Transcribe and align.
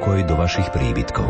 pokoj 0.00 0.24
do 0.24 0.32
vašich 0.32 0.72
príbytkov. 0.72 1.28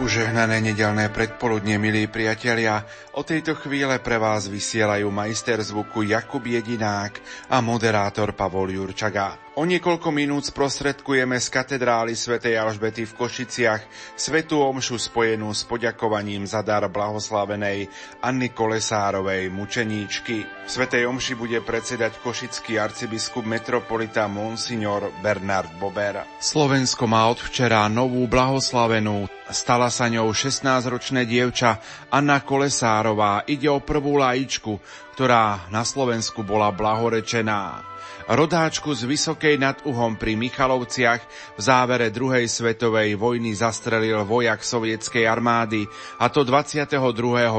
Požehnané 0.00 0.64
nedelné 0.64 1.12
predpoludne, 1.12 1.76
milí 1.76 2.08
priatelia, 2.08 2.80
o 3.12 3.20
tejto 3.20 3.60
chvíle 3.60 4.00
pre 4.00 4.16
vás 4.16 4.48
vysielajú 4.48 5.12
majster 5.12 5.60
zvuku 5.60 6.08
Jakub 6.08 6.40
Jedinák 6.40 7.20
a 7.52 7.60
moderátor 7.60 8.32
Pavol 8.32 8.72
Jurčaga. 8.72 9.49
O 9.60 9.68
niekoľko 9.68 10.08
minút 10.08 10.48
sprostredkujeme 10.48 11.36
z 11.36 11.52
katedrály 11.52 12.16
svätej 12.16 12.56
Alžbety 12.56 13.04
v 13.04 13.12
Košiciach 13.12 13.84
svetú 14.16 14.64
omšu 14.64 14.96
spojenú 14.96 15.52
s 15.52 15.68
poďakovaním 15.68 16.48
za 16.48 16.64
dar 16.64 16.88
blahoslavenej 16.88 17.84
Anny 18.24 18.56
Kolesárovej 18.56 19.52
mučeníčky. 19.52 20.48
V 20.64 20.64
svetej 20.64 21.04
omši 21.04 21.36
bude 21.36 21.60
predsedať 21.60 22.24
košický 22.24 22.80
arcibiskup 22.80 23.44
metropolita 23.44 24.32
Monsignor 24.32 25.12
Bernard 25.20 25.76
Bober. 25.76 26.24
Slovensko 26.40 27.04
má 27.04 27.28
od 27.28 27.44
včera 27.44 27.84
novú 27.92 28.24
blahoslavenú. 28.32 29.28
Stala 29.52 29.92
sa 29.92 30.08
ňou 30.08 30.32
16-ročné 30.32 31.28
dievča 31.28 31.84
Anna 32.08 32.40
Kolesárová. 32.40 33.44
Ide 33.44 33.68
o 33.68 33.84
prvú 33.84 34.16
lajičku, 34.24 34.72
ktorá 35.12 35.68
na 35.68 35.84
Slovensku 35.84 36.40
bola 36.48 36.72
blahorečená. 36.72 37.89
Rodáčku 38.30 38.94
z 38.94 39.10
Vysokej 39.10 39.58
nad 39.58 39.82
Uhom 39.82 40.14
pri 40.14 40.38
Michalovciach 40.38 41.18
v 41.58 41.60
závere 41.60 42.14
druhej 42.14 42.46
svetovej 42.46 43.18
vojny 43.18 43.58
zastrelil 43.58 44.22
vojak 44.22 44.62
sovietskej 44.62 45.26
armády 45.26 45.82
a 46.22 46.30
to 46.30 46.46
22. 46.46 46.94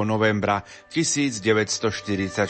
novembra 0.08 0.64
1944. 0.88 2.48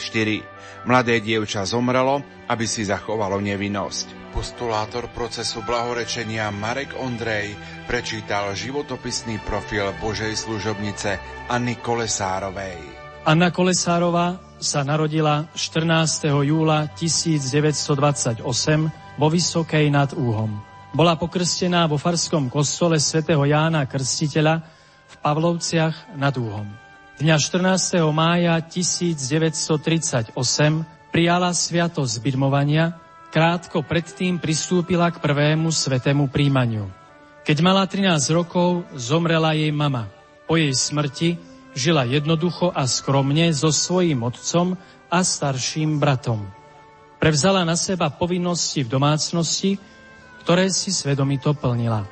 Mladé 0.86 1.18
dievča 1.18 1.66
zomrelo, 1.66 2.22
aby 2.46 2.62
si 2.62 2.86
zachovalo 2.86 3.42
nevinnosť. 3.42 4.30
Postulátor 4.30 5.10
procesu 5.10 5.66
blahorečenia 5.66 6.46
Marek 6.54 6.94
Ondrej 7.02 7.58
prečítal 7.90 8.54
životopisný 8.54 9.42
profil 9.42 9.90
Božej 9.98 10.38
služobnice 10.38 11.18
Anny 11.50 11.74
Kolesárovej. 11.74 13.01
Anna 13.22 13.54
Kolesárová 13.54 14.34
sa 14.58 14.82
narodila 14.82 15.46
14. 15.54 16.26
júla 16.42 16.90
1928 16.98 18.42
vo 19.14 19.26
Vysokej 19.30 19.86
nad 19.94 20.10
Úhom. 20.10 20.58
Bola 20.90 21.14
pokrstená 21.14 21.86
vo 21.86 22.02
farskom 22.02 22.50
kostole 22.50 22.98
svätého 22.98 23.46
Jána 23.46 23.86
Krstiteľa 23.86 24.66
v 25.06 25.14
Pavlovciach 25.22 26.18
nad 26.18 26.34
Úhom. 26.34 26.66
Dňa 27.22 27.38
14. 27.38 28.02
mája 28.10 28.58
1938 28.58 30.34
prijala 31.14 31.54
sviatosť 31.54 32.18
birmovania, 32.26 32.98
krátko 33.30 33.86
predtým 33.86 34.42
pristúpila 34.42 35.14
k 35.14 35.22
prvému 35.22 35.70
svetému 35.70 36.26
príjmaniu. 36.26 36.90
Keď 37.46 37.56
mala 37.62 37.86
13 37.86 38.18
rokov, 38.34 38.82
zomrela 38.98 39.54
jej 39.54 39.70
mama. 39.70 40.10
Po 40.50 40.58
jej 40.58 40.74
smrti 40.74 41.51
Žila 41.72 42.04
jednoducho 42.04 42.68
a 42.68 42.84
skromne 42.84 43.48
so 43.56 43.72
svojím 43.72 44.28
otcom 44.28 44.76
a 45.08 45.18
starším 45.24 45.96
bratom. 45.96 46.44
Prevzala 47.16 47.64
na 47.64 47.78
seba 47.80 48.12
povinnosti 48.12 48.84
v 48.84 48.92
domácnosti, 48.92 49.80
ktoré 50.44 50.68
si 50.68 50.92
svedomito 50.92 51.54
plnila. 51.56 52.04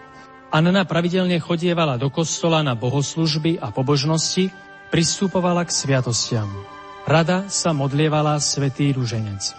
Anna 0.51 0.83
pravidelne 0.87 1.39
chodievala 1.39 1.95
do 2.01 2.11
kostola 2.11 2.65
na 2.65 2.75
bohoslužby 2.75 3.63
a 3.63 3.71
pobožnosti, 3.71 4.51
pristupovala 4.91 5.63
k 5.63 5.71
sviatostiam. 5.71 6.51
Rada 7.07 7.47
sa 7.47 7.71
modlievala 7.71 8.39
svätý 8.43 8.91
ruženec. 8.91 9.55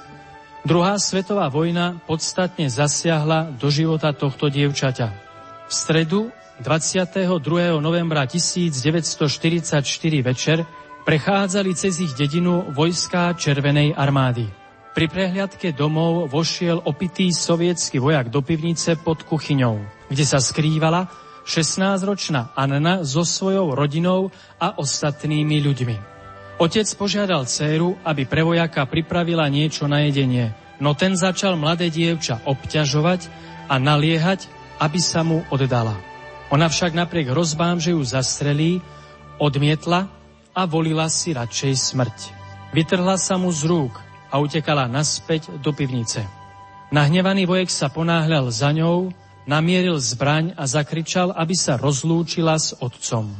Druhá 0.62 1.00
svetová 1.02 1.50
vojna 1.50 1.98
podstatne 2.06 2.70
zasiahla 2.70 3.56
do 3.56 3.72
života 3.74 4.14
tohto 4.14 4.52
dievčaťa. 4.52 5.08
V 5.68 5.74
stredu 5.74 6.30
22. 6.62 7.82
novembra 7.82 8.30
1944 8.30 9.82
večer 10.22 10.62
prechádzali 11.02 11.74
cez 11.74 11.98
ich 12.06 12.14
dedinu 12.14 12.70
vojská 12.70 13.34
Červenej 13.34 13.98
armády. 13.98 14.46
Pri 14.94 15.10
prehliadke 15.10 15.74
domov 15.74 16.30
vošiel 16.30 16.78
opitý 16.86 17.34
sovietský 17.34 17.98
vojak 17.98 18.30
do 18.30 18.46
pivnice 18.46 18.94
pod 19.02 19.26
kuchyňou, 19.26 19.82
kde 20.14 20.22
sa 20.22 20.38
skrývala 20.38 21.10
16-ročná 21.50 22.54
Anna 22.54 23.02
so 23.02 23.26
svojou 23.26 23.74
rodinou 23.74 24.30
a 24.62 24.78
ostatnými 24.78 25.58
ľuďmi. 25.66 25.98
Otec 26.62 26.86
požiadal 26.94 27.50
dceru, 27.50 27.98
aby 28.06 28.30
pre 28.30 28.46
vojaka 28.46 28.86
pripravila 28.86 29.50
niečo 29.50 29.90
na 29.90 30.06
jedenie, 30.06 30.54
no 30.78 30.94
ten 30.94 31.18
začal 31.18 31.58
mladé 31.58 31.90
dievča 31.90 32.46
obťažovať 32.46 33.34
a 33.66 33.82
naliehať, 33.82 34.46
aby 34.78 35.00
sa 35.02 35.26
mu 35.26 35.42
oddala. 35.50 36.11
Ona 36.51 36.67
však 36.67 36.91
napriek 36.91 37.31
hrozbám, 37.31 37.79
že 37.79 37.95
ju 37.95 38.03
zastrelí, 38.03 38.84
odmietla 39.39 40.12
a 40.51 40.62
volila 40.67 41.07
si 41.07 41.31
radšej 41.31 41.73
smrť. 41.79 42.17
Vytrhla 42.75 43.16
sa 43.16 43.39
mu 43.39 43.47
z 43.56 43.72
rúk 43.72 43.95
a 44.28 44.35
utekala 44.39 44.91
naspäť 44.91 45.47
do 45.63 45.72
pivnice. 45.72 46.28
Nahnevaný 46.91 47.47
vojek 47.47 47.72
sa 47.72 47.88
ponáhľal 47.88 48.51
za 48.51 48.75
ňou, 48.75 49.16
namieril 49.47 49.95
zbraň 49.95 50.51
a 50.59 50.67
zakričal, 50.67 51.31
aby 51.31 51.56
sa 51.56 51.79
rozlúčila 51.79 52.59
s 52.59 52.75
otcom. 52.75 53.31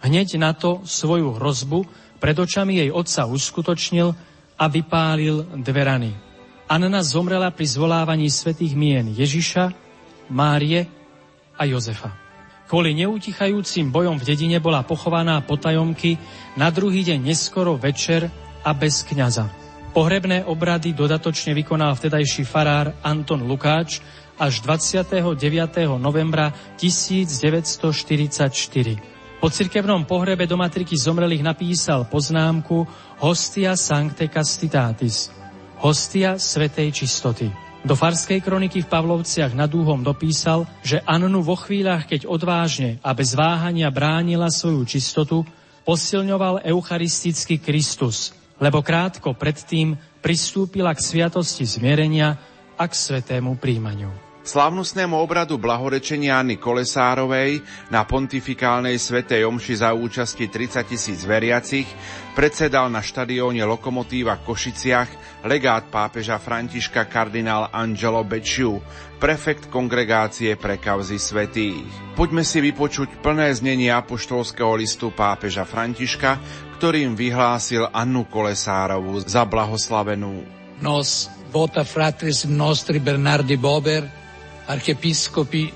Hneď 0.00 0.38
na 0.38 0.54
to 0.54 0.86
svoju 0.86 1.42
hrozbu 1.42 1.84
pred 2.22 2.38
očami 2.38 2.78
jej 2.86 2.90
otca 2.94 3.26
uskutočnil 3.26 4.14
a 4.54 4.64
vypálil 4.70 5.58
dve 5.58 5.82
rany. 5.82 6.12
Anna 6.70 7.02
zomrela 7.02 7.50
pri 7.50 7.66
zvolávaní 7.66 8.30
svetých 8.30 8.78
mien 8.78 9.10
Ježiša, 9.10 9.74
Márie 10.30 10.86
a 11.58 11.66
Jozefa. 11.66 12.19
Kvôli 12.70 12.94
neutichajúcim 12.94 13.90
bojom 13.90 14.14
v 14.14 14.30
dedine 14.30 14.62
bola 14.62 14.86
pochovaná 14.86 15.42
potajomky 15.42 16.14
na 16.54 16.70
druhý 16.70 17.02
deň 17.02 17.18
neskoro 17.18 17.74
večer 17.74 18.30
a 18.62 18.70
bez 18.70 19.02
kňaza. 19.02 19.50
Pohrebné 19.90 20.46
obrady 20.46 20.94
dodatočne 20.94 21.50
vykonal 21.50 21.98
vtedajší 21.98 22.46
farár 22.46 22.94
Anton 23.02 23.42
Lukáč 23.42 23.98
až 24.38 24.62
29. 24.62 25.34
novembra 25.98 26.54
1944. 26.78 29.42
Po 29.42 29.50
cirkevnom 29.50 30.06
pohrebe 30.06 30.46
do 30.46 30.54
matriky 30.54 30.94
zomrelých 30.94 31.42
napísal 31.42 32.06
poznámku 32.06 32.86
Hostia 33.18 33.74
Sancte 33.74 34.30
Castitatis, 34.30 35.34
hostia 35.82 36.38
svetej 36.38 36.94
čistoty. 36.94 37.69
Do 37.80 37.96
farskej 37.96 38.44
kroniky 38.44 38.84
v 38.84 38.92
Pavlovciach 38.92 39.56
nad 39.56 39.72
Úhom 39.72 40.04
dopísal, 40.04 40.68
že 40.84 41.00
Annu 41.08 41.40
vo 41.40 41.56
chvíľach, 41.56 42.04
keď 42.04 42.28
odvážne 42.28 43.00
a 43.00 43.16
bez 43.16 43.32
váhania 43.32 43.88
bránila 43.88 44.52
svoju 44.52 44.84
čistotu, 44.84 45.48
posilňoval 45.88 46.68
eucharistický 46.68 47.56
Kristus, 47.56 48.36
lebo 48.60 48.84
krátko 48.84 49.32
predtým 49.32 49.96
pristúpila 50.20 50.92
k 50.92 51.00
sviatosti 51.00 51.64
zmierenia 51.64 52.36
a 52.76 52.84
k 52.84 52.92
svetému 52.92 53.56
príjmaniu. 53.56 54.29
Slavnostnému 54.50 55.14
obradu 55.14 55.62
blahorečenia 55.62 56.42
Anny 56.42 56.58
Kolesárovej 56.58 57.62
na 57.86 58.02
pontifikálnej 58.02 58.98
svetej 58.98 59.46
omši 59.46 59.78
za 59.78 59.94
účasti 59.94 60.50
30 60.50 60.90
tisíc 60.90 61.22
veriacich 61.22 61.86
predsedal 62.34 62.90
na 62.90 62.98
štadióne 62.98 63.62
Lokomotíva 63.62 64.42
v 64.42 64.50
Košiciach 64.50 65.10
legát 65.46 65.86
pápeža 65.86 66.42
Františka 66.42 67.06
kardinál 67.06 67.70
Angelo 67.70 68.26
Becciu, 68.26 68.82
prefekt 69.22 69.70
kongregácie 69.70 70.58
pre 70.58 70.82
kauzy 70.82 71.22
svetých. 71.22 71.86
Poďme 72.18 72.42
si 72.42 72.58
vypočuť 72.58 73.22
plné 73.22 73.54
znenie 73.54 73.94
apoštolského 73.94 74.74
listu 74.74 75.14
pápeža 75.14 75.62
Františka, 75.62 76.42
ktorým 76.74 77.14
vyhlásil 77.14 77.86
Annu 77.94 78.26
Kolesárovu 78.26 79.14
za 79.22 79.46
blahoslavenú. 79.46 80.42
Nos 80.82 81.30
vota 81.54 81.86
fratris 81.86 82.50
nostri 82.50 82.98
Bernardi 82.98 83.54
Bober 83.54 84.19
archiepiscopi 84.70 85.74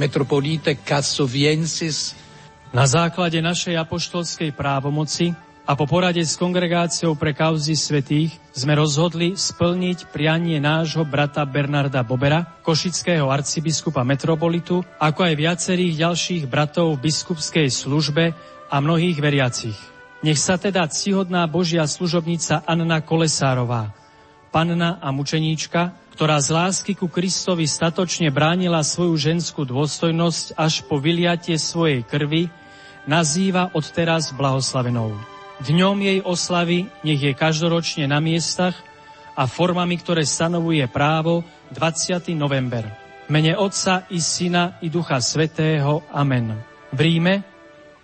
metropolite 0.00 0.72
Cassoviensis. 0.80 2.16
Na 2.72 2.88
základe 2.88 3.36
našej 3.44 3.76
apoštolskej 3.76 4.56
právomoci 4.56 5.36
a 5.68 5.76
po 5.76 5.84
porade 5.84 6.24
s 6.24 6.40
kongregáciou 6.40 7.18
pre 7.20 7.36
kauzy 7.36 7.76
svetých 7.76 8.32
sme 8.56 8.78
rozhodli 8.80 9.36
splniť 9.36 10.08
prianie 10.08 10.56
nášho 10.56 11.04
brata 11.04 11.44
Bernarda 11.44 12.00
Bobera, 12.00 12.46
košického 12.64 13.28
arcibiskupa 13.28 14.00
metropolitu, 14.08 14.80
ako 14.96 15.20
aj 15.20 15.34
viacerých 15.36 16.08
ďalších 16.08 16.42
bratov 16.48 16.96
v 16.96 17.12
biskupskej 17.12 17.68
službe 17.68 18.32
a 18.72 18.76
mnohých 18.80 19.20
veriacich. 19.20 19.76
Nech 20.24 20.40
sa 20.40 20.56
teda 20.56 20.88
cihodná 20.88 21.44
Božia 21.44 21.84
služobnica 21.84 22.64
Anna 22.64 23.04
Kolesárová, 23.04 23.92
panna 24.48 24.96
a 25.02 25.12
mučeníčka, 25.12 25.99
ktorá 26.20 26.36
z 26.36 26.52
lásky 26.52 26.92
ku 26.92 27.08
Kristovi 27.08 27.64
statočne 27.64 28.28
bránila 28.28 28.84
svoju 28.84 29.16
ženskú 29.16 29.64
dôstojnosť 29.64 30.52
až 30.52 30.84
po 30.84 31.00
vyliatie 31.00 31.56
svojej 31.56 32.04
krvi, 32.04 32.52
nazýva 33.08 33.72
odteraz 33.72 34.28
blahoslavenou. 34.36 35.16
Dňom 35.64 35.96
jej 35.96 36.20
oslavy 36.20 36.92
nech 37.08 37.24
je 37.24 37.32
každoročne 37.32 38.04
na 38.04 38.20
miestach 38.20 38.76
a 39.32 39.48
formami, 39.48 39.96
ktoré 39.96 40.28
stanovuje 40.28 40.84
právo 40.92 41.40
20. 41.72 42.36
november. 42.36 42.84
Mene 43.32 43.56
Otca 43.56 44.04
i 44.12 44.20
Syna 44.20 44.76
i 44.84 44.92
Ducha 44.92 45.24
Svetého. 45.24 46.04
Amen. 46.12 46.52
V 46.92 47.00
Ríme 47.00 47.48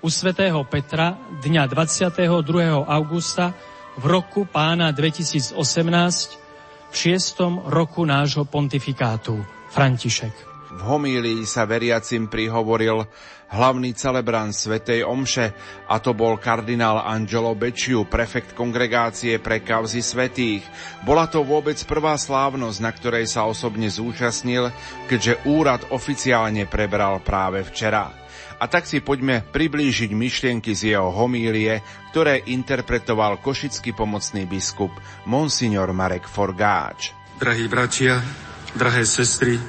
u 0.00 0.08
svätého 0.08 0.64
Petra 0.64 1.20
dňa 1.44 1.68
22. 1.68 2.32
augusta 2.80 3.52
v 4.00 4.04
roku 4.08 4.48
pána 4.48 4.88
2018 4.88 6.45
v 6.90 6.94
šiestom 6.94 7.66
roku 7.66 8.06
nášho 8.06 8.46
pontifikátu. 8.46 9.38
František. 9.70 10.32
V 10.76 10.80
homílii 10.84 11.48
sa 11.48 11.64
veriacim 11.64 12.28
prihovoril 12.28 13.04
hlavný 13.48 13.94
celebrant 13.94 14.52
Svetej 14.52 15.06
Omše, 15.06 15.54
a 15.86 15.96
to 16.02 16.12
bol 16.12 16.36
kardinál 16.36 17.00
Angelo 17.00 17.54
Becciu, 17.54 18.04
prefekt 18.04 18.52
kongregácie 18.58 19.38
pre 19.38 19.62
kauzy 19.62 20.02
svetých. 20.02 20.66
Bola 21.06 21.30
to 21.30 21.46
vôbec 21.46 21.78
prvá 21.86 22.18
slávnosť, 22.18 22.78
na 22.82 22.90
ktorej 22.90 23.30
sa 23.30 23.46
osobne 23.46 23.86
zúčastnil, 23.86 24.74
keďže 25.06 25.46
úrad 25.46 25.86
oficiálne 25.94 26.66
prebral 26.66 27.22
práve 27.22 27.62
včera. 27.62 28.25
A 28.56 28.64
tak 28.72 28.88
si 28.88 29.04
poďme 29.04 29.44
priblížiť 29.44 30.16
myšlienky 30.16 30.72
z 30.72 30.96
jeho 30.96 31.12
homílie, 31.12 31.84
ktoré 32.12 32.40
interpretoval 32.48 33.44
košický 33.44 33.92
pomocný 33.92 34.48
biskup 34.48 34.92
Monsignor 35.28 35.92
Marek 35.92 36.24
Forgáč. 36.24 37.12
Drahí 37.36 37.68
bratia, 37.68 38.24
drahé 38.72 39.04
sestry, 39.04 39.60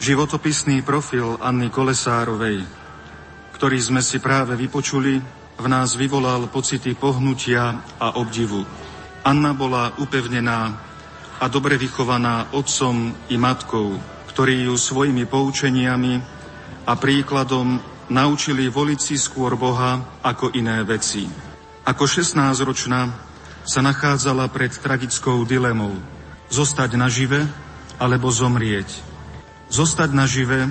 životopisný 0.00 0.80
profil 0.80 1.36
Anny 1.36 1.68
Kolesárovej, 1.68 2.64
ktorý 3.60 3.76
sme 3.76 4.00
si 4.00 4.16
práve 4.24 4.56
vypočuli, 4.56 5.20
v 5.60 5.66
nás 5.68 5.92
vyvolal 5.92 6.48
pocity 6.48 6.96
pohnutia 6.96 7.84
a 8.00 8.16
obdivu. 8.16 8.64
Anna 9.20 9.52
bola 9.52 9.92
upevnená 10.00 10.80
a 11.36 11.44
dobre 11.52 11.76
vychovaná 11.76 12.48
otcom 12.56 13.12
i 13.28 13.36
matkou, 13.36 14.00
ktorí 14.32 14.64
ju 14.64 14.80
svojimi 14.80 15.28
poučeniami 15.28 16.16
a 16.88 16.96
príkladom 16.96 17.76
naučili 18.10 18.66
voliť 18.66 19.00
si 19.00 19.16
skôr 19.16 19.54
Boha 19.54 20.20
ako 20.20 20.52
iné 20.52 20.82
veci. 20.82 21.30
Ako 21.86 22.04
16-ročná 22.04 23.08
sa 23.64 23.80
nachádzala 23.80 24.50
pred 24.50 24.74
tragickou 24.74 25.46
dilemou 25.46 25.94
zostať 26.50 26.98
nažive 26.98 27.46
alebo 27.96 28.28
zomrieť. 28.28 28.90
Zostať 29.70 30.10
nažive 30.10 30.66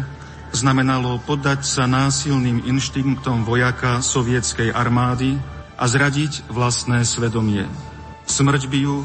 znamenalo 0.51 1.23
poddať 1.23 1.63
sa 1.63 1.87
násilným 1.87 2.67
inštinktom 2.67 3.47
vojaka 3.47 4.03
sovietskej 4.03 4.75
armády 4.75 5.39
a 5.79 5.87
zradiť 5.87 6.51
vlastné 6.51 7.07
svedomie. 7.07 7.63
Smrť 8.27 8.67
by 8.67 8.79
ju, 8.83 8.97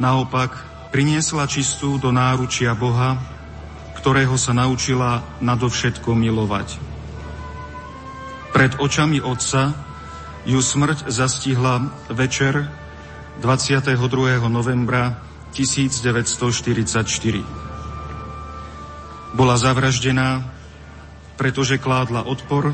naopak, 0.00 0.56
priniesla 0.88 1.44
čistú 1.44 2.00
do 2.00 2.08
náručia 2.08 2.72
Boha, 2.72 3.20
ktorého 4.00 4.34
sa 4.40 4.56
naučila 4.56 5.20
nadovšetko 5.44 6.16
milovať. 6.16 6.91
Pred 8.62 8.78
očami 8.78 9.18
otca 9.18 9.74
ju 10.46 10.62
smrť 10.62 11.10
zastihla 11.10 11.82
večer 12.14 12.70
22. 13.42 13.98
novembra 14.46 15.18
1944. 15.50 17.42
Bola 19.34 19.58
zavraždená, 19.58 20.46
pretože 21.34 21.82
kládla 21.82 22.22
odpor 22.22 22.70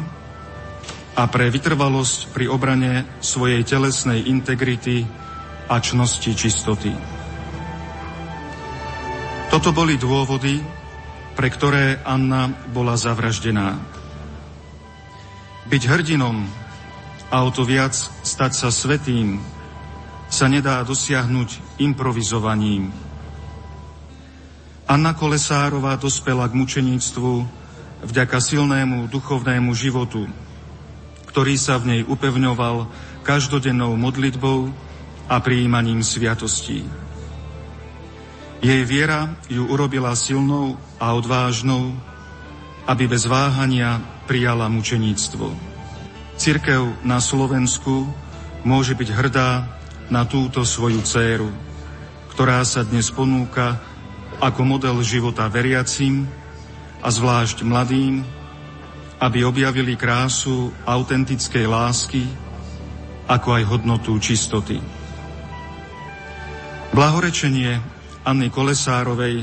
a 1.17 1.25
pre 1.25 1.49
vytrvalosť 1.49 2.37
pri 2.37 2.53
obrane 2.53 3.09
svojej 3.25 3.65
telesnej 3.65 4.29
integrity 4.29 5.09
a 5.73 5.81
čnosti 5.81 6.37
čistoty. 6.37 6.93
Toto 9.49 9.73
boli 9.73 9.97
dôvody, 9.97 10.61
pre 11.33 11.49
ktoré 11.49 12.05
Anna 12.05 12.45
bola 12.77 12.93
zavraždená. 12.93 13.98
Byť 15.69 15.83
hrdinom 15.85 16.49
a 17.29 17.37
o 17.45 17.49
to 17.53 17.65
viac 17.69 17.93
stať 18.25 18.53
sa 18.57 18.73
svetým 18.73 19.37
sa 20.33 20.49
nedá 20.49 20.81
dosiahnuť 20.85 21.81
improvizovaním, 21.81 22.89
Anna 24.89 25.13
Kolesárová 25.13 26.01
dospela 26.01 26.49
k 26.49 26.57
mučeníctvu 26.57 27.45
vďaka 28.09 28.41
silnému 28.41 29.13
duchovnému 29.13 29.77
životu, 29.77 30.25
ktorý 31.29 31.61
sa 31.61 31.77
v 31.77 31.85
nej 31.93 32.01
upevňoval 32.09 32.89
každodennou 33.21 33.93
modlitbou 34.01 34.73
a 35.29 35.37
prijímaním 35.45 36.01
sviatostí. 36.01 36.89
Jej 38.65 38.83
viera 38.89 39.37
ju 39.53 39.69
urobila 39.69 40.17
silnou 40.17 40.81
a 40.97 41.13
odvážnou, 41.13 41.93
aby 42.89 43.05
bez 43.05 43.29
váhania 43.29 44.01
prijala 44.29 44.69
mučeníctvo. 44.69 45.49
Cirkev 46.37 47.01
na 47.01 47.17
Slovensku 47.17 48.05
môže 48.69 48.93
byť 48.93 49.09
hrdá 49.17 49.65
na 50.13 50.29
túto 50.29 50.69
svoju 50.69 51.01
dceru, 51.01 51.49
ktorá 52.37 52.61
sa 52.69 52.85
dnes 52.85 53.09
ponúka 53.09 53.81
ako 54.39 54.61
model 54.69 55.01
života 55.01 55.49
veriacim 55.49 56.29
a 57.01 57.09
zvlášť 57.09 57.65
mladým, 57.65 58.23
aby 59.19 59.43
objavili 59.43 59.99
krásu 59.99 60.71
autentickej 60.87 61.67
lásky, 61.67 62.23
ako 63.27 63.49
aj 63.59 63.63
hodnotu 63.67 64.15
čistoty. 64.21 64.79
Blahorečenie 66.95 67.83
Anny 68.23 68.53
Kolesárovej 68.53 69.43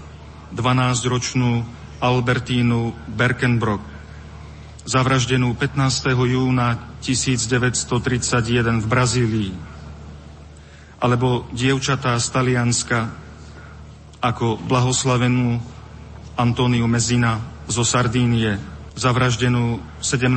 12-ročnú 0.56 1.68
Albertínu 2.00 2.96
Berkenbrock, 3.12 3.84
zavraždenú 4.88 5.52
15. 5.60 6.16
júna 6.16 6.96
1931 7.04 8.80
v 8.80 8.88
Brazílii, 8.88 9.52
alebo 11.04 11.44
dievčatá 11.52 12.16
z 12.16 12.28
Talianska 12.32 13.12
ako 14.24 14.58
blahoslavenú 14.64 15.60
Antóniu 16.40 16.88
Mezina 16.88 17.44
zo 17.68 17.84
Sardínie, 17.84 18.58
zavraždenú 18.96 19.84
17. 20.00 20.32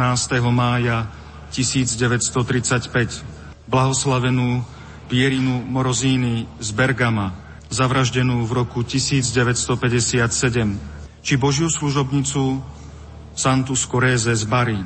mája 0.50 1.06
1935, 1.54 3.38
blahoslavenú 3.68 4.64
Pierinu 5.12 5.60
Morozíny 5.68 6.48
z 6.56 6.68
Bergama, 6.72 7.37
zavraždenú 7.68 8.48
v 8.48 8.64
roku 8.64 8.80
1957, 8.80 10.25
či 11.20 11.34
Božiu 11.37 11.68
služobnicu 11.68 12.64
Santu 13.37 13.76
Scoréze 13.76 14.32
z 14.32 14.44
Bari, 14.48 14.80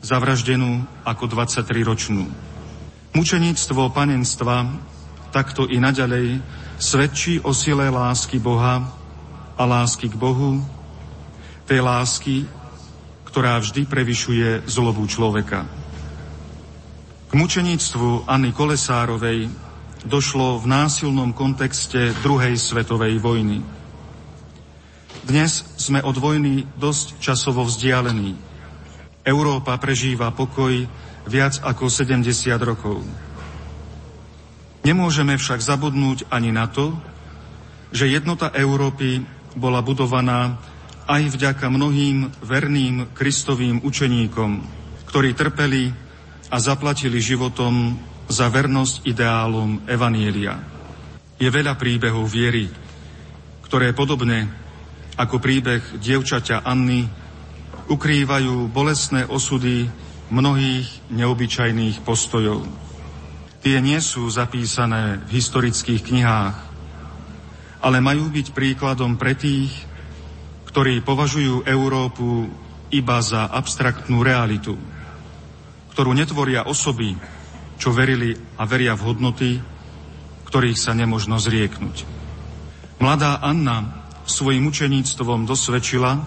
zavraždenú 0.00 0.88
ako 1.04 1.24
23-ročnú. 1.28 2.24
Mučeníctvo 3.14 3.92
panenstva 3.92 4.64
takto 5.30 5.68
i 5.68 5.76
naďalej 5.76 6.40
svedčí 6.80 7.38
o 7.44 7.52
sile 7.52 7.92
lásky 7.92 8.40
Boha 8.40 8.80
a 9.54 9.62
lásky 9.62 10.08
k 10.08 10.16
Bohu, 10.16 10.64
tej 11.68 11.84
lásky, 11.84 12.48
ktorá 13.28 13.60
vždy 13.60 13.86
prevyšuje 13.86 14.68
zlobu 14.68 15.04
človeka. 15.08 15.83
K 17.34 17.42
mučeníctvu 17.42 18.30
Anny 18.30 18.54
Kolesárovej 18.54 19.50
došlo 20.06 20.62
v 20.62 20.70
násilnom 20.70 21.34
kontexte 21.34 22.14
druhej 22.22 22.54
svetovej 22.54 23.18
vojny. 23.18 23.58
Dnes 25.26 25.66
sme 25.74 25.98
od 25.98 26.14
vojny 26.14 26.62
dosť 26.78 27.18
časovo 27.18 27.66
vzdialení. 27.66 28.38
Európa 29.26 29.74
prežíva 29.82 30.30
pokoj 30.30 30.86
viac 31.26 31.58
ako 31.58 31.90
70 31.90 32.22
rokov. 32.62 33.02
Nemôžeme 34.86 35.34
však 35.34 35.58
zabudnúť 35.58 36.30
ani 36.30 36.54
na 36.54 36.70
to, 36.70 36.94
že 37.90 38.14
jednota 38.14 38.54
Európy 38.54 39.26
bola 39.58 39.82
budovaná 39.82 40.62
aj 41.10 41.34
vďaka 41.34 41.66
mnohým 41.66 42.30
verným 42.46 43.10
kristovým 43.10 43.82
učeníkom, 43.82 44.62
ktorí 45.10 45.34
trpeli 45.34 46.03
a 46.50 46.56
zaplatili 46.60 47.20
životom 47.20 47.96
za 48.28 48.48
vernosť 48.48 49.04
ideálom 49.04 49.84
Evanielia. 49.84 50.60
Je 51.36 51.48
veľa 51.50 51.76
príbehov 51.76 52.24
viery, 52.28 52.68
ktoré 53.68 53.92
podobne 53.92 54.48
ako 55.14 55.38
príbeh 55.38 56.00
dievčaťa 56.00 56.66
Anny 56.66 57.06
ukrývajú 57.86 58.70
bolestné 58.72 59.28
osudy 59.28 59.86
mnohých 60.32 60.88
neobyčajných 61.12 62.00
postojov. 62.02 62.64
Tie 63.60 63.76
nie 63.80 64.00
sú 64.00 64.28
zapísané 64.28 65.20
v 65.24 65.40
historických 65.40 66.00
knihách, 66.04 66.56
ale 67.84 68.00
majú 68.00 68.32
byť 68.32 68.56
príkladom 68.56 69.20
pre 69.20 69.36
tých, 69.36 69.72
ktorí 70.72 71.04
považujú 71.04 71.68
Európu 71.68 72.48
iba 72.92 73.18
za 73.20 73.48
abstraktnú 73.52 74.24
realitu, 74.24 74.74
ktorú 75.94 76.10
netvoria 76.10 76.66
osoby, 76.66 77.14
čo 77.78 77.94
verili 77.94 78.34
a 78.58 78.66
veria 78.66 78.98
v 78.98 79.06
hodnoty, 79.06 79.50
ktorých 80.50 80.74
sa 80.74 80.90
nemožno 80.90 81.38
zrieknúť. 81.38 82.02
Mladá 82.98 83.38
Anna 83.38 84.10
svojim 84.26 84.66
učeníctvom 84.66 85.46
dosvedčila, 85.46 86.26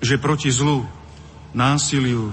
že 0.00 0.16
proti 0.16 0.48
zlu, 0.48 0.88
násiliu 1.52 2.32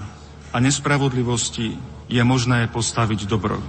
a 0.56 0.64
nespravodlivosti 0.64 1.76
je 2.08 2.22
možné 2.24 2.72
postaviť 2.72 3.28
dobro. 3.28 3.60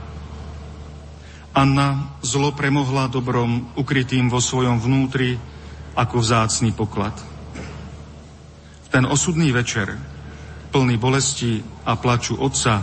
Anna 1.50 2.14
zlo 2.22 2.54
premohla 2.54 3.10
dobrom 3.10 3.74
ukrytým 3.74 4.30
vo 4.30 4.38
svojom 4.38 4.78
vnútri 4.78 5.42
ako 5.98 6.22
vzácný 6.22 6.70
poklad. 6.70 7.18
V 8.86 8.88
ten 8.94 9.02
osudný 9.02 9.50
večer, 9.50 9.98
plný 10.70 10.96
bolesti 10.96 11.58
a 11.84 11.98
plaču 11.98 12.38
otca, 12.38 12.82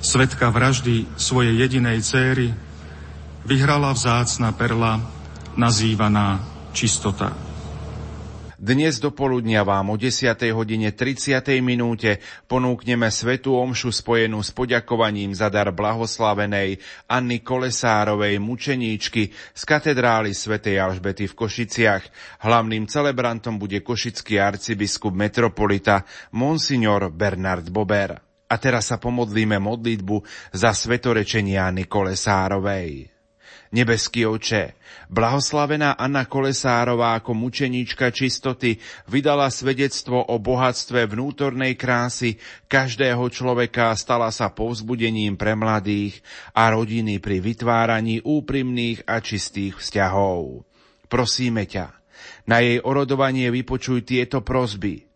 svetka 0.00 0.48
vraždy 0.48 1.06
svojej 1.20 1.60
jedinej 1.60 2.00
céry, 2.00 2.48
vyhrala 3.44 3.92
vzácna 3.92 4.56
perla, 4.56 5.00
nazývaná 5.56 6.40
čistota. 6.72 7.43
Dnes 8.64 8.96
do 8.96 9.12
poludnia 9.12 9.60
vám 9.60 9.92
o 9.92 10.00
10. 10.00 10.24
hodine 10.56 10.88
30. 10.96 11.36
minúte 11.60 12.16
ponúkneme 12.48 13.12
svetú 13.12 13.60
omšu 13.60 13.92
spojenú 13.92 14.40
s 14.40 14.56
poďakovaním 14.56 15.36
za 15.36 15.52
dar 15.52 15.68
blahoslavenej 15.68 16.80
Anny 17.04 17.44
Kolesárovej 17.44 18.40
mučeníčky 18.40 19.36
z 19.36 19.62
katedrály 19.68 20.32
svätej 20.32 20.80
Alžbety 20.80 21.28
v 21.28 21.36
Košiciach. 21.36 22.08
Hlavným 22.40 22.88
celebrantom 22.88 23.60
bude 23.60 23.84
košický 23.84 24.40
arcibiskup 24.40 25.12
metropolita 25.12 26.00
Monsignor 26.32 27.12
Bernard 27.12 27.68
Bober. 27.68 28.16
A 28.48 28.56
teraz 28.56 28.88
sa 28.88 28.96
pomodlíme 28.96 29.60
modlitbu 29.60 30.24
za 30.56 30.72
svetorečenia 30.72 31.68
Nikole 31.68 32.16
Sárovej. 32.16 33.13
Nebeský 33.74 34.22
oče, 34.22 34.78
blahoslavená 35.10 35.98
Anna 35.98 36.30
Kolesárová 36.30 37.18
ako 37.18 37.34
mučeníčka 37.34 38.14
čistoty 38.14 38.78
vydala 39.10 39.50
svedectvo 39.50 40.22
o 40.22 40.38
bohatstve 40.38 41.10
vnútornej 41.10 41.74
krásy 41.74 42.38
každého 42.70 43.26
človeka 43.34 43.90
stala 43.98 44.30
sa 44.30 44.54
povzbudením 44.54 45.34
pre 45.34 45.58
mladých 45.58 46.22
a 46.54 46.70
rodiny 46.70 47.18
pri 47.18 47.42
vytváraní 47.42 48.22
úprimných 48.22 49.10
a 49.10 49.18
čistých 49.18 49.82
vzťahov. 49.82 50.62
Prosíme 51.10 51.66
ťa, 51.66 51.98
na 52.46 52.62
jej 52.62 52.78
orodovanie 52.78 53.50
vypočuj 53.50 54.06
tieto 54.06 54.38
prosby– 54.46 55.02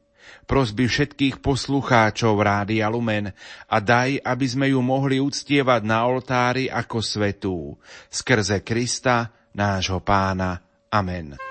prosby 0.48 0.88
všetkých 0.88 1.44
poslucháčov 1.44 2.40
Rádia 2.40 2.88
Lumen 2.88 3.28
a 3.68 3.76
daj, 3.78 4.24
aby 4.24 4.46
sme 4.48 4.72
ju 4.72 4.80
mohli 4.80 5.20
uctievať 5.20 5.84
na 5.84 6.08
oltári 6.08 6.72
ako 6.72 6.98
svetú. 7.04 7.76
Skrze 8.08 8.64
Krista, 8.64 9.28
nášho 9.52 10.00
pána. 10.00 10.56
Amen. 10.88 11.47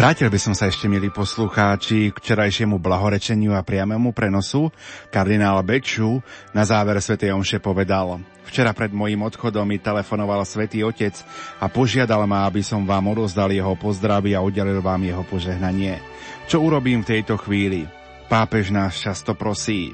Vrátil 0.00 0.32
by 0.32 0.40
som 0.40 0.56
sa 0.56 0.72
ešte, 0.72 0.88
milí 0.88 1.12
poslucháči, 1.12 2.08
k 2.08 2.16
včerajšiemu 2.24 2.80
blahorečeniu 2.80 3.52
a 3.52 3.60
priamému 3.60 4.16
prenosu. 4.16 4.72
Kardinál 5.12 5.60
Beču 5.60 6.24
na 6.56 6.64
záver 6.64 6.96
Sv. 7.04 7.20
Omše 7.20 7.60
povedal 7.60 8.16
Včera 8.48 8.72
pred 8.72 8.96
mojím 8.96 9.28
odchodom 9.28 9.68
mi 9.68 9.76
telefonoval 9.76 10.48
Svetý 10.48 10.80
Otec 10.88 11.20
a 11.60 11.68
požiadal 11.68 12.24
ma, 12.24 12.48
aby 12.48 12.64
som 12.64 12.88
vám 12.88 13.12
odozdal 13.12 13.52
jeho 13.52 13.76
pozdravy 13.76 14.32
a 14.32 14.40
udelil 14.40 14.80
vám 14.80 15.04
jeho 15.04 15.20
požehnanie. 15.28 16.00
Čo 16.48 16.64
urobím 16.64 17.04
v 17.04 17.20
tejto 17.20 17.36
chvíli? 17.36 17.84
Pápež 18.32 18.72
nás 18.72 18.96
často 18.96 19.36
prosí. 19.36 19.92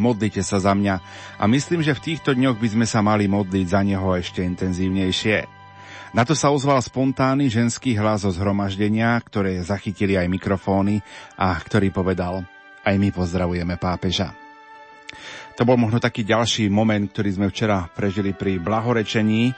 Modlite 0.00 0.40
sa 0.40 0.64
za 0.64 0.72
mňa 0.72 0.96
a 1.36 1.44
myslím, 1.44 1.84
že 1.84 1.92
v 1.92 2.04
týchto 2.08 2.32
dňoch 2.32 2.56
by 2.56 2.68
sme 2.72 2.86
sa 2.88 3.04
mali 3.04 3.28
modliť 3.28 3.66
za 3.68 3.84
neho 3.84 4.16
ešte 4.16 4.40
intenzívnejšie. 4.40 5.59
Na 6.10 6.26
to 6.26 6.34
sa 6.34 6.50
ozval 6.50 6.82
spontánny 6.82 7.46
ženský 7.46 7.94
hlas 7.94 8.26
zo 8.26 8.34
zhromaždenia, 8.34 9.14
ktoré 9.22 9.62
zachytili 9.62 10.18
aj 10.18 10.26
mikrofóny 10.26 10.98
a 11.38 11.54
ktorý 11.54 11.94
povedal, 11.94 12.42
aj 12.82 12.94
my 12.98 13.14
pozdravujeme 13.14 13.78
pápeža. 13.78 14.34
To 15.54 15.62
bol 15.62 15.78
možno 15.78 16.02
taký 16.02 16.26
ďalší 16.26 16.66
moment, 16.66 17.06
ktorý 17.14 17.30
sme 17.30 17.46
včera 17.46 17.86
prežili 17.94 18.34
pri 18.34 18.58
blahorečení 18.58 19.54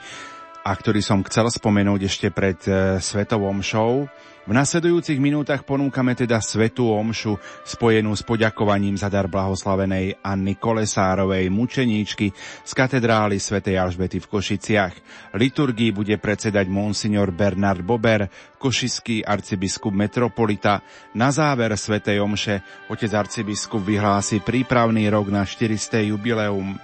a 0.61 0.71
ktorý 0.77 1.01
som 1.01 1.25
chcel 1.25 1.49
spomenúť 1.49 2.01
ešte 2.05 2.27
pred 2.29 2.61
e, 2.69 3.01
Svetovom 3.01 3.65
show. 3.65 4.05
V 4.43 4.51
nasledujúcich 4.51 5.23
minútach 5.23 5.63
ponúkame 5.63 6.19
teda 6.19 6.43
svetú 6.43 6.91
omšu 6.91 7.39
spojenú 7.63 8.11
s 8.11 8.27
poďakovaním 8.27 8.99
za 8.99 9.07
dar 9.07 9.31
blahoslavenej 9.31 10.19
Anny 10.19 10.59
Kolesárovej, 10.59 11.47
mučeníčky 11.47 12.35
z 12.67 12.71
katedrály 12.75 13.39
svätej 13.39 13.79
Alžbety 13.79 14.19
v 14.19 14.27
Košiciach. 14.27 14.93
Liturgii 15.39 15.95
bude 15.95 16.19
predsedať 16.19 16.67
monsignor 16.67 17.31
Bernard 17.31 17.87
Bober, 17.87 18.27
košický 18.59 19.23
arcibiskup 19.23 19.95
metropolita. 19.95 20.83
Na 21.15 21.31
záver 21.31 21.71
svätej 21.79 22.19
omše 22.19 22.59
otec 22.91 23.15
arcibiskup 23.15 23.79
vyhlási 23.79 24.43
prípravný 24.43 25.07
rok 25.07 25.31
na 25.31 25.47
400. 25.47 26.03
jubileum 26.11 26.75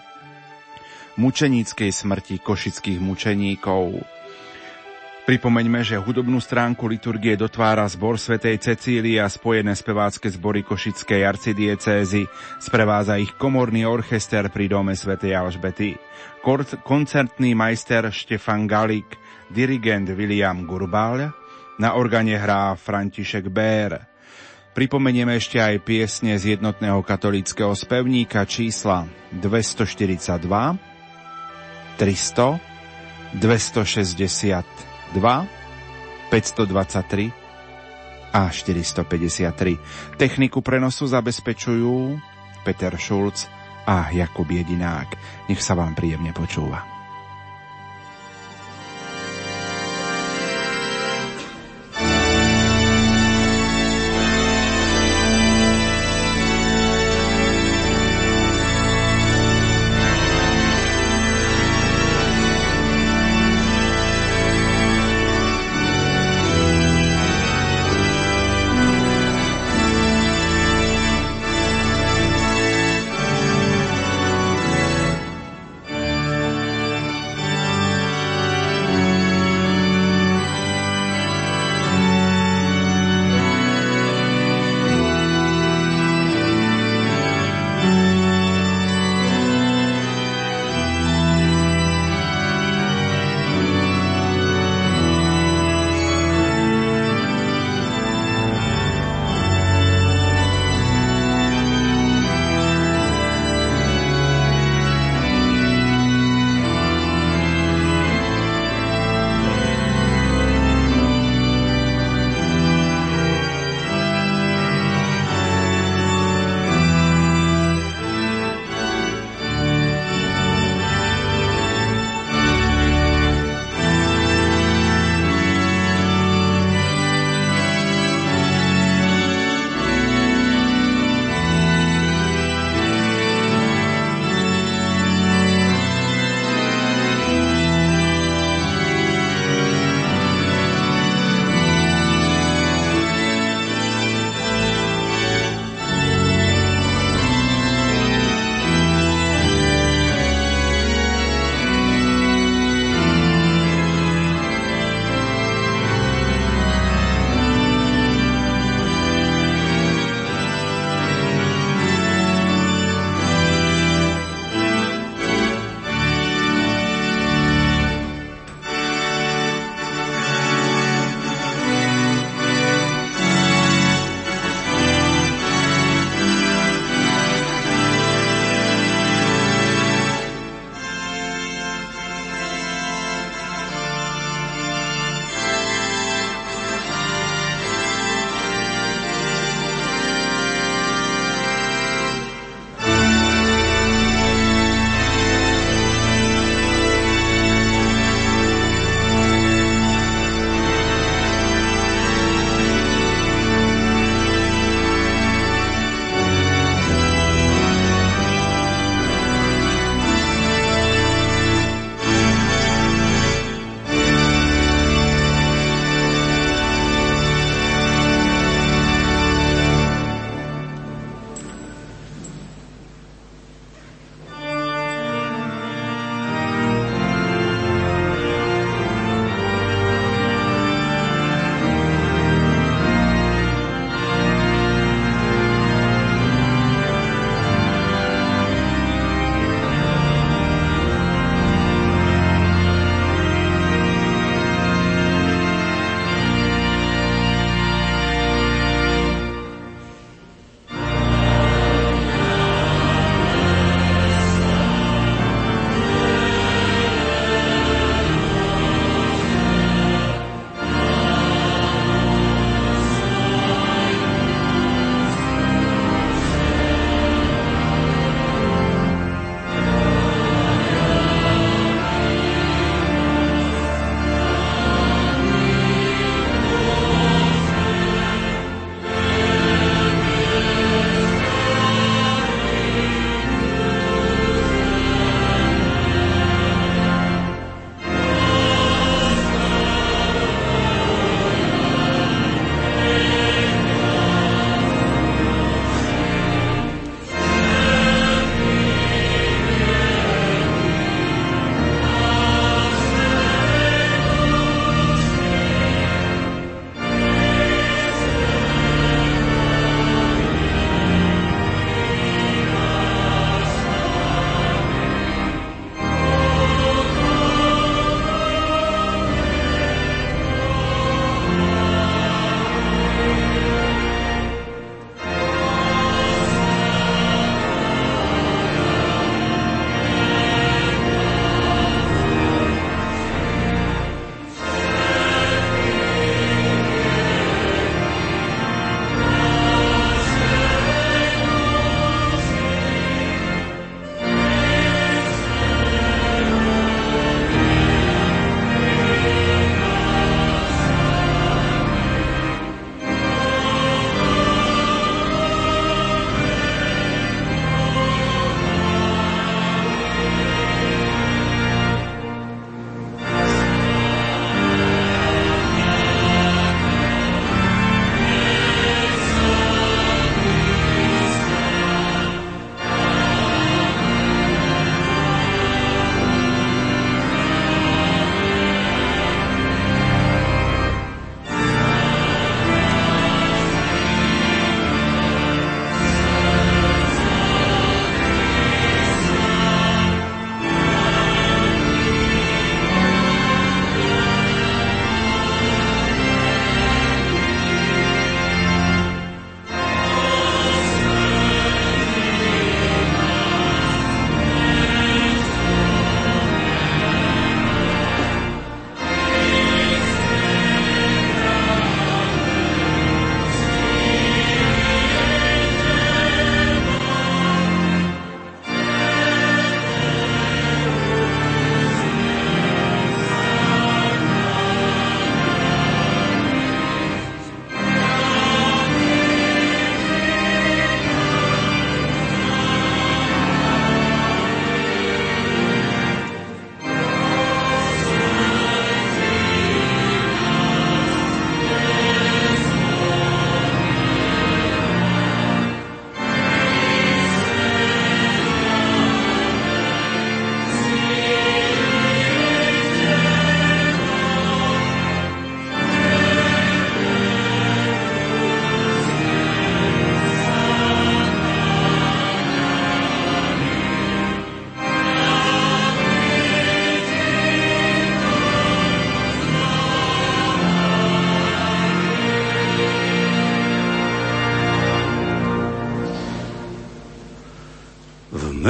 mučeníckej 1.20 1.92
smrti 1.92 2.40
košických 2.40 3.04
mučeníkov. 3.04 4.19
Pripomeňme, 5.30 5.86
že 5.86 5.94
hudobnú 5.94 6.42
stránku 6.42 6.90
liturgie 6.90 7.38
dotvára 7.38 7.86
zbor 7.86 8.18
svätej 8.18 8.58
Cecílie 8.58 9.22
a 9.22 9.30
spojené 9.30 9.78
spevácké 9.78 10.26
zbory 10.26 10.66
Košickej 10.66 11.22
arcidiecézy. 11.22 12.26
Sprevádza 12.58 13.22
ich 13.22 13.38
komorný 13.38 13.86
orchester 13.86 14.50
pri 14.50 14.66
dome 14.66 14.98
svätej 14.98 15.38
Alžbety. 15.38 15.94
Koncertný 16.82 17.54
majster 17.54 18.10
Štefan 18.10 18.66
Galik, 18.66 19.22
dirigent 19.54 20.10
William 20.18 20.66
Gurbal, 20.66 21.30
na 21.78 21.94
organe 21.94 22.34
hrá 22.34 22.74
František 22.74 23.54
Bér. 23.54 24.02
Pripomenieme 24.74 25.38
ešte 25.38 25.62
aj 25.62 25.86
piesne 25.86 26.42
z 26.42 26.58
jednotného 26.58 27.06
katolického 27.06 27.78
spevníka 27.78 28.50
čísla 28.50 29.06
242, 29.38 30.42
300, 32.02 33.38
260, 33.38 34.89
2 35.16 36.30
523 36.30 37.50
a 38.30 38.50
453. 38.54 40.22
Techniku 40.22 40.62
prenosu 40.62 41.10
zabezpečujú 41.10 42.22
Peter 42.62 42.94
Šulc 42.94 43.50
a 43.90 44.14
Jakub 44.14 44.46
Jedinák. 44.46 45.18
Nech 45.50 45.62
sa 45.66 45.74
vám 45.74 45.98
príjemne 45.98 46.30
počúva. 46.30 46.99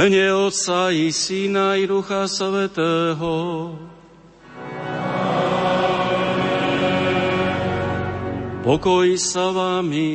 Mene 0.00 0.32
Otca 0.32 0.88
i 0.88 1.12
Syna 1.12 1.76
i 1.76 1.84
Ducha 1.84 2.24
Svetého. 2.24 3.76
Pokoj 8.64 9.08
sa 9.20 9.52
vami. 9.52 10.08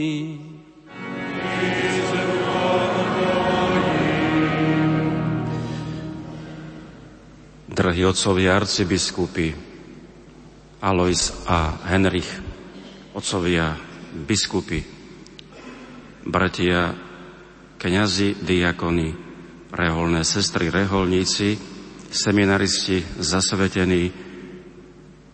Drahí 7.70 8.02
otcovia 8.10 8.58
arcibiskupy, 8.58 9.54
Alois 10.82 11.30
a 11.46 11.78
Henrich, 11.94 12.34
otcovia 13.14 13.78
biskupy, 14.26 14.82
bratia, 16.26 16.98
kňazi, 17.78 18.34
diakony, 18.42 19.25
reholné 19.76 20.24
sestry, 20.24 20.72
reholníci, 20.72 21.60
seminaristi, 22.08 23.04
zasvetení, 23.20 24.10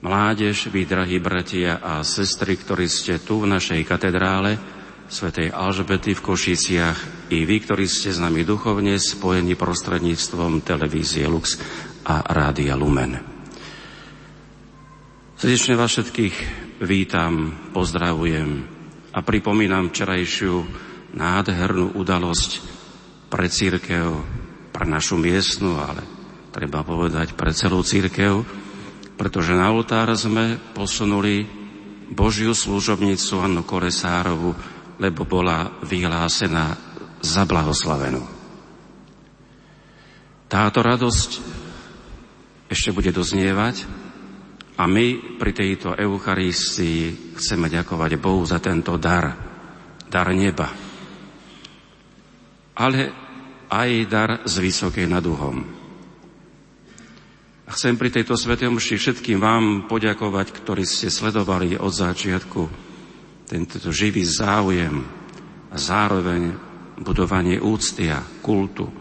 mládež, 0.01 0.73
vy, 0.73 0.89
drahí 0.89 1.21
bratia 1.21 1.77
a 1.77 2.01
sestry, 2.01 2.57
ktorí 2.57 2.89
ste 2.89 3.21
tu 3.21 3.45
v 3.45 3.53
našej 3.53 3.85
katedrále, 3.85 4.57
svätej 5.05 5.53
Alžbety 5.53 6.17
v 6.17 6.25
Košiciach, 6.25 6.99
i 7.29 7.45
vy, 7.45 7.55
ktorí 7.61 7.85
ste 7.85 8.09
s 8.09 8.19
nami 8.19 8.41
duchovne 8.41 8.97
spojení 8.97 9.53
prostredníctvom 9.53 10.65
televízie 10.65 11.29
Lux 11.29 11.61
a 12.03 12.25
Rádia 12.25 12.73
Lumen. 12.73 13.21
Srdečne 15.37 15.73
vás 15.73 15.93
všetkých 15.93 16.35
vítam, 16.85 17.53
pozdravujem 17.73 18.49
a 19.11 19.19
pripomínam 19.25 19.89
včerajšiu 19.89 20.53
nádhernú 21.17 21.97
udalosť 21.97 22.80
pre 23.31 23.47
církev, 23.47 24.19
pre 24.75 24.83
našu 24.83 25.15
miestnu, 25.15 25.79
ale 25.79 26.03
treba 26.51 26.83
povedať 26.83 27.31
pre 27.31 27.55
celú 27.55 27.79
církev, 27.79 28.43
pretože 29.15 29.55
na 29.55 29.71
oltár 29.71 30.11
sme 30.19 30.59
posunuli 30.75 31.47
Božiu 32.11 32.51
služobnicu 32.51 33.39
Annu 33.39 33.63
Koresárovu, 33.63 34.51
lebo 34.99 35.23
bola 35.23 35.79
vyhlásená 35.87 36.75
za 37.23 37.47
blahoslavenú. 37.47 38.19
Táto 40.51 40.83
radosť 40.83 41.31
ešte 42.67 42.91
bude 42.91 43.15
doznievať 43.15 43.87
a 44.75 44.83
my 44.83 45.39
pri 45.39 45.51
tejto 45.55 45.95
Eucharistii 45.95 47.35
chceme 47.39 47.71
ďakovať 47.71 48.11
Bohu 48.19 48.43
za 48.43 48.59
tento 48.59 48.99
dar, 48.99 49.31
dar 50.11 50.27
neba. 50.35 50.67
Ale 52.75 53.20
aj 53.71 53.89
dar 54.11 54.31
z 54.43 54.55
vysokej 54.59 55.07
nad 55.07 55.23
uhom. 55.23 55.63
A 57.63 57.69
chcem 57.71 57.95
pri 57.95 58.11
tejto 58.11 58.35
svetej 58.35 58.67
omši 58.67 58.99
všetkým 58.99 59.39
vám 59.39 59.87
poďakovať, 59.87 60.47
ktorí 60.51 60.83
ste 60.83 61.07
sledovali 61.07 61.79
od 61.79 61.95
začiatku 61.95 62.61
tento 63.47 63.79
živý 63.95 64.27
záujem 64.27 64.99
a 65.71 65.75
zároveň 65.79 66.51
budovanie 66.99 67.63
úcty 67.63 68.11
a 68.11 68.19
kultu 68.43 68.91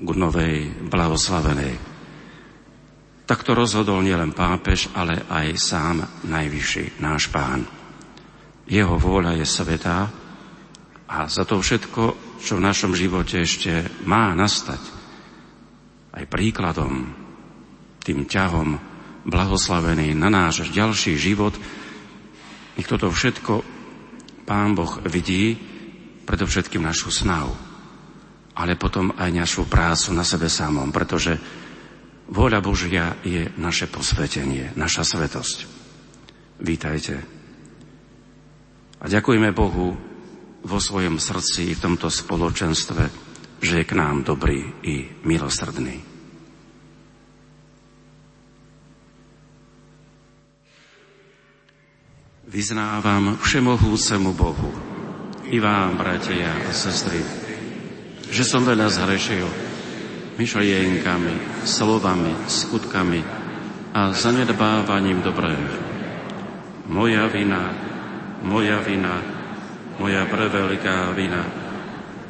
k 0.00 0.08
novej 0.16 0.72
blahoslavenej. 0.88 1.76
Takto 3.28 3.52
rozhodol 3.52 4.00
nielen 4.04 4.32
pápež, 4.32 4.88
ale 4.96 5.24
aj 5.28 5.46
sám 5.56 5.96
najvyšší 6.24 7.00
náš 7.00 7.28
pán. 7.28 7.64
Jeho 8.64 8.96
vôľa 8.96 9.36
je 9.36 9.46
svetá 9.48 10.08
a 11.08 11.28
za 11.28 11.44
to 11.44 11.60
všetko 11.60 12.23
čo 12.44 12.60
v 12.60 12.66
našom 12.68 12.92
živote 12.92 13.40
ešte 13.40 13.88
má 14.04 14.36
nastať, 14.36 14.78
aj 16.12 16.28
príkladom, 16.28 17.08
tým 18.04 18.28
ťahom 18.28 18.76
blahoslavený 19.24 20.12
na 20.12 20.28
náš 20.28 20.68
ďalší 20.68 21.16
život, 21.16 21.56
nech 22.76 22.84
toto 22.84 23.08
všetko 23.08 23.64
Pán 24.44 24.76
Boh 24.76 25.00
vidí, 25.08 25.56
predovšetkým 26.28 26.84
našu 26.84 27.08
snahu, 27.08 27.52
ale 28.60 28.76
potom 28.76 29.16
aj 29.16 29.30
našu 29.32 29.64
prácu 29.64 30.12
na 30.12 30.20
sebe 30.20 30.52
samom, 30.52 30.92
pretože 30.92 31.40
vôľa 32.28 32.60
Božia 32.60 33.16
je 33.24 33.48
naše 33.56 33.88
posvetenie, 33.88 34.76
naša 34.76 35.00
svetosť. 35.04 35.58
Vítajte. 36.60 37.14
A 39.00 39.04
ďakujeme 39.08 39.48
Bohu 39.56 40.13
vo 40.64 40.80
svojom 40.80 41.20
srdci 41.20 41.76
v 41.76 41.82
tomto 41.84 42.08
spoločenstve, 42.08 43.02
že 43.60 43.74
je 43.80 43.84
k 43.84 43.92
nám 43.96 44.24
dobrý 44.24 44.64
i 44.84 45.08
milosrdný. 45.22 46.00
Vyznávam 52.48 53.40
všemohúcemu 53.40 54.30
Bohu 54.32 54.70
i 55.50 55.58
vám, 55.60 55.98
bratia 55.98 56.54
a 56.64 56.70
sestry, 56.72 57.18
že 58.30 58.46
som 58.46 58.62
veľa 58.62 58.88
zhrešil 58.88 59.46
myšlienkami, 60.38 61.66
slovami, 61.66 62.32
skutkami 62.46 63.20
a 63.94 64.14
zanedbávaním 64.14 65.22
dobrého. 65.22 65.78
Moja 66.90 67.26
vina, 67.26 67.74
moja 68.42 68.78
vina, 68.82 69.33
moja 69.98 70.26
preveľká 70.26 71.14
vina. 71.14 71.42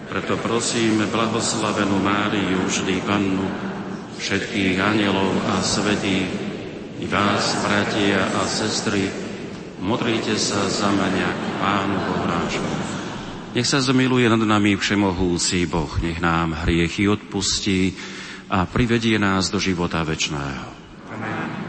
Preto 0.08 0.36
prosím 0.38 1.08
blahoslavenú 1.08 1.96
Máriu, 1.98 2.60
vždy 2.68 3.00
Pannu, 3.08 3.48
všetkých 4.20 4.76
anielov 4.78 5.32
a 5.48 5.64
svetí, 5.64 6.28
i 7.00 7.06
vás, 7.10 7.58
bratia 7.64 8.22
a 8.22 8.46
sestry, 8.46 9.10
modlite 9.82 10.38
sa 10.38 10.68
za 10.70 10.92
mňa 10.92 11.28
Pánu 11.58 11.96
Bohu 12.08 12.24
Nech 13.54 13.70
sa 13.70 13.78
zmiluje 13.78 14.26
nad 14.26 14.42
nami 14.42 14.74
všemohúci 14.74 15.70
Boh, 15.70 15.90
nech 16.02 16.18
nám 16.18 16.66
hriechy 16.66 17.06
odpustí 17.06 17.94
a 18.50 18.66
privedie 18.66 19.14
nás 19.18 19.46
do 19.50 19.62
života 19.62 20.02
večného. 20.02 20.68
Amen. 21.14 21.63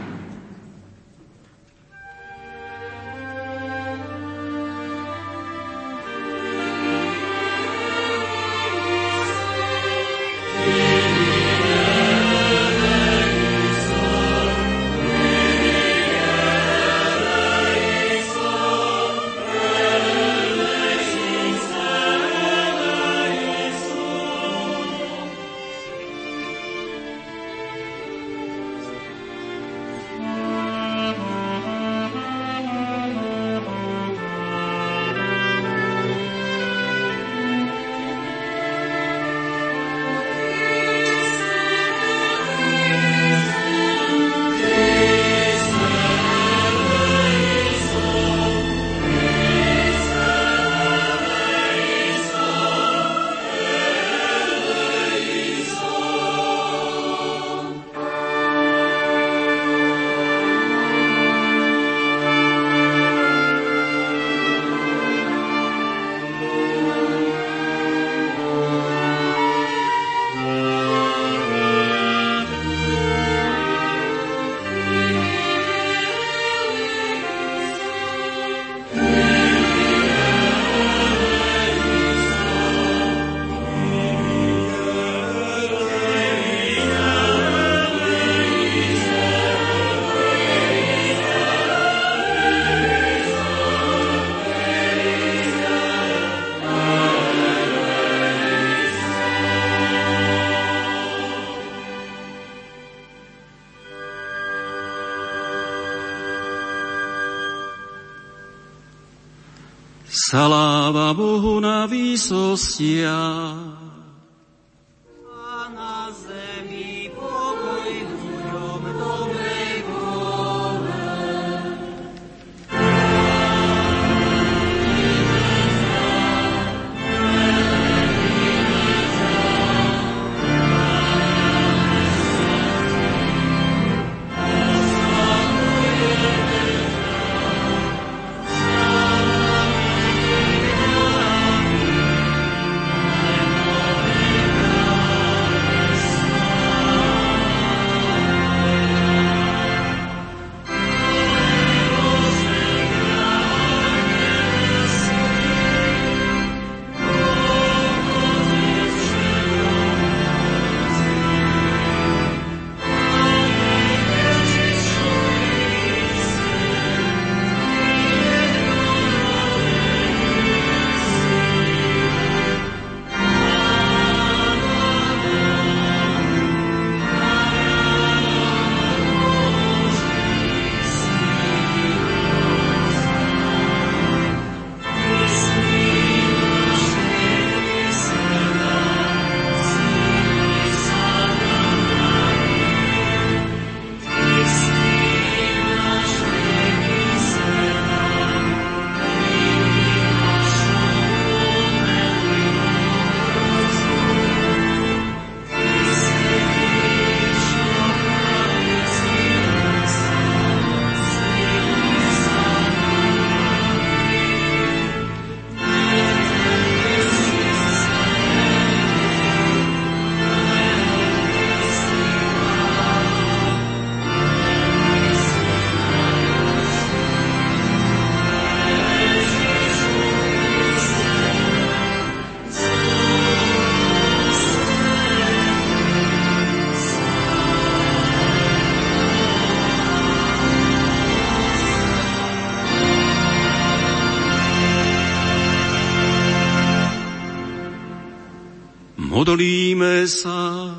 Modlíme 249.76 250.08
sa. 250.08 250.72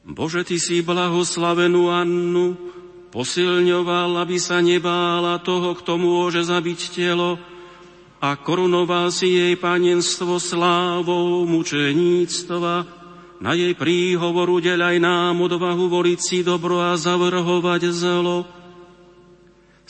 Bože, 0.00 0.48
Ty 0.48 0.56
si 0.56 0.80
blahoslavenú 0.80 1.92
Annu 1.92 2.56
posilňoval, 3.12 4.16
aby 4.16 4.40
sa 4.40 4.64
nebála 4.64 5.44
toho, 5.44 5.76
kto 5.76 6.00
môže 6.00 6.40
zabiť 6.48 6.80
telo 6.88 7.36
a 8.16 8.32
korunoval 8.40 9.12
si 9.12 9.36
jej 9.36 9.60
panenstvo 9.60 10.40
slávou 10.40 11.44
mučeníctva. 11.44 12.74
Na 13.44 13.52
jej 13.52 13.76
príhovor 13.76 14.56
udeľaj 14.56 15.04
nám 15.04 15.36
odvahu 15.36 15.84
voliť 15.84 16.16
si 16.24 16.40
dobro 16.40 16.80
a 16.80 16.96
zavrhovať 16.96 17.92
zlo 17.92 18.48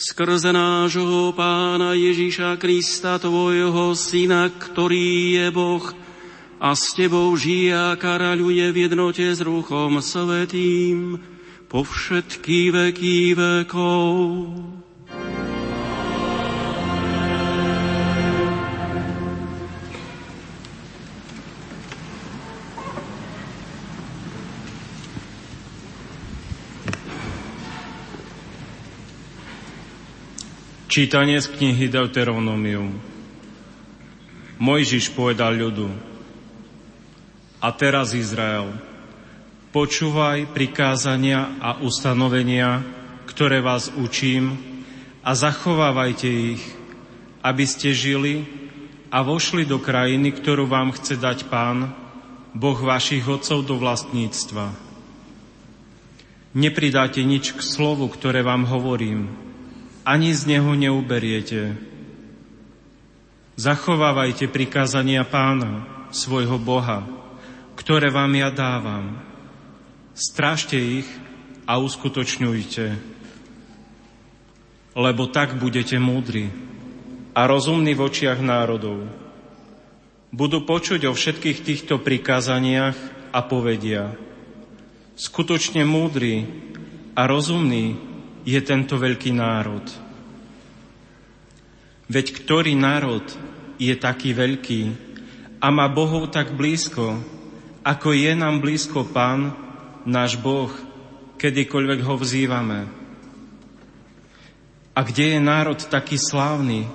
skrze 0.03 0.51
nášho 0.51 1.31
Pána 1.39 1.95
Ježíša 1.95 2.59
Krista, 2.59 3.23
Tvojho 3.23 3.95
Syna, 3.95 4.51
ktorý 4.51 5.39
je 5.39 5.47
Boh 5.55 5.85
a 6.63 6.79
s 6.79 6.95
Tebou 6.95 7.35
žije 7.35 7.75
a 7.75 7.99
karaľuje 7.99 8.71
v 8.71 8.87
jednote 8.87 9.27
s 9.27 9.43
Ruchom 9.43 9.99
Svetým 9.99 11.19
po 11.67 11.83
všetky 11.83 12.71
veky 12.71 13.35
vekov. 13.35 14.07
Čítanie 30.87 31.43
z 31.43 31.49
knihy 31.59 31.91
Deuteronomium. 31.91 33.01
Mojžiš 34.63 35.11
povedal 35.17 35.59
ľudu, 35.59 36.12
a 37.63 37.71
teraz 37.71 38.11
Izrael, 38.11 38.75
počúvaj 39.71 40.51
prikázania 40.51 41.55
a 41.63 41.79
ustanovenia, 41.79 42.83
ktoré 43.31 43.63
vás 43.63 43.87
učím 43.95 44.59
a 45.23 45.39
zachovávajte 45.39 46.27
ich, 46.27 46.63
aby 47.47 47.63
ste 47.63 47.95
žili 47.95 48.43
a 49.15 49.23
vošli 49.23 49.63
do 49.63 49.79
krajiny, 49.79 50.35
ktorú 50.35 50.67
vám 50.67 50.91
chce 50.91 51.15
dať 51.15 51.47
Pán, 51.47 51.95
Boh 52.51 52.75
vašich 52.83 53.23
otcov 53.31 53.63
do 53.63 53.79
vlastníctva. 53.79 54.75
Nepridáte 56.59 57.23
nič 57.23 57.55
k 57.55 57.63
slovu, 57.63 58.11
ktoré 58.11 58.43
vám 58.43 58.67
hovorím, 58.67 59.31
ani 60.03 60.35
z 60.35 60.59
neho 60.59 60.75
neuberiete. 60.75 61.79
Zachovávajte 63.55 64.51
prikázania 64.51 65.23
pána, 65.23 65.87
svojho 66.11 66.59
Boha, 66.59 67.22
ktoré 67.77 68.13
vám 68.13 68.33
ja 68.37 68.53
dávam. 68.53 69.17
Strážte 70.13 70.77
ich 70.77 71.09
a 71.65 71.81
uskutočňujte, 71.81 72.87
lebo 74.93 75.23
tak 75.33 75.57
budete 75.57 75.97
múdri 75.97 76.53
a 77.33 77.49
rozumní 77.49 77.97
v 77.97 78.05
očiach 78.05 78.45
národov. 78.45 79.09
Budú 80.33 80.65
počuť 80.65 81.09
o 81.09 81.17
všetkých 81.17 81.59
týchto 81.65 82.01
prikázaniach 82.01 82.97
a 83.33 83.41
povedia, 83.45 84.13
skutočne 85.17 85.85
múdry 85.85 86.45
a 87.17 87.25
rozumný 87.29 87.97
je 88.45 88.61
tento 88.61 88.97
veľký 89.01 89.33
národ. 89.33 89.85
Veď 92.13 92.27
ktorý 92.45 92.77
národ 92.77 93.25
je 93.81 93.95
taký 93.97 94.37
veľký 94.37 94.83
a 95.63 95.73
má 95.73 95.89
Bohov 95.89 96.29
tak 96.29 96.53
blízko, 96.53 97.17
ako 97.83 98.15
je 98.15 98.33
nám 98.39 98.63
blízko 98.63 99.11
Pán, 99.11 99.55
náš 100.07 100.39
Boh, 100.39 100.71
kedykoľvek 101.39 102.01
ho 102.07 102.15
vzývame. 102.15 102.81
A 104.95 105.01
kde 105.03 105.37
je 105.37 105.41
národ 105.43 105.79
taký 105.79 106.15
slávny, 106.15 106.87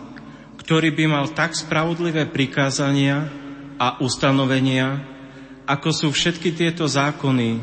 ktorý 0.63 0.95
by 0.95 1.06
mal 1.08 1.26
tak 1.36 1.56
spravodlivé 1.56 2.28
prikázania 2.28 3.28
a 3.76 4.00
ustanovenia, 4.00 5.04
ako 5.67 5.89
sú 5.91 6.08
všetky 6.15 6.56
tieto 6.56 6.88
zákony, 6.88 7.60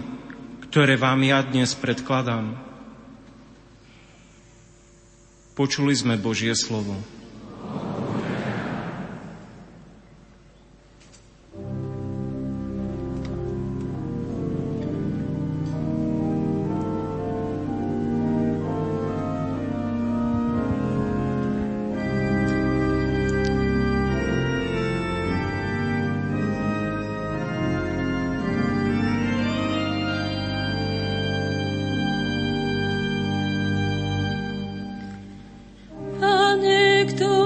ktoré 0.69 1.01
vám 1.01 1.25
ja 1.25 1.41
dnes 1.41 1.73
predkladám. 1.73 2.61
Počuli 5.55 5.95
sme 5.95 6.19
Božie 6.19 6.53
slovo. 6.53 7.13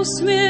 Čítanie 0.09 0.48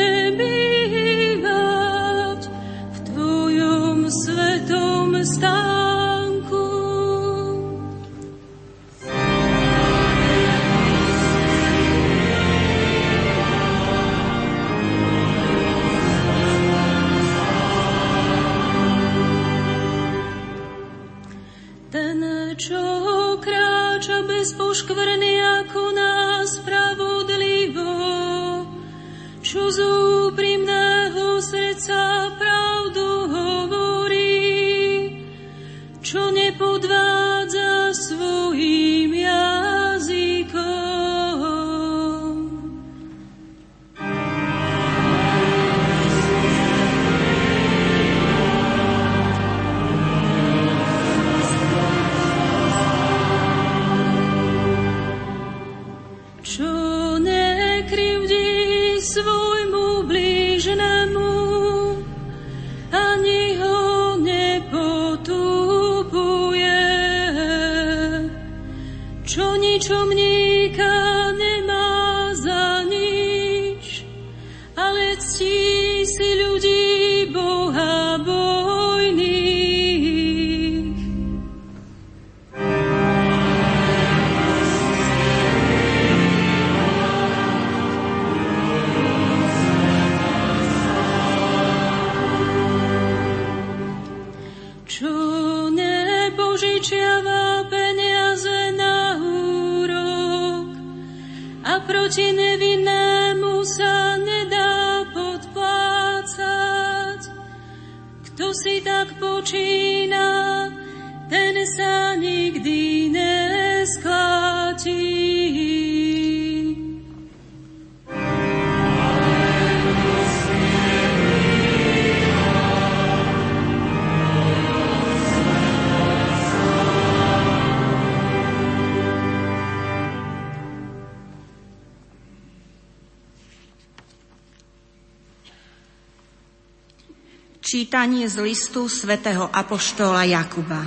z 138.29 138.37
listu 138.45 138.93
svätého 138.93 139.49
Apoštola 139.49 140.29
Jakuba. 140.29 140.85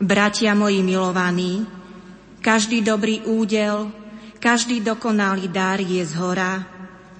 Bratia 0.00 0.56
moji 0.56 0.80
milovaní, 0.80 1.68
každý 2.40 2.80
dobrý 2.80 3.20
údel, 3.28 3.92
každý 4.40 4.80
dokonalý 4.80 5.52
dar 5.52 5.76
je 5.76 6.00
z 6.08 6.16
hora, 6.16 6.64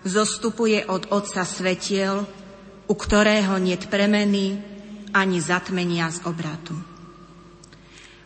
zostupuje 0.01 0.81
od 0.89 1.13
Otca 1.13 1.45
svetiel, 1.45 2.25
u 2.89 2.95
ktorého 2.97 3.61
niet 3.61 3.85
premeny 3.93 4.57
ani 5.13 5.39
zatmenia 5.45 6.09
z 6.09 6.25
obratu. 6.25 6.73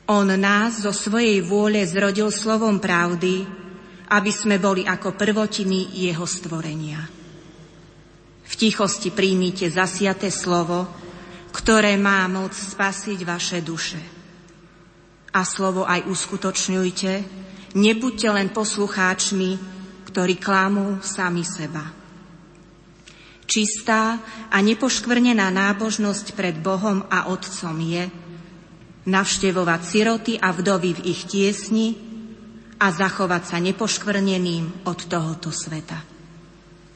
On 0.07 0.29
nás 0.29 0.83
zo 0.87 0.95
svojej 0.95 1.43
vôle 1.43 1.83
zrodil 1.83 2.31
slovom 2.31 2.79
pravdy, 2.79 3.43
aby 4.12 4.31
sme 4.31 4.61
boli 4.61 4.85
ako 4.85 5.16
prvotiny 5.16 5.99
jeho 5.99 6.27
stvorenia. 6.29 6.91
Tichosti 8.63 9.11
príjmite 9.11 9.67
zasiate 9.67 10.31
slovo, 10.31 10.87
ktoré 11.51 11.99
má 11.99 12.23
moc 12.31 12.55
spasiť 12.55 13.19
vaše 13.27 13.59
duše. 13.59 13.99
A 15.35 15.43
slovo 15.43 15.83
aj 15.83 16.07
uskutočňujte, 16.07 17.13
nebuďte 17.75 18.29
len 18.31 18.55
poslucháčmi, 18.55 19.59
ktorí 20.07 20.39
klamú 20.39 21.03
sami 21.03 21.43
seba. 21.43 21.91
Čistá 23.51 24.23
a 24.47 24.57
nepoškvrnená 24.63 25.51
nábožnosť 25.51 26.31
pred 26.39 26.55
Bohom 26.63 27.03
a 27.11 27.35
Otcom 27.35 27.75
je 27.83 28.07
navštevovať 29.11 29.81
siroty 29.83 30.33
a 30.39 30.55
vdovy 30.55 31.03
v 31.03 31.11
ich 31.11 31.27
tiesni 31.27 31.99
a 32.79 32.95
zachovať 32.95 33.43
sa 33.43 33.59
nepoškvrneným 33.59 34.87
od 34.87 34.99
tohoto 35.11 35.51
sveta. 35.51 36.12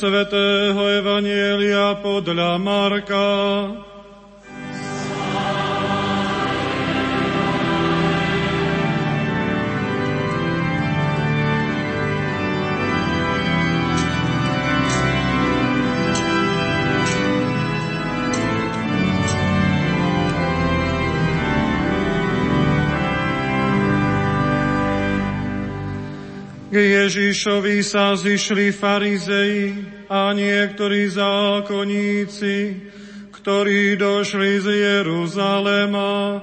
Čítanie 0.00 0.39
Ježišovi 27.40 27.80
sa 27.80 28.12
zišli 28.20 28.68
farizei 28.68 29.72
a 30.12 30.28
niektorí 30.36 31.08
zákonníci, 31.08 32.56
ktorí 33.32 33.96
došli 33.96 34.60
z 34.60 34.68
Jeruzalema 34.68 36.36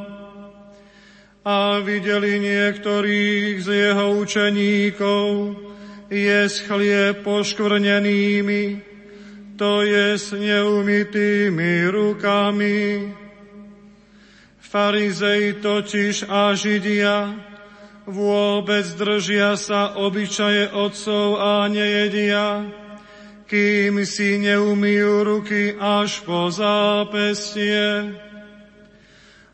a 1.46 1.58
videli 1.86 2.42
niektorých 2.42 3.62
z 3.62 3.68
jeho 3.70 4.26
učeníkov 4.26 5.54
jesť 6.10 6.58
chlieb 6.66 7.22
poškvrnenými, 7.22 8.82
to 9.54 9.86
je 9.86 10.18
s 10.18 10.34
neumytými 10.34 11.94
rukami. 11.94 13.14
Farizei 14.58 15.62
totiž 15.62 16.26
a 16.26 16.58
Židia 16.58 17.47
vôbec 18.08 18.88
držia 18.96 19.60
sa 19.60 20.00
obyčaje 20.00 20.72
otcov 20.72 21.36
a 21.38 21.68
nejedia, 21.68 22.64
kým 23.52 24.08
si 24.08 24.40
neumýjú 24.40 25.14
ruky 25.28 25.76
až 25.76 26.24
po 26.24 26.48
zápestie. 26.48 28.16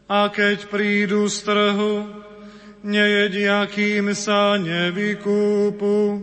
A 0.05 0.29
keď 0.29 0.69
prídu 0.69 1.25
z 1.25 1.37
trhu, 1.41 1.93
nejedia, 2.85 3.65
kým 3.65 4.13
sa 4.13 4.61
nevykúpu. 4.61 6.21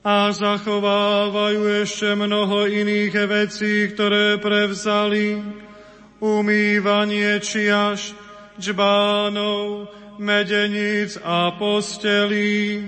A 0.00 0.32
zachovávajú 0.32 1.84
ešte 1.84 2.16
mnoho 2.16 2.64
iných 2.64 3.14
vecí, 3.28 3.84
ktoré 3.92 4.40
prevzali, 4.40 5.44
umývanie 6.24 7.36
čiaž, 7.44 8.16
džbánov, 8.56 9.92
medeníc 10.20 11.16
a 11.24 11.56
postelí. 11.56 12.84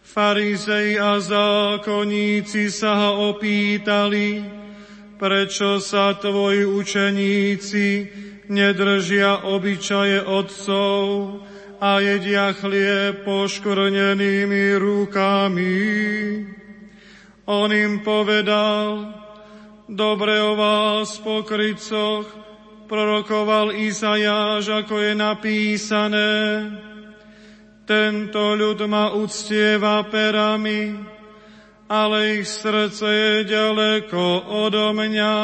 Farizei 0.00 0.96
a 0.96 1.20
zákonníci 1.20 2.72
sa 2.72 2.96
ho 2.96 3.34
opýtali, 3.34 4.40
prečo 5.20 5.82
sa 5.82 6.16
tvoji 6.16 6.64
učeníci 6.64 7.86
nedržia 8.48 9.44
obyčaje 9.44 10.22
otcov 10.24 11.02
a 11.80 12.00
jedia 12.00 12.52
chlieb 12.56 13.26
poškvrnenými 13.26 14.64
rukami. 14.78 15.76
On 17.44 17.68
im 17.68 18.00
povedal, 18.00 19.12
dobre 19.90 20.40
o 20.40 20.56
vás, 20.56 21.18
pokrycoch, 21.20 22.43
prorokoval 22.84 23.72
Izajáš, 23.74 24.84
ako 24.84 24.94
je 25.00 25.12
napísané. 25.16 26.32
Tento 27.84 28.56
ľud 28.56 28.80
ma 28.88 29.12
uctieva 29.12 30.04
perami, 30.08 30.96
ale 31.88 32.40
ich 32.40 32.48
srdce 32.48 33.04
je 33.04 33.34
ďaleko 33.44 34.48
odo 34.48 34.96
mňa. 34.96 35.36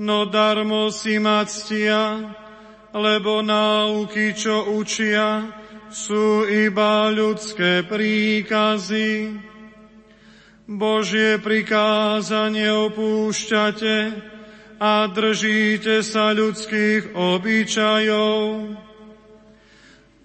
No 0.00 0.26
darmo 0.26 0.90
si 0.90 1.22
ma 1.22 1.46
ctia, 1.46 2.34
lebo 2.90 3.44
náuky, 3.44 4.34
čo 4.34 4.66
učia, 4.74 5.46
sú 5.90 6.46
iba 6.46 7.10
ľudské 7.10 7.86
príkazy. 7.86 9.38
Božie 10.70 11.38
prikázanie 11.42 12.70
opúšťate, 12.70 13.96
a 14.80 15.12
držíte 15.12 16.00
sa 16.00 16.32
ľudských 16.32 17.12
obyčajov. 17.12 18.40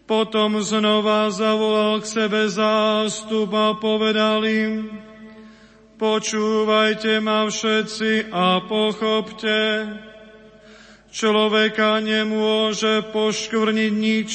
Potom 0.08 0.64
znova 0.64 1.28
zavolal 1.28 2.00
k 2.00 2.08
sebe 2.08 2.48
zástup 2.48 3.52
a 3.52 3.76
povedal 3.76 4.48
im, 4.48 4.96
počúvajte 6.00 7.20
ma 7.20 7.52
všetci 7.52 8.32
a 8.32 8.64
pochopte, 8.64 9.92
človeka 11.12 12.00
nemôže 12.00 13.12
poškvrniť 13.12 13.92
nič, 13.92 14.30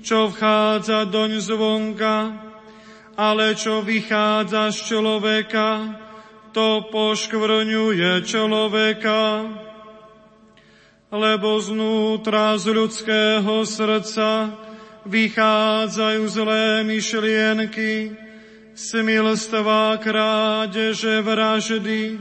čo 0.00 0.32
vchádza 0.32 1.04
doň 1.12 1.30
zvonka, 1.44 2.16
ale 3.20 3.52
čo 3.52 3.84
vychádza 3.84 4.70
z 4.72 4.78
človeka, 4.96 5.68
to 6.58 6.90
poškvrňuje 6.90 8.26
človeka, 8.26 9.46
lebo 11.14 11.62
znútra 11.62 12.58
z 12.58 12.74
ľudského 12.74 13.62
srdca 13.62 14.58
vychádzajú 15.06 16.22
zlé 16.26 16.82
myšlienky, 16.82 18.10
smilstvá, 18.74 20.02
krádeže, 20.02 21.22
vraždy, 21.22 22.18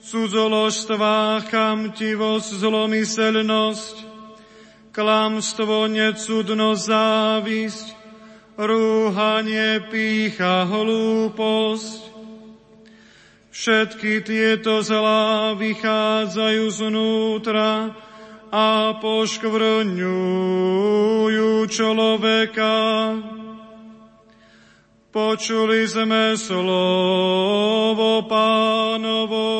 cudzoložstvá, 0.00 1.44
chamtivosť, 1.52 2.48
zlomyselnosť, 2.64 3.96
klamstvo, 4.96 5.92
necudnosť, 5.92 6.80
závisť, 6.88 7.86
rúhanie, 8.56 9.84
pícha, 9.92 10.64
hlúposť, 10.64 12.07
Všetky 13.58 14.22
tieto 14.22 14.86
zlá 14.86 15.58
vychádzajú 15.58 16.64
znútra 16.70 17.90
a 18.54 18.94
poškvrňujú 19.02 20.06
človeka. 21.66 22.78
Počuli 25.10 25.90
sme 25.90 26.38
slovo 26.38 28.30
pánovo. 28.30 29.50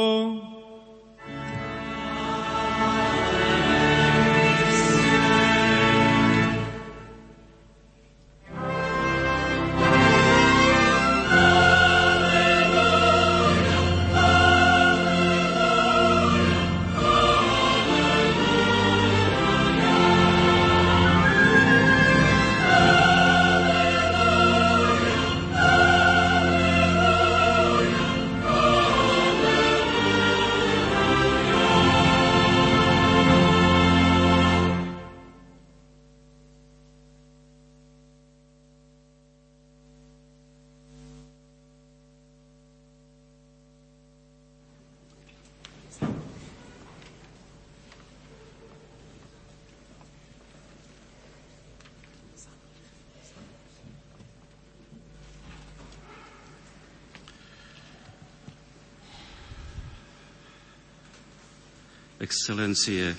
Excelencie, 62.18 63.14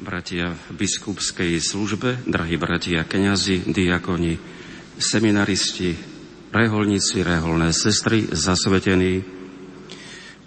bratia 0.00 0.52
v 0.52 0.76
biskupskej 0.76 1.60
službe, 1.60 2.24
drahí 2.28 2.60
bratia 2.60 3.04
kňazi, 3.04 3.68
diakoni, 3.68 4.36
seminaristi, 5.00 5.96
reholníci, 6.52 7.24
reholné 7.24 7.72
sestry, 7.72 8.28
zasvetení, 8.28 9.40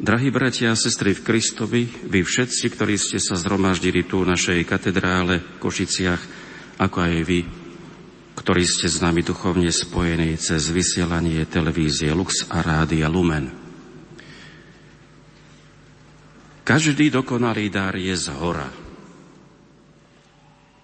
Drahí 0.03 0.35
bratia 0.35 0.73
a 0.73 0.75
sestry 0.75 1.15
v 1.15 1.23
Kristovi, 1.23 1.87
vy 1.87 2.27
všetci, 2.27 2.75
ktorí 2.75 2.99
ste 2.99 3.23
sa 3.23 3.39
zhromaždili 3.39 4.03
tu 4.03 4.25
v 4.25 4.35
našej 4.35 4.65
katedrále 4.67 5.39
v 5.39 5.57
Košiciach, 5.63 6.21
ako 6.75 6.97
aj 6.97 7.13
vy, 7.23 7.39
ktorí 8.35 8.67
ste 8.67 8.91
s 8.91 8.99
nami 8.99 9.23
duchovne 9.23 9.71
spojení 9.71 10.35
cez 10.35 10.67
vysielanie 10.75 11.47
televízie 11.47 12.11
Lux 12.11 12.43
a 12.51 12.59
Rádia 12.59 13.07
Lumen. 13.07 13.62
Každý 16.73 17.13
dokonalý 17.13 17.69
dar 17.69 17.93
je 17.93 18.17
z 18.17 18.33
hora. 18.33 18.65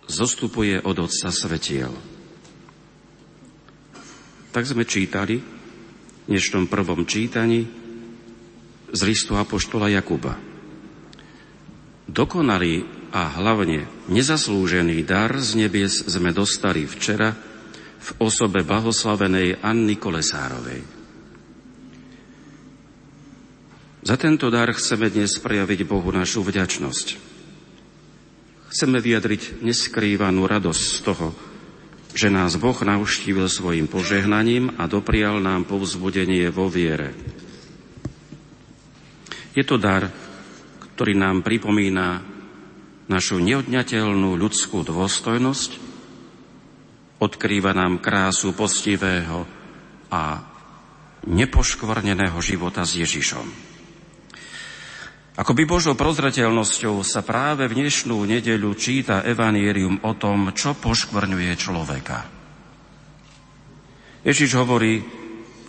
Zostupuje 0.05 0.77
od 0.77 0.93
Otca 1.01 1.33
svetiel. 1.33 1.89
Tak 4.53 4.69
sme 4.69 4.85
čítali 4.85 5.41
v 5.41 6.29
dnešnom 6.29 6.69
prvom 6.69 7.09
čítaní 7.09 7.65
z 8.93 9.01
listu 9.01 9.33
Apoštola 9.33 9.89
Jakuba. 9.89 10.37
Dokonalý 12.05 12.85
a 13.09 13.41
hlavne 13.41 13.89
nezaslúžený 14.13 15.01
dar 15.09 15.41
z 15.41 15.57
nebies 15.57 16.05
sme 16.05 16.29
dostali 16.29 16.85
včera 16.85 17.33
v 17.97 18.09
osobe 18.21 18.61
blahoslavenej 18.61 19.65
Anny 19.65 19.97
Kolesárovej. 19.97 20.98
Za 23.99 24.15
tento 24.15 24.47
dar 24.47 24.71
chceme 24.71 25.11
dnes 25.11 25.35
prejaviť 25.43 25.83
Bohu 25.83 26.07
našu 26.15 26.39
vďačnosť. 26.39 27.19
Chceme 28.71 29.03
vyjadriť 29.03 29.59
neskrývanú 29.59 30.47
radosť 30.47 30.83
z 30.87 30.99
toho, 31.03 31.35
že 32.15 32.31
nás 32.31 32.55
Boh 32.55 32.79
navštívil 32.79 33.51
svojim 33.51 33.91
požehnaním 33.91 34.71
a 34.79 34.87
doprial 34.87 35.43
nám 35.43 35.67
povzbudenie 35.67 36.47
vo 36.47 36.71
viere. 36.71 37.11
Je 39.51 39.67
to 39.67 39.75
dar, 39.75 40.07
ktorý 40.95 41.19
nám 41.19 41.43
pripomína 41.43 42.23
našu 43.11 43.43
neodňateľnú 43.43 44.31
ľudskú 44.39 44.79
dôstojnosť, 44.87 45.71
odkrýva 47.19 47.75
nám 47.75 47.99
krásu 47.99 48.55
postivého 48.55 49.43
a 50.07 50.39
nepoškvrneného 51.27 52.39
života 52.39 52.87
s 52.87 52.95
Ježišom. 52.95 53.68
Ako 55.39 55.55
by 55.55 55.63
Božou 55.63 55.95
prozreteľnosťou 55.95 56.99
sa 56.99 57.23
práve 57.23 57.63
v 57.71 57.79
dnešnú 57.79 58.27
nedeľu 58.27 58.75
číta 58.75 59.23
evanierium 59.23 60.03
o 60.03 60.11
tom, 60.11 60.51
čo 60.51 60.75
poškvrňuje 60.75 61.53
človeka. 61.55 62.27
Ježiš 64.27 64.59
hovorí, 64.59 64.99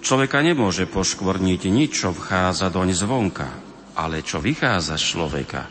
človeka 0.03 0.43
nemôže 0.43 0.91
poškvrniť 0.91 1.71
nič, 1.71 2.03
čo 2.03 2.11
vchádza 2.11 2.67
doň 2.67 2.89
zvonka, 2.99 3.49
ale 3.95 4.27
čo 4.27 4.43
vychádza 4.43 4.99
z 4.99 5.05
človeka, 5.07 5.63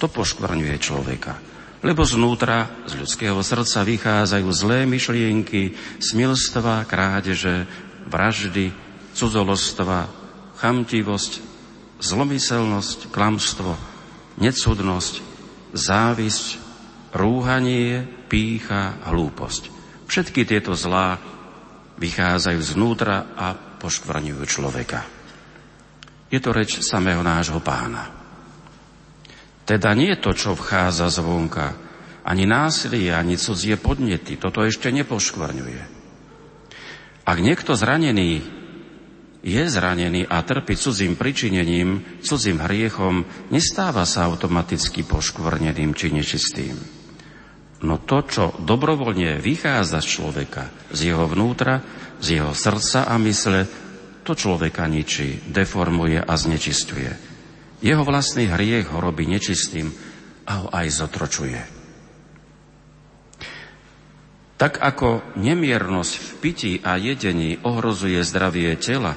to 0.00 0.08
poškvrňuje 0.08 0.76
človeka. 0.80 1.36
Lebo 1.84 2.08
znútra, 2.08 2.88
z 2.88 2.96
ľudského 2.96 3.36
srdca 3.44 3.84
vychádzajú 3.84 4.48
zlé 4.48 4.88
myšlienky, 4.88 5.76
smilstva, 6.00 6.88
krádeže, 6.88 7.68
vraždy, 8.08 8.72
cudzolostva, 9.12 10.08
chamtivosť, 10.56 11.55
zlomyselnosť, 12.00 13.08
klamstvo, 13.12 13.72
necudnosť, 14.40 15.14
závisť, 15.72 16.46
rúhanie, 17.16 18.04
pícha, 18.28 19.00
hlúposť. 19.08 19.72
Všetky 20.06 20.44
tieto 20.44 20.76
zlá 20.76 21.18
vychádzajú 21.96 22.60
znútra 22.60 23.32
a 23.34 23.56
poškvrňujú 23.56 24.42
človeka. 24.44 25.00
Je 26.28 26.38
to 26.42 26.50
reč 26.52 26.82
samého 26.82 27.22
nášho 27.22 27.62
pána. 27.62 28.12
Teda 29.66 29.94
nie 29.98 30.14
to, 30.18 30.30
čo 30.30 30.54
vchádza 30.54 31.10
zvonka, 31.10 31.74
ani 32.26 32.46
násilie, 32.46 33.14
ani 33.14 33.38
cudzie 33.38 33.78
podnety, 33.78 34.38
toto 34.38 34.62
ešte 34.62 34.90
nepoškvrňuje. 34.90 35.82
Ak 37.26 37.38
niekto 37.42 37.74
zranený 37.74 38.55
je 39.46 39.62
zranený 39.70 40.26
a 40.26 40.42
trpí 40.42 40.74
cudzím 40.74 41.14
pričinením, 41.14 42.18
cudzím 42.18 42.58
hriechom, 42.58 43.22
nestáva 43.54 44.02
sa 44.02 44.26
automaticky 44.26 45.06
poškvrneným 45.06 45.94
či 45.94 46.10
nečistým. 46.10 46.74
No 47.86 48.02
to, 48.02 48.26
čo 48.26 48.44
dobrovoľne 48.58 49.38
vychádza 49.38 50.02
z 50.02 50.08
človeka, 50.18 50.64
z 50.90 51.14
jeho 51.14 51.30
vnútra, 51.30 51.78
z 52.18 52.42
jeho 52.42 52.50
srdca 52.58 53.06
a 53.06 53.14
mysle, 53.22 53.70
to 54.26 54.34
človeka 54.34 54.90
ničí, 54.90 55.46
deformuje 55.46 56.18
a 56.18 56.34
znečistuje. 56.34 57.14
Jeho 57.78 58.02
vlastný 58.02 58.50
hriech 58.50 58.90
ho 58.90 58.98
robí 58.98 59.30
nečistým 59.30 59.94
a 60.42 60.66
ho 60.66 60.68
aj 60.74 60.86
zotročuje. 60.90 61.62
Tak 64.56 64.80
ako 64.80 65.36
nemiernosť 65.38 66.14
v 66.16 66.30
pití 66.42 66.72
a 66.80 66.96
jedení 66.98 67.60
ohrozuje 67.60 68.18
zdravie 68.24 68.72
tela, 68.80 69.14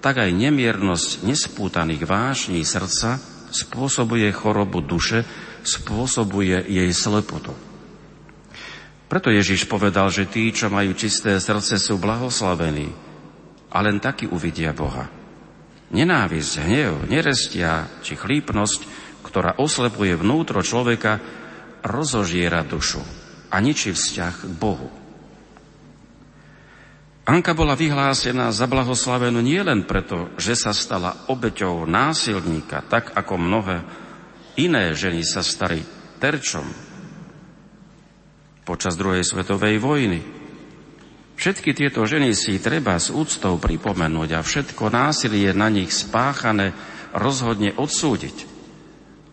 tak 0.00 0.24
aj 0.24 0.32
nemiernosť 0.32 1.28
nespútaných 1.28 2.08
vášní 2.08 2.64
srdca 2.64 3.20
spôsobuje 3.52 4.32
chorobu 4.32 4.80
duše, 4.80 5.24
spôsobuje 5.60 6.64
jej 6.64 6.90
slepotu. 6.92 7.52
Preto 9.10 9.28
Ježiš 9.28 9.66
povedal, 9.66 10.06
že 10.08 10.30
tí, 10.30 10.48
čo 10.54 10.70
majú 10.70 10.94
čisté 10.94 11.36
srdce, 11.36 11.82
sú 11.82 11.98
blahoslavení 11.98 12.88
a 13.74 13.78
len 13.82 13.98
takí 13.98 14.30
uvidia 14.30 14.70
Boha. 14.70 15.10
Nenávisť, 15.90 16.52
hnev, 16.62 17.10
nerestia 17.10 17.90
či 18.06 18.14
chlípnosť, 18.14 18.80
ktorá 19.26 19.58
oslepuje 19.58 20.14
vnútro 20.14 20.62
človeka, 20.62 21.18
rozožiera 21.82 22.62
dušu 22.62 23.02
a 23.50 23.58
ničí 23.58 23.90
vzťah 23.90 24.34
k 24.46 24.52
Bohu. 24.54 24.99
Anka 27.30 27.54
bola 27.54 27.78
vyhlásená 27.78 28.50
za 28.50 28.66
blahoslavenú 28.66 29.38
nielen 29.38 29.86
preto, 29.86 30.34
že 30.34 30.58
sa 30.58 30.74
stala 30.74 31.30
obeťou 31.30 31.86
násilníka, 31.86 32.82
tak 32.90 33.14
ako 33.14 33.38
mnohé 33.38 33.86
iné 34.58 34.90
ženy 34.98 35.22
sa 35.22 35.46
stali 35.46 35.78
terčom 36.18 36.66
počas 38.66 38.98
druhej 38.98 39.22
svetovej 39.22 39.78
vojny. 39.78 40.26
Všetky 41.38 41.70
tieto 41.70 42.02
ženy 42.02 42.34
si 42.34 42.58
treba 42.58 42.98
s 42.98 43.14
úctou 43.14 43.62
pripomenúť 43.62 44.30
a 44.34 44.42
všetko 44.42 44.90
násilie 44.90 45.54
na 45.54 45.70
nich 45.70 45.94
spáchané 45.94 46.74
rozhodne 47.14 47.70
odsúdiť. 47.78 48.42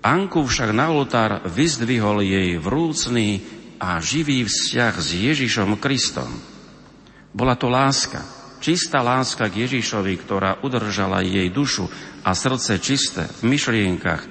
Anku 0.05 0.45
však 0.45 0.69
na 0.69 0.93
oltár 0.93 1.49
vyzdvihol 1.49 2.21
jej 2.21 2.61
vrúcný 2.61 3.41
a 3.81 3.97
živý 4.05 4.45
vzťah 4.45 4.93
s 5.01 5.09
Ježišom 5.17 5.81
Kristom– 5.81 6.29
bola 7.38 7.53
to 7.53 7.69
láska, 7.69 8.25
čistá 8.57 9.05
láska 9.05 9.45
k 9.45 9.69
Ježišovi, 9.69 10.17
ktorá 10.17 10.57
udržala 10.65 11.21
jej 11.21 11.53
dušu 11.53 11.85
a 12.25 12.33
srdce 12.33 12.81
čisté 12.81 13.29
v 13.29 13.53
myšlienkach 13.53 14.25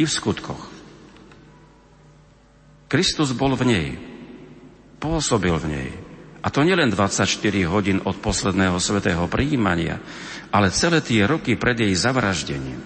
i 0.00 0.08
v 0.08 0.10
skutkoch. 0.10 0.64
Kristus 2.88 3.36
bol 3.36 3.52
v 3.60 3.64
nej, 3.68 3.88
pôsobil 4.96 5.52
v 5.52 5.66
nej. 5.68 5.90
A 6.40 6.48
to 6.48 6.62
nielen 6.62 6.94
24 6.94 7.28
hodín 7.68 8.00
od 8.06 8.16
posledného 8.22 8.78
svetého 8.80 9.26
príjmania, 9.28 10.00
ale 10.54 10.72
celé 10.72 11.02
tie 11.02 11.26
roky 11.28 11.58
pred 11.58 11.76
jej 11.76 11.92
zavraždením. 11.92 12.80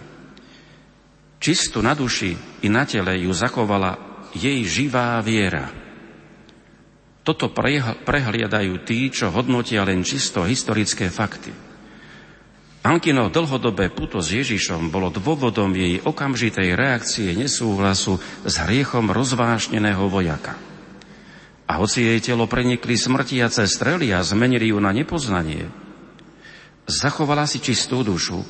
Čistu 1.39 1.85
na 1.85 1.93
duši 1.95 2.35
i 2.65 2.69
na 2.73 2.89
tele 2.89 3.21
ju 3.21 3.31
zachovala 3.31 4.25
jej 4.35 4.65
živá 4.67 5.21
viera– 5.23 5.71
toto 7.21 7.53
prehliadajú 8.05 8.81
tí, 8.83 9.13
čo 9.13 9.29
hodnotia 9.29 9.85
len 9.85 10.01
čisto 10.01 10.45
historické 10.45 11.13
fakty. 11.13 11.53
Ankino 12.81 13.29
dlhodobé 13.29 13.93
puto 13.93 14.25
s 14.25 14.33
Ježišom 14.33 14.89
bolo 14.89 15.13
dôvodom 15.13 15.69
jej 15.77 16.01
okamžitej 16.01 16.73
reakcie 16.73 17.37
nesúhlasu 17.37 18.17
s 18.41 18.55
hriechom 18.65 19.13
rozvášneného 19.13 20.09
vojaka. 20.09 20.57
A 21.69 21.77
hoci 21.77 22.09
jej 22.09 22.25
telo 22.25 22.49
prenikli 22.49 22.97
smrtiace 22.97 23.69
strely 23.69 24.17
a 24.17 24.25
zmenili 24.25 24.73
ju 24.73 24.81
na 24.81 24.97
nepoznanie, 24.97 25.69
zachovala 26.89 27.45
si 27.45 27.61
čistú 27.61 28.01
dušu 28.01 28.41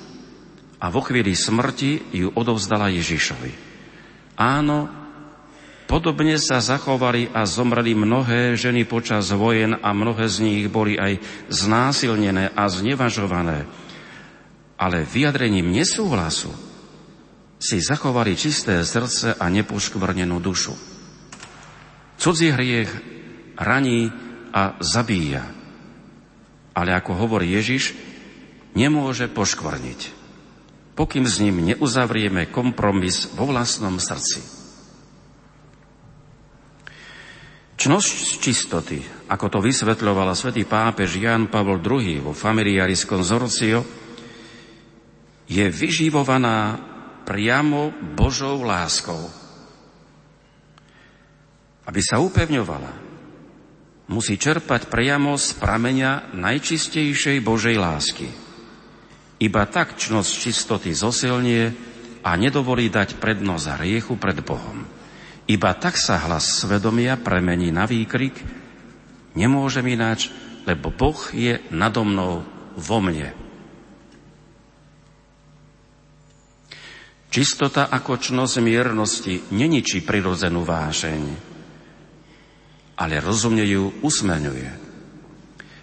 a 0.79 0.87
vo 0.95 1.03
chvíli 1.03 1.35
smrti 1.35 2.15
ju 2.15 2.31
odovzdala 2.31 2.87
Ježišovi. 2.87 3.53
Áno, 4.39 5.00
Podobne 5.91 6.39
sa 6.39 6.63
zachovali 6.63 7.35
a 7.35 7.43
zomreli 7.43 7.99
mnohé 7.99 8.55
ženy 8.55 8.87
počas 8.87 9.35
vojen 9.35 9.75
a 9.75 9.91
mnohé 9.91 10.31
z 10.31 10.39
nich 10.39 10.65
boli 10.71 10.95
aj 10.95 11.19
znásilnené 11.51 12.55
a 12.55 12.71
znevažované. 12.71 13.67
Ale 14.79 15.03
vyjadrením 15.03 15.67
nesúhlasu 15.75 16.55
si 17.59 17.83
zachovali 17.83 18.39
čisté 18.39 18.87
srdce 18.87 19.35
a 19.35 19.51
nepoškvrnenú 19.51 20.39
dušu. 20.39 20.79
Cudzí 22.23 22.55
hriech 22.55 22.91
raní 23.59 24.15
a 24.55 24.79
zabíja. 24.79 25.43
Ale 26.71 26.95
ako 26.95 27.19
hovorí 27.19 27.51
Ježiš, 27.51 27.99
nemôže 28.79 29.27
poškvrniť. 29.27 30.23
pokým 30.95 31.27
s 31.27 31.43
ním 31.43 31.67
neuzavrieme 31.67 32.47
kompromis 32.47 33.27
vo 33.35 33.51
vlastnom 33.51 33.99
srdci. 33.99 34.60
Čnosť 37.81 38.45
čistoty, 38.45 39.01
ako 39.33 39.47
to 39.49 39.59
vysvetľovala 39.65 40.37
svätý 40.37 40.69
pápež 40.69 41.17
Jan 41.17 41.49
Pavol 41.49 41.81
II 41.81 42.29
vo 42.29 42.37
Familiaris 42.37 43.09
Consortio, 43.09 43.81
je 45.49 45.65
vyživovaná 45.65 46.77
priamo 47.25 47.89
Božou 48.13 48.61
láskou. 48.69 49.33
Aby 51.89 52.01
sa 52.05 52.21
upevňovala, 52.21 52.93
musí 54.13 54.37
čerpať 54.37 54.93
priamo 54.93 55.41
z 55.41 55.57
prameňa 55.57 56.37
najčistejšej 56.37 57.41
Božej 57.41 57.81
lásky. 57.81 58.29
Iba 59.41 59.65
tak 59.65 59.97
čnosť 59.97 60.33
čistoty 60.37 60.93
zosilnie 60.93 61.73
a 62.21 62.31
nedovolí 62.37 62.93
dať 62.93 63.17
prednosť 63.17 63.81
hriechu 63.81 64.21
pred 64.21 64.37
Bohom. 64.45 64.85
Iba 65.51 65.75
tak 65.75 65.99
sa 65.99 66.23
hlas 66.31 66.63
svedomia 66.63 67.19
premení 67.19 67.75
na 67.75 67.83
výkrik, 67.83 68.39
nemôžem 69.35 69.83
ináč, 69.91 70.31
lebo 70.63 70.95
Boh 70.95 71.19
je 71.35 71.59
nado 71.75 72.07
mnou 72.07 72.47
vo 72.79 72.99
mne. 73.03 73.35
Čistota 77.35 77.91
ako 77.91 78.23
čnosť 78.23 78.63
miernosti 78.63 79.35
neničí 79.51 80.07
prirodzenú 80.07 80.63
vášeň, 80.63 81.23
ale 82.95 83.15
rozumne 83.19 83.67
ju 83.67 83.91
usmeňuje. 84.07 84.71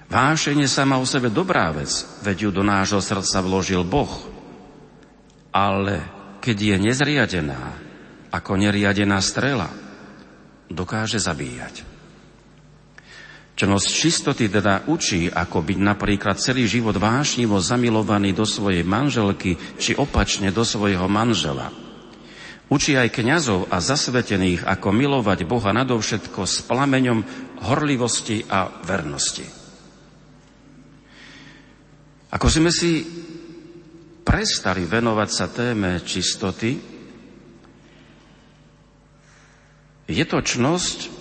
Vášenie 0.07 0.72
sama 0.72 0.95
o 0.95 1.03
sebe 1.03 1.28
dobrá 1.28 1.76
vec, 1.76 1.91
veď 2.24 2.47
ju 2.47 2.49
do 2.55 2.63
nášho 2.63 3.03
srdca 3.03 3.43
vložil 3.43 3.84
Boh. 3.84 4.11
Ale 5.51 6.07
keď 6.39 6.55
je 6.55 6.76
nezriadená, 6.80 7.86
ako 8.32 8.59
neriadená 8.59 9.19
strela, 9.23 9.71
dokáže 10.67 11.19
zabíjať. 11.19 11.97
Čnosť 13.57 13.88
čistoty 13.89 14.45
teda 14.53 14.86
učí, 14.86 15.34
ako 15.34 15.65
byť 15.65 15.80
napríklad 15.82 16.38
celý 16.38 16.69
život 16.69 16.93
vášnivo 16.93 17.57
zamilovaný 17.57 18.38
do 18.38 18.45
svojej 18.45 18.86
manželky, 18.86 19.57
či 19.82 19.97
opačne 19.97 20.53
do 20.53 20.61
svojho 20.61 21.09
manžela. 21.09 21.73
Učí 22.69 22.93
aj 22.93 23.15
kňazov 23.17 23.71
a 23.73 23.82
zasvetených, 23.82 24.61
ako 24.61 24.93
milovať 24.93 25.47
Boha 25.49 25.73
nadovšetko 25.73 26.43
s 26.45 26.61
plameňom 26.69 27.19
horlivosti 27.65 28.45
a 28.45 28.69
vernosti. 28.86 29.47
Ako 32.28 32.47
sme 32.51 32.69
si 32.69 33.07
prestali 34.21 34.84
venovať 34.84 35.30
sa 35.32 35.47
téme 35.47 36.03
čistoty, 36.03 36.96
je 40.08 40.24
to 40.24 40.39
čnosť, 40.39 41.12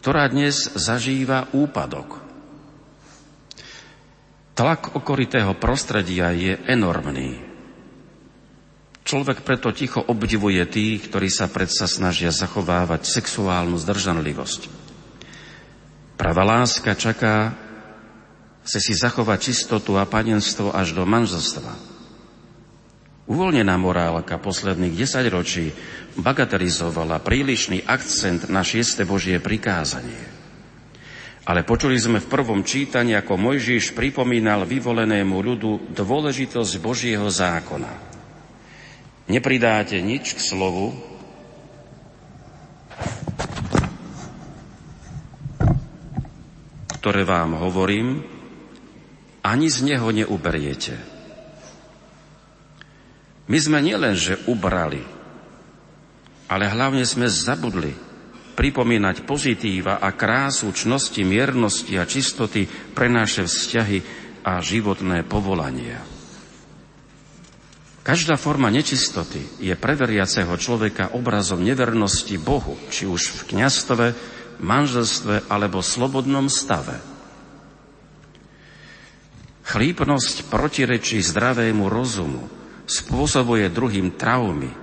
ktorá 0.00 0.26
dnes 0.32 0.72
zažíva 0.74 1.52
úpadok. 1.52 2.20
Tlak 4.56 4.96
okolitého 4.96 5.56
prostredia 5.56 6.32
je 6.32 6.56
enormný. 6.68 7.40
Človek 9.04 9.44
preto 9.44 9.72
ticho 9.72 10.00
obdivuje 10.00 10.60
tých, 10.68 11.08
ktorí 11.08 11.32
sa 11.32 11.48
predsa 11.48 11.88
snažia 11.88 12.28
zachovávať 12.28 13.08
sexuálnu 13.08 13.80
zdržanlivosť. 13.80 14.60
Pravá 16.20 16.44
láska 16.44 16.92
čaká 16.92 17.56
Chce 18.64 18.78
si 18.78 18.94
zachovať 18.94 19.50
čistotu 19.50 19.96
a 19.96 20.04
panenstvo 20.04 20.70
až 20.70 20.92
do 20.92 21.02
manželstva. 21.08 21.89
Uvoľnená 23.30 23.78
morálka 23.78 24.42
posledných 24.42 24.98
desaťročí 24.98 25.70
bagatelizovala 26.18 27.22
prílišný 27.22 27.86
akcent 27.86 28.50
na 28.50 28.66
šieste 28.66 29.06
Božie 29.06 29.38
prikázanie. 29.38 30.18
Ale 31.46 31.62
počuli 31.62 31.94
sme 31.94 32.18
v 32.18 32.26
prvom 32.26 32.66
čítaní, 32.66 33.14
ako 33.14 33.38
Mojžiš 33.38 33.94
pripomínal 33.94 34.66
vyvolenému 34.66 35.38
ľudu 35.38 35.94
dôležitosť 35.94 36.72
Božieho 36.82 37.30
zákona. 37.30 38.10
Nepridáte 39.30 40.02
nič 40.02 40.34
k 40.34 40.40
slovu, 40.42 40.90
ktoré 46.98 47.22
vám 47.22 47.54
hovorím, 47.62 48.26
ani 49.46 49.70
z 49.70 49.86
neho 49.86 50.10
neuberiete. 50.10 51.09
My 53.50 53.58
sme 53.58 53.82
nielenže 53.82 54.46
ubrali, 54.46 55.02
ale 56.46 56.64
hlavne 56.70 57.02
sme 57.02 57.26
zabudli 57.26 57.90
pripomínať 58.54 59.26
pozitíva 59.26 59.98
a 59.98 60.14
krásu 60.14 60.70
čnosti, 60.70 61.18
miernosti 61.26 61.98
a 61.98 62.06
čistoty 62.06 62.70
pre 62.94 63.10
naše 63.10 63.50
vzťahy 63.50 63.98
a 64.46 64.62
životné 64.62 65.26
povolania. 65.26 65.98
Každá 68.00 68.38
forma 68.38 68.72
nečistoty 68.72 69.60
je 69.60 69.74
pre 69.76 69.98
veriaceho 69.98 70.54
človeka 70.56 71.12
obrazom 71.18 71.60
nevernosti 71.60 72.38
Bohu, 72.38 72.78
či 72.88 73.04
už 73.04 73.22
v 73.34 73.40
kniastve, 73.54 74.06
manželstve 74.62 75.50
alebo 75.50 75.82
slobodnom 75.82 76.46
stave– 76.46 76.96
Chlípnosť 79.70 80.50
protirečí 80.50 81.22
zdravému 81.22 81.86
rozumu, 81.86 82.42
spôsobuje 82.90 83.70
druhým 83.70 84.18
traumy, 84.18 84.74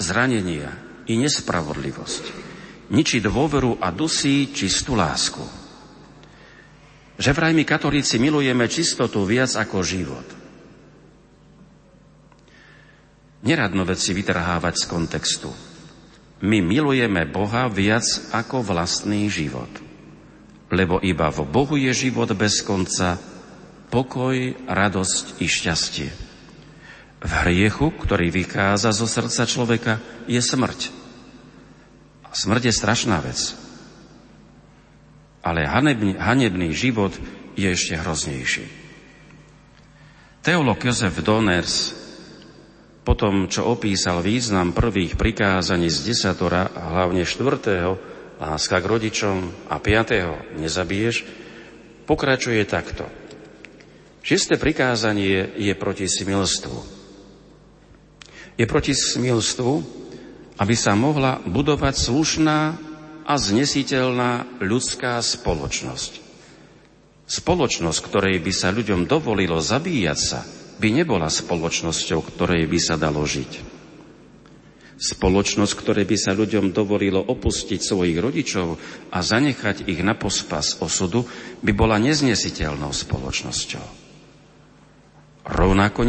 zranenia 0.00 0.72
i 1.04 1.20
nespravodlivosť. 1.20 2.24
Ničí 2.88 3.20
dôveru 3.20 3.76
a 3.84 3.92
dusí 3.92 4.48
čistú 4.50 4.96
lásku. 4.96 5.44
Že 7.20 7.30
vraj 7.36 7.52
my 7.52 7.68
katolíci 7.68 8.16
milujeme 8.16 8.64
čistotu 8.64 9.28
viac 9.28 9.52
ako 9.60 9.84
život. 9.84 10.24
Neradno 13.44 13.84
veci 13.84 14.16
vytrhávať 14.16 14.74
z 14.74 14.84
kontextu. 14.88 15.50
My 16.40 16.64
milujeme 16.64 17.28
Boha 17.28 17.68
viac 17.68 18.04
ako 18.32 18.64
vlastný 18.64 19.28
život. 19.28 19.68
Lebo 20.72 20.96
iba 21.04 21.28
v 21.28 21.44
Bohu 21.44 21.76
je 21.76 21.92
život 21.92 22.32
bez 22.32 22.64
konca 22.64 23.20
pokoj, 23.92 24.56
radosť 24.64 25.44
i 25.44 25.46
šťastie. 25.50 26.29
V 27.20 27.32
hriechu, 27.44 27.92
ktorý 27.92 28.32
vykáza 28.32 28.92
zo 28.96 29.04
srdca 29.04 29.44
človeka, 29.44 30.00
je 30.24 30.40
smrť. 30.40 30.88
A 32.24 32.32
smrť 32.32 32.72
je 32.72 32.74
strašná 32.74 33.20
vec. 33.20 33.56
Ale 35.44 35.68
hanebný, 35.68 36.16
hanebný 36.16 36.72
život 36.72 37.12
je 37.56 37.68
ešte 37.68 37.96
hroznejší. 37.96 38.64
Teolog 40.40 40.80
Jozef 40.80 41.20
Doners 41.20 41.92
po 43.04 43.16
tom, 43.16 43.48
čo 43.48 43.68
opísal 43.68 44.20
význam 44.20 44.76
prvých 44.76 45.16
prikázaní 45.16 45.88
z 45.88 46.12
desatora, 46.12 46.68
a 46.72 46.82
hlavne 46.96 47.24
štvrtého, 47.24 47.96
láska 48.40 48.80
k 48.80 48.88
rodičom 48.88 49.68
a 49.72 49.76
piatého, 49.80 50.56
nezabiješ, 50.56 51.24
pokračuje 52.04 52.64
takto– 52.64 53.08
Šiesté 54.20 54.60
prikázanie 54.60 55.56
je 55.56 55.72
proti 55.72 56.04
smilstvu. 56.04 56.99
Je 58.60 58.68
proti 58.68 58.92
smilstvu, 58.92 59.72
aby 60.60 60.74
sa 60.76 60.92
mohla 60.92 61.40
budovať 61.48 61.96
slušná 61.96 62.58
a 63.24 63.32
znesiteľná 63.40 64.60
ľudská 64.60 65.16
spoločnosť. 65.16 66.20
Spoločnosť, 67.24 68.00
ktorej 68.04 68.36
by 68.44 68.52
sa 68.52 68.68
ľuďom 68.68 69.08
dovolilo 69.08 69.56
zabíjať 69.64 70.18
sa, 70.20 70.44
by 70.76 70.92
nebola 70.92 71.32
spoločnosťou, 71.32 72.20
ktorej 72.20 72.68
by 72.68 72.78
sa 72.82 73.00
dalo 73.00 73.24
žiť. 73.24 73.80
Spoločnosť, 75.00 75.72
ktorej 75.80 76.04
by 76.04 76.16
sa 76.20 76.36
ľuďom 76.36 76.76
dovolilo 76.76 77.24
opustiť 77.24 77.80
svojich 77.80 78.20
rodičov 78.20 78.76
a 79.08 79.18
zanechať 79.24 79.88
ich 79.88 80.04
na 80.04 80.12
pospas 80.12 80.76
osudu, 80.84 81.24
by 81.64 81.72
bola 81.72 81.96
neznesiteľnou 81.96 82.92
spoločnosťou. 82.92 84.09
Rovnako 85.46 86.04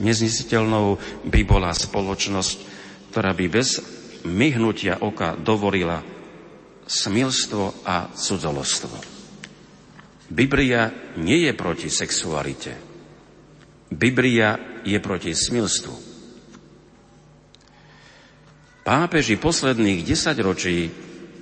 neznesiteľnou 0.00 0.86
by 1.28 1.40
bola 1.44 1.76
spoločnosť, 1.76 2.58
ktorá 3.12 3.36
by 3.36 3.46
bez 3.52 3.76
myhnutia 4.24 5.04
oka 5.04 5.36
dovolila 5.36 6.00
smilstvo 6.88 7.84
a 7.84 8.08
cudzolostvo. 8.08 8.96
Biblia 10.30 10.88
nie 11.20 11.44
je 11.44 11.52
proti 11.52 11.88
sexualite. 11.92 12.72
Biblia 13.90 14.80
je 14.86 14.96
proti 15.02 15.34
smilstvu. 15.34 16.08
Pápeži 18.80 19.36
posledných 19.36 20.06
desaťročí 20.06 20.78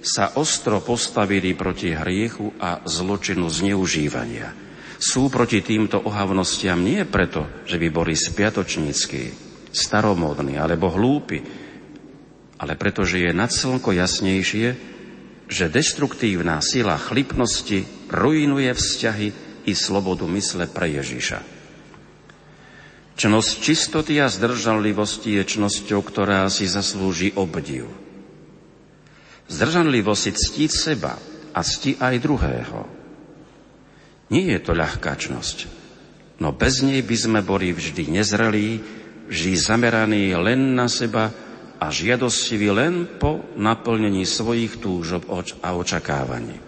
sa 0.02 0.34
ostro 0.40 0.80
postavili 0.82 1.54
proti 1.54 1.94
hriechu 1.94 2.50
a 2.58 2.82
zločinu 2.82 3.46
zneužívania– 3.46 4.50
sú 4.98 5.30
proti 5.30 5.62
týmto 5.62 6.02
ohavnostiam 6.02 6.82
nie 6.82 7.06
preto, 7.06 7.46
že 7.62 7.78
by 7.78 7.88
boli 7.94 8.18
spiatočnícky, 8.18 9.30
staromódni 9.70 10.58
alebo 10.58 10.90
hlúpi, 10.90 11.38
ale 12.58 12.74
preto, 12.74 13.06
že 13.06 13.22
je 13.22 13.30
nad 13.30 13.54
slnko 13.54 13.94
jasnejšie, 13.94 14.68
že 15.46 15.70
destruktívna 15.70 16.58
sila 16.58 16.98
chlipnosti 16.98 17.86
ruinuje 18.10 18.74
vzťahy 18.74 19.28
i 19.70 19.72
slobodu 19.72 20.26
mysle 20.26 20.66
pre 20.66 20.90
Ježiša. 20.90 21.40
Čnosť 23.18 23.52
čistoty 23.62 24.18
a 24.18 24.26
zdržanlivosti 24.26 25.38
je 25.38 25.42
čnosťou, 25.46 26.02
ktorá 26.02 26.46
si 26.50 26.66
zaslúži 26.66 27.34
obdiv. 27.38 27.86
Zdržanlivo 29.46 30.14
si 30.18 30.34
ctiť 30.34 30.70
seba 30.70 31.14
a 31.54 31.60
cti 31.62 31.98
aj 31.98 32.14
druhého– 32.18 32.80
nie 34.28 34.44
je 34.52 34.58
to 34.60 34.76
ľahká 34.76 35.16
čnosť, 35.16 35.56
no 36.40 36.52
bez 36.52 36.84
nej 36.84 37.00
by 37.00 37.16
sme 37.16 37.40
boli 37.40 37.72
vždy 37.72 38.12
nezrelí, 38.12 38.80
vždy 39.28 39.52
zameraní 39.56 40.32
len 40.36 40.76
na 40.76 40.88
seba 40.88 41.32
a 41.78 41.86
žiadostiví 41.88 42.68
len 42.74 43.06
po 43.20 43.54
naplnení 43.54 44.26
svojich 44.26 44.82
túžob 44.82 45.28
a 45.62 45.68
očakávaní. 45.78 46.58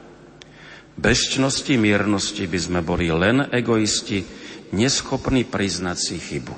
Bez 1.00 1.32
čnosti 1.32 1.74
miernosti 1.80 2.44
by 2.44 2.58
sme 2.60 2.80
boli 2.84 3.08
len 3.08 3.48
egoisti, 3.50 4.22
neschopní 4.76 5.48
priznať 5.48 5.96
si 5.98 6.16
chybu. 6.20 6.56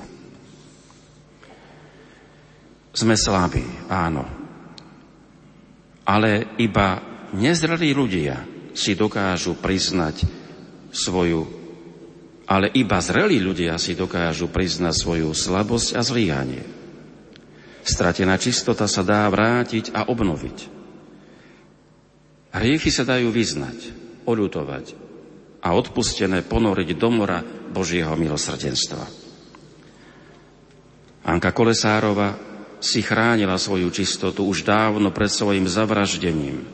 Sme 2.93 3.17
slabí, 3.17 3.65
áno. 3.89 4.27
Ale 6.05 6.59
iba 6.61 7.01
nezrelí 7.33 7.95
ľudia 7.95 8.45
si 8.77 8.93
dokážu 8.93 9.57
priznať 9.57 10.42
svoju, 10.93 11.49
ale 12.45 12.69
iba 12.71 13.01
zrelí 13.01 13.41
ľudia 13.41 13.81
si 13.81 13.97
dokážu 13.97 14.47
priznať 14.53 14.93
svoju 14.93 15.33
slabosť 15.33 15.89
a 15.97 16.01
zlíhanie. 16.05 16.63
Stratená 17.83 18.39
čistota 18.39 18.87
sa 18.87 19.03
dá 19.03 19.27
vrátiť 19.27 19.91
a 19.91 20.07
obnoviť. 20.07 20.57
Hriechy 22.53 22.93
sa 22.93 23.03
dajú 23.03 23.33
vyznať, 23.33 23.77
oľutovať 24.23 24.95
a 25.65 25.73
odpustené 25.73 26.45
ponoriť 26.45 26.89
do 26.95 27.09
mora 27.09 27.41
Božieho 27.73 28.13
milosrdenstva. 28.13 29.03
Anka 31.23 31.51
Kolesárova 31.55 32.35
si 32.83 32.99
chránila 32.99 33.55
svoju 33.55 33.87
čistotu 33.89 34.43
už 34.43 34.67
dávno 34.67 35.09
pred 35.15 35.31
svojim 35.31 35.65
zavraždením. 35.65 36.67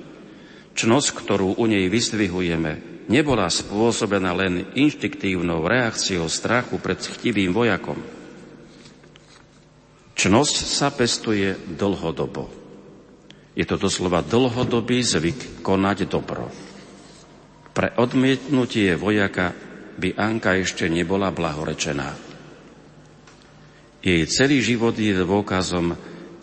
Čnosť, 0.74 1.10
ktorú 1.14 1.56
u 1.62 1.66
nej 1.70 1.86
vyzdvihujeme, 1.86 2.99
nebola 3.10 3.50
spôsobená 3.50 4.32
len 4.38 4.70
inštiktívnou 4.78 5.66
reakciou 5.66 6.30
strachu 6.30 6.78
pred 6.78 7.02
chtivým 7.02 7.52
vojakom. 7.52 7.98
Čnosť 10.14 10.56
sa 10.70 10.94
pestuje 10.94 11.58
dlhodobo. 11.74 12.48
Je 13.58 13.66
to 13.66 13.76
doslova 13.76 14.22
dlhodobý 14.22 15.02
zvyk 15.02 15.66
konať 15.66 16.06
dobro. 16.06 16.48
Pre 17.74 17.90
odmietnutie 17.98 18.94
vojaka 18.94 19.52
by 20.00 20.16
Anka 20.16 20.56
ešte 20.56 20.88
nebola 20.88 21.34
blahorečená. 21.34 22.16
Jej 24.00 24.24
celý 24.32 24.64
život 24.64 24.96
je 24.96 25.12
dôkazom 25.12 25.92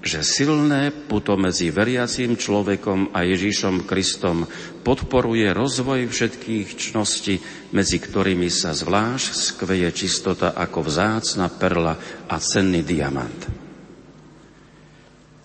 že 0.06 0.22
silné 0.22 0.94
puto 0.94 1.34
medzi 1.34 1.74
veriacím 1.74 2.38
človekom 2.38 3.10
a 3.10 3.26
Ježišom 3.26 3.82
Kristom 3.82 4.46
podporuje 4.86 5.50
rozvoj 5.50 6.06
všetkých 6.06 6.78
čností, 6.78 7.42
medzi 7.74 7.98
ktorými 7.98 8.46
sa 8.46 8.70
zvlášť 8.70 9.34
skveje 9.34 9.90
čistota 9.90 10.54
ako 10.54 10.86
vzácna 10.86 11.50
perla 11.50 11.98
a 12.30 12.38
cenný 12.38 12.86
diamant. 12.86 13.66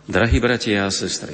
Drahí 0.05 0.38
bratia 0.38 0.86
a 0.86 0.93
sestry, 0.93 1.34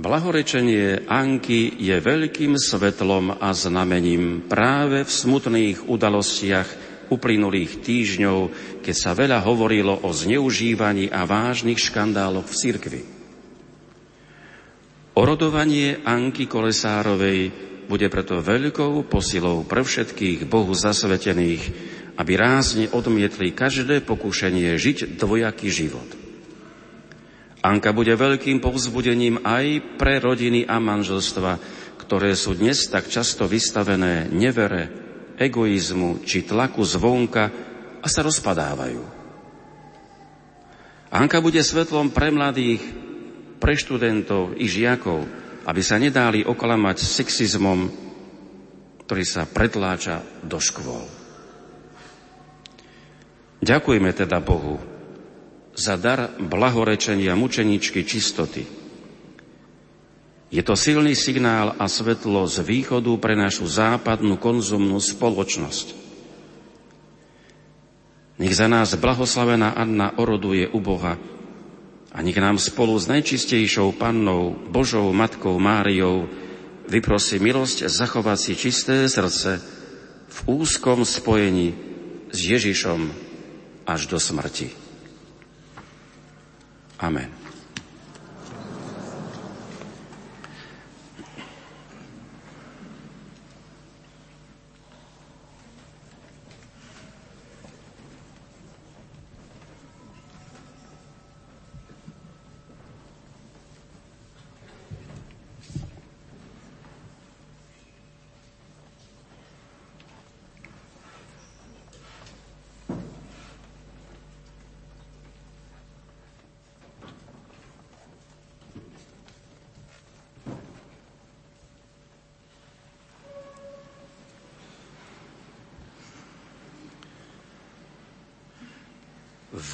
blahorečenie 0.00 1.04
Anky 1.08 1.76
je 1.76 1.96
veľkým 2.00 2.56
svetlom 2.56 3.36
a 3.36 3.52
znamením 3.52 4.48
práve 4.48 5.04
v 5.04 5.10
smutných 5.12 5.88
udalostiach, 5.88 6.95
uplynulých 7.08 7.82
týždňov, 7.82 8.38
keď 8.82 8.94
sa 8.94 9.12
veľa 9.12 9.42
hovorilo 9.44 10.02
o 10.02 10.10
zneužívaní 10.10 11.10
a 11.10 11.24
vážnych 11.24 11.78
škandáloch 11.78 12.46
v 12.46 12.58
cirkvi. 12.58 13.02
Orodovanie 15.16 16.04
Anky 16.04 16.44
Kolesárovej 16.44 17.48
bude 17.86 18.10
preto 18.12 18.42
veľkou 18.42 19.06
posilou 19.06 19.64
pre 19.64 19.80
všetkých 19.80 20.44
Bohu 20.44 20.74
zasvetených, 20.74 21.62
aby 22.20 22.32
rázne 22.36 22.90
odmietli 22.92 23.54
každé 23.54 24.04
pokušenie 24.04 24.76
žiť 24.76 25.16
dvojaký 25.16 25.68
život. 25.72 26.08
Anka 27.64 27.90
bude 27.90 28.12
veľkým 28.14 28.60
povzbudením 28.60 29.42
aj 29.42 29.98
pre 29.98 30.20
rodiny 30.20 30.68
a 30.68 30.78
manželstva, 30.78 31.58
ktoré 31.98 32.36
sú 32.38 32.54
dnes 32.54 32.86
tak 32.86 33.10
často 33.10 33.48
vystavené 33.50 34.30
nevere, 34.30 35.05
egoizmu 35.36 36.24
či 36.24 36.44
tlaku 36.44 36.82
zvonka 36.82 37.44
a 38.00 38.06
sa 38.08 38.20
rozpadávajú. 38.24 39.04
Anka 41.12 41.38
bude 41.38 41.62
svetlom 41.62 42.10
pre 42.10 42.34
mladých, 42.34 42.82
pre 43.62 43.78
študentov 43.78 44.58
i 44.58 44.66
žiakov, 44.66 45.24
aby 45.64 45.80
sa 45.80 45.96
nedáli 45.96 46.44
oklamať 46.44 46.96
sexizmom, 47.00 47.88
ktorý 49.06 49.24
sa 49.24 49.46
pretláča 49.46 50.20
do 50.42 50.58
škôl. 50.58 51.06
Ďakujme 53.62 54.10
teda 54.12 54.38
Bohu 54.44 54.76
za 55.76 55.96
dar 55.96 56.36
blahorečenia 56.36 57.36
mučeničky 57.36 58.04
čistoty, 58.04 58.85
je 60.46 60.62
to 60.62 60.78
silný 60.78 61.18
signál 61.18 61.74
a 61.74 61.90
svetlo 61.90 62.46
z 62.46 62.62
východu 62.62 63.18
pre 63.18 63.34
našu 63.34 63.66
západnú 63.66 64.38
konzumnú 64.38 65.02
spoločnosť. 65.02 66.06
Nech 68.36 68.54
za 68.54 68.68
nás 68.68 68.94
blahoslavená 68.94 69.74
Anna 69.74 70.14
oroduje 70.20 70.68
u 70.68 70.78
Boha 70.78 71.16
a 72.12 72.18
nech 72.22 72.36
nám 72.36 72.60
spolu 72.60 72.94
s 72.96 73.08
najčistejšou 73.10 73.96
pannou, 73.96 74.54
Božou 74.70 75.08
Matkou 75.10 75.56
Máriou, 75.58 76.28
vyprosí 76.86 77.42
milosť 77.42 77.90
zachovať 77.90 78.38
si 78.38 78.52
čisté 78.54 79.08
srdce 79.10 79.58
v 80.30 80.38
úzkom 80.46 81.02
spojení 81.02 81.74
s 82.30 82.38
Ježišom 82.38 83.10
až 83.88 84.06
do 84.06 84.18
smrti. 84.20 84.70
Amen. 87.00 87.45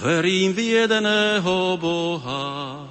Verím 0.03 0.53
v 0.53 0.59
jedného 0.59 1.79
Boha, 1.79 2.89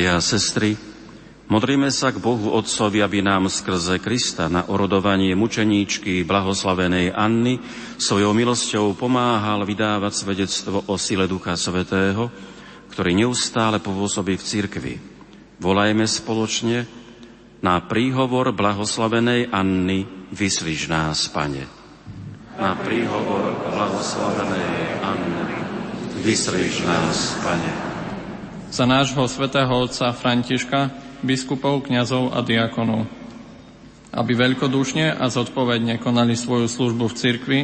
Bratia 0.00 0.16
a 0.16 0.24
sestry, 0.24 0.80
modlíme 1.52 1.92
sa 1.92 2.08
k 2.08 2.24
Bohu 2.24 2.56
Otcovi, 2.56 3.04
aby 3.04 3.20
nám 3.20 3.52
skrze 3.52 4.00
Krista 4.00 4.48
na 4.48 4.64
orodovanie 4.64 5.36
mučeníčky 5.36 6.24
blahoslavenej 6.24 7.12
Anny 7.12 7.60
svojou 8.00 8.32
milosťou 8.32 8.96
pomáhal 8.96 9.60
vydávať 9.68 10.24
svedectvo 10.24 10.88
o 10.88 10.96
sile 10.96 11.28
Ducha 11.28 11.52
Svetého, 11.52 12.32
ktorý 12.88 13.12
neustále 13.12 13.76
pôsobí 13.76 14.40
v 14.40 14.46
cirkvi. 14.48 14.94
Volajme 15.60 16.08
spoločne 16.08 16.88
na 17.60 17.84
príhovor 17.84 18.56
blahoslavenej 18.56 19.52
Anny, 19.52 20.32
vyslíš 20.32 20.88
nás, 20.88 21.28
Pane. 21.28 21.68
Na 22.56 22.72
príhovor 22.72 23.52
blahoslavenej 23.68 25.04
Anny, 25.04 25.60
vyslíš 26.24 26.88
nás, 26.88 27.36
Pane 27.44 27.89
za 28.70 28.86
nášho 28.86 29.26
svätého 29.26 29.70
otca 29.74 30.14
Františka, 30.14 30.94
biskupov, 31.26 31.90
kňazov 31.90 32.30
a 32.30 32.40
diakonov, 32.40 33.04
aby 34.14 34.32
veľkodušne 34.38 35.18
a 35.18 35.26
zodpovedne 35.26 35.98
konali 35.98 36.38
svoju 36.38 36.70
službu 36.70 37.10
v 37.10 37.18
cirkvi 37.18 37.60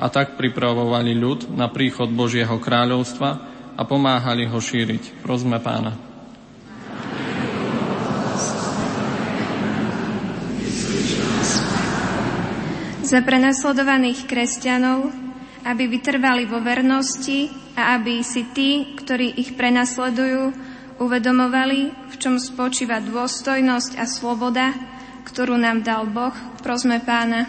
a 0.00 0.08
tak 0.08 0.40
pripravovali 0.40 1.12
ľud 1.12 1.52
na 1.52 1.68
príchod 1.68 2.08
Božieho 2.08 2.56
kráľovstva 2.56 3.30
a 3.76 3.82
pomáhali 3.84 4.48
ho 4.48 4.56
šíriť. 4.56 5.20
Prosme 5.20 5.60
pána. 5.60 5.92
Za 13.06 13.22
prenasledovaných 13.22 14.26
kresťanov, 14.26 15.14
aby 15.62 15.86
vytrvali 15.86 16.42
vo 16.50 16.58
vernosti 16.58 17.65
a 17.76 18.00
aby 18.00 18.24
si 18.24 18.48
tí, 18.56 18.96
ktorí 18.96 19.36
ich 19.36 19.52
prenasledujú, 19.54 20.50
uvedomovali, 20.96 21.92
v 21.92 22.14
čom 22.16 22.40
spočíva 22.40 23.04
dôstojnosť 23.04 24.00
a 24.00 24.08
sloboda, 24.08 24.72
ktorú 25.28 25.60
nám 25.60 25.84
dal 25.84 26.08
Boh. 26.08 26.32
Prosme 26.64 27.04
pána. 27.04 27.44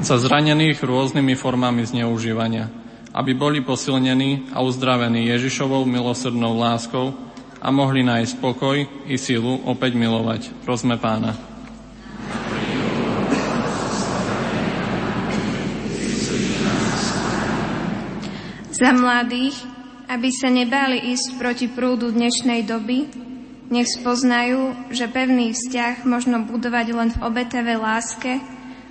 Za 0.00 0.16
zranených 0.22 0.80
rôznymi 0.80 1.34
formami 1.36 1.84
zneužívania, 1.84 2.72
aby 3.12 3.36
boli 3.36 3.60
posilnení 3.60 4.54
a 4.54 4.64
uzdravení 4.64 5.28
Ježišovou 5.28 5.84
milosrdnou 5.84 6.56
láskou, 6.56 7.26
a 7.56 7.68
mohli 7.74 8.04
nájsť 8.06 8.34
pokoj 8.38 8.78
i 9.10 9.16
silu 9.18 9.58
opäť 9.66 9.96
milovať. 9.98 10.54
Prosme 10.62 11.00
pána. 11.00 11.55
Za 18.76 18.92
mladých, 18.92 19.56
aby 20.04 20.28
sa 20.28 20.52
nebáli 20.52 21.16
ísť 21.16 21.40
proti 21.40 21.64
prúdu 21.64 22.12
dnešnej 22.12 22.68
doby, 22.68 23.08
nech 23.72 23.88
spoznajú, 23.88 24.92
že 24.92 25.08
pevný 25.08 25.56
vzťah 25.56 26.04
možno 26.04 26.44
budovať 26.44 26.86
len 26.92 27.08
v 27.08 27.22
obetavej 27.24 27.80
láske, 27.80 28.36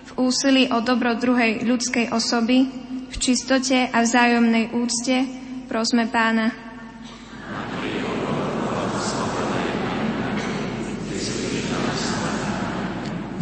v 0.10 0.12
úsilí 0.18 0.74
o 0.74 0.82
dobro 0.82 1.14
druhej 1.14 1.62
ľudskej 1.62 2.10
osoby, 2.10 2.66
v 3.14 3.16
čistote 3.22 3.86
a 3.94 4.02
vzájomnej 4.02 4.74
úcte, 4.74 5.30
prosme 5.70 6.10
pána. 6.10 6.66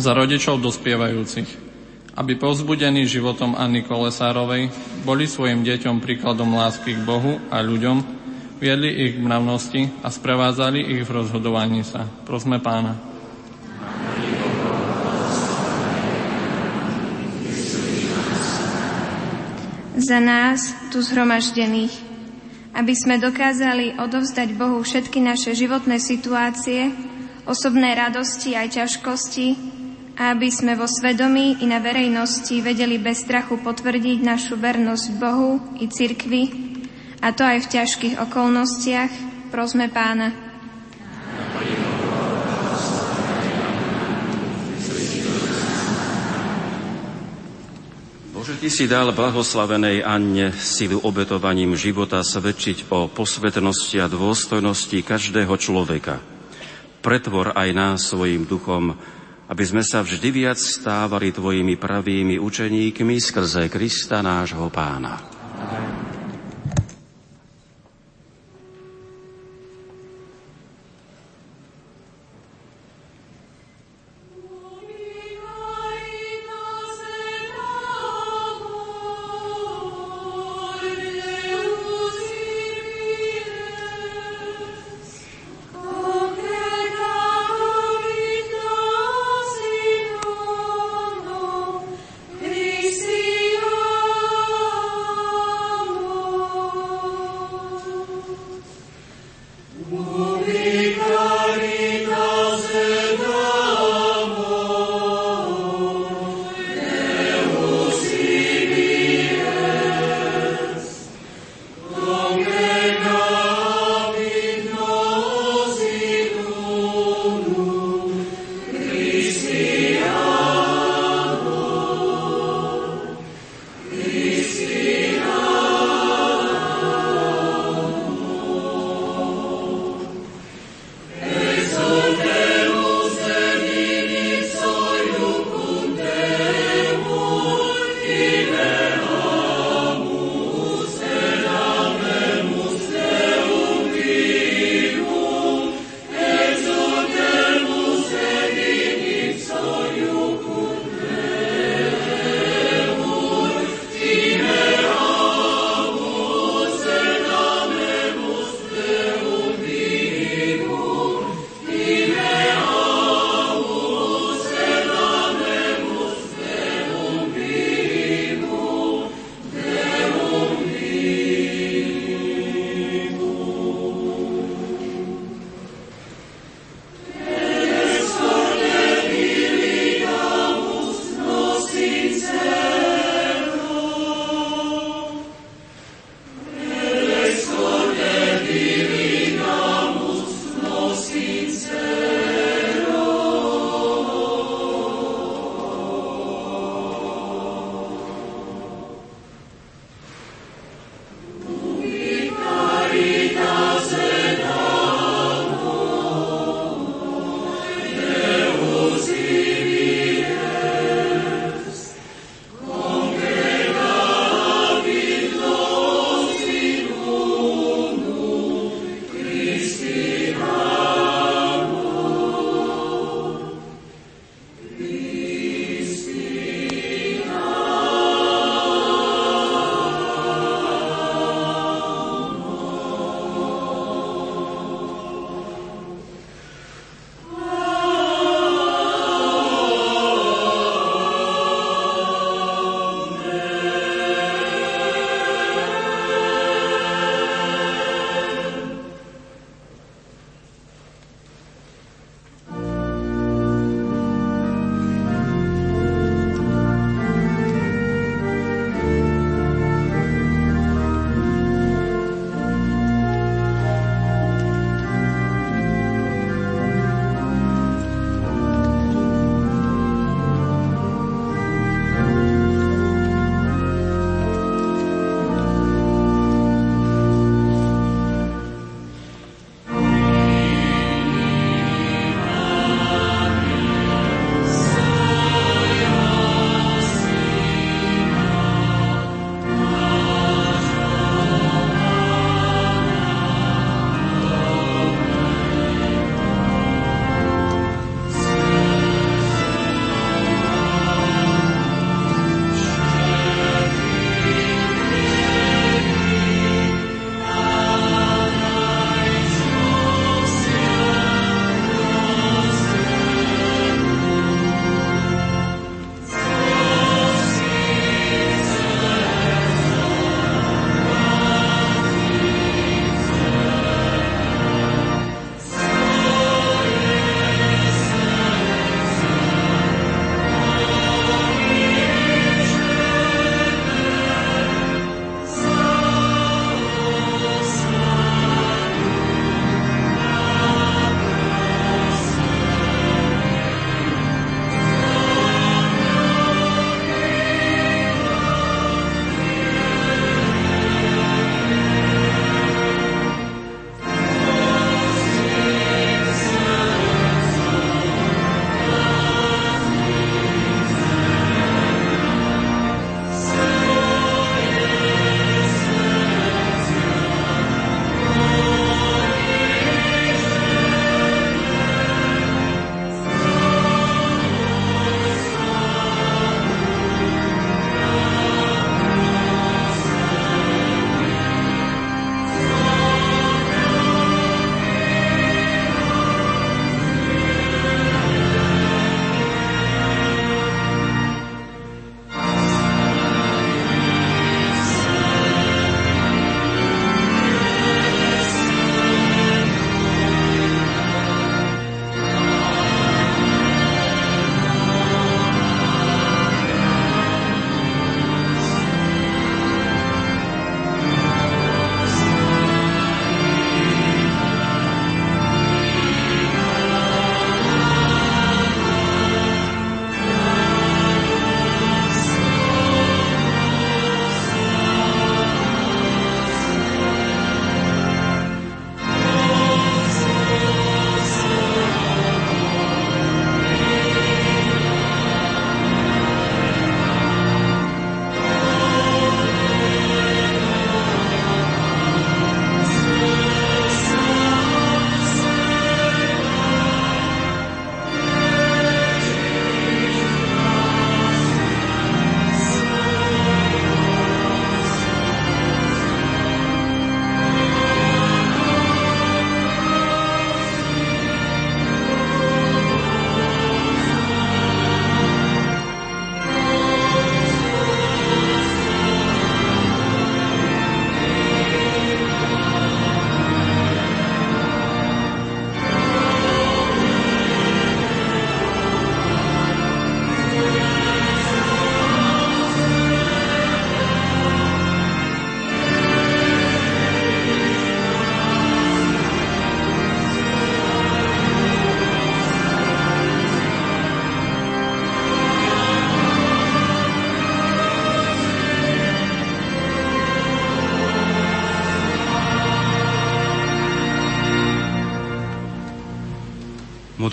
za 0.03 0.11
rodičov 0.11 0.59
dospievajúcich, 0.59 1.72
aby 2.13 2.37
povzbudení 2.37 3.09
životom 3.09 3.57
Anny 3.57 3.81
Kolesárovej 3.81 4.69
boli 5.01 5.25
svojim 5.25 5.65
deťom 5.65 5.97
príkladom 5.97 6.53
lásky 6.53 6.93
k 6.93 7.01
Bohu 7.01 7.41
a 7.49 7.65
ľuďom, 7.65 7.97
viedli 8.61 9.09
ich 9.09 9.17
k 9.17 9.23
mravnosti 9.25 9.81
a 10.05 10.13
sprevádzali 10.13 10.93
ich 10.93 11.01
v 11.03 11.09
rozhodovaní 11.09 11.81
sa. 11.81 12.05
Prosme 12.23 12.61
pána. 12.61 12.95
Za 19.93 20.19
nás, 20.19 20.73
tu 20.89 21.05
zhromaždených, 21.05 21.93
aby 22.73 22.93
sme 22.97 23.21
dokázali 23.21 23.97
odovzdať 24.01 24.57
Bohu 24.57 24.81
všetky 24.81 25.21
naše 25.21 25.53
životné 25.53 26.01
situácie, 26.01 26.89
osobné 27.45 27.93
radosti 27.93 28.57
aj 28.57 28.83
ťažkosti, 28.83 29.72
aby 30.13 30.49
sme 30.53 30.77
vo 30.77 30.85
svedomí 30.85 31.61
i 31.61 31.65
na 31.65 31.81
verejnosti 31.81 32.53
vedeli 32.61 33.01
bez 33.01 33.25
strachu 33.25 33.57
potvrdiť 33.61 34.21
našu 34.21 34.61
vernosť 34.61 35.07
Bohu 35.17 35.57
i 35.81 35.89
cirkvi, 35.89 36.43
a 37.23 37.31
to 37.31 37.41
aj 37.47 37.63
v 37.63 37.71
ťažkých 37.71 38.15
okolnostiach, 38.19 39.11
prosme 39.49 39.87
pána. 39.87 40.35
Bože, 48.35 48.59
Ty 48.59 48.67
si 48.67 48.91
dal 48.91 49.15
blahoslavenej 49.15 50.03
Anne 50.03 50.51
silu 50.51 50.99
obetovaním 50.99 51.79
života 51.79 52.19
svedčiť 52.19 52.91
o 52.91 53.07
posvetnosti 53.07 53.95
a 54.03 54.11
dôstojnosti 54.11 54.99
každého 54.99 55.55
človeka. 55.55 56.19
Pretvor 56.99 57.55
aj 57.55 57.69
nás 57.71 58.03
svojim 58.03 58.43
duchom, 58.43 58.99
aby 59.53 59.63
sme 59.69 59.85
sa 59.85 60.01
vždy 60.01 60.33
viac 60.33 60.57
stávali 60.57 61.29
Tvojimi 61.29 61.77
pravými 61.77 62.41
učeníkmi 62.41 63.21
skrze 63.21 63.69
Krista 63.69 64.25
nášho 64.25 64.65
Pána. 64.73 65.21
Amen. 65.61 66.12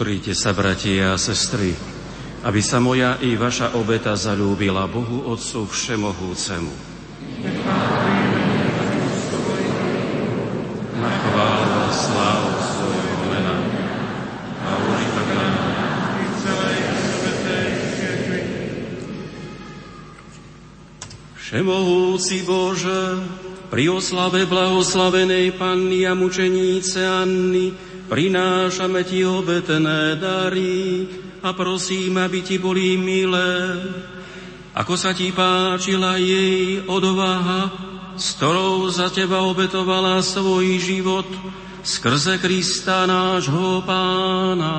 Modrite 0.01 0.33
sa, 0.33 0.57
bratia 0.57 1.13
a 1.13 1.21
sestry, 1.21 1.77
aby 2.49 2.65
sa 2.65 2.81
moja 2.81 3.21
i 3.21 3.37
vaša 3.37 3.77
obeta 3.77 4.17
zalúbila 4.17 4.89
Bohu 4.89 5.29
Otcu 5.29 5.69
Všemohúcemu. 5.69 6.73
Na 10.97 11.11
chválu 11.21 11.77
a 11.85 11.91
slávu 11.93 12.53
svojho 12.65 13.17
mena 13.29 13.57
a 14.65 14.71
užitok 14.89 15.29
Všemohúci 21.37 22.41
Bože, 22.49 23.21
pri 23.69 23.93
oslave 23.93 24.49
blahoslavenej 24.49 25.61
Panny 25.61 26.09
a 26.09 26.17
mučeníce 26.17 27.05
Anny 27.05 27.90
prinášame 28.11 29.07
Ti 29.07 29.23
obetné 29.23 30.19
dary 30.19 31.07
a 31.47 31.55
prosím, 31.55 32.19
aby 32.19 32.43
Ti 32.43 32.59
boli 32.59 32.99
milé. 32.99 33.79
Ako 34.75 34.99
sa 34.99 35.15
Ti 35.15 35.31
páčila 35.31 36.19
jej 36.19 36.83
odvaha, 36.91 37.71
s 38.19 38.35
ktorou 38.35 38.91
za 38.91 39.09
Teba 39.15 39.47
obetovala 39.47 40.19
svoj 40.21 40.83
život 40.83 41.31
skrze 41.87 42.43
Krista 42.43 43.07
nášho 43.07 43.81
Pána. 43.87 44.77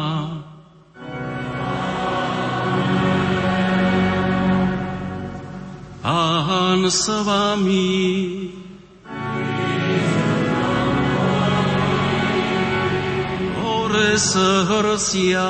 Pán 6.71 6.87
s 6.87 7.03
vami. 7.11 8.60
Srdcia. 14.19 15.47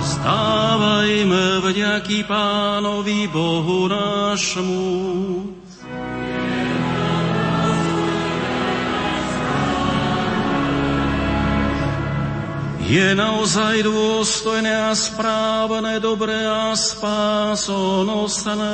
Stávajme 0.00 1.60
vďaky 1.60 2.24
Pánovi 2.24 3.28
Bohu 3.28 3.88
nášmu. 3.88 4.84
Je 12.86 13.18
naozaj 13.18 13.82
dôstojné 13.82 14.70
a 14.70 14.94
správne, 14.94 15.98
dobré 15.98 16.46
a 16.46 16.70
spásonosné 16.78 18.64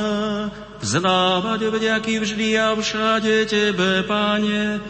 vzdávať 0.82 1.70
vďaky 1.70 2.14
vždy 2.18 2.48
a 2.58 2.74
všade 2.74 3.46
Tebe, 3.46 4.02
Pane, 4.02 4.82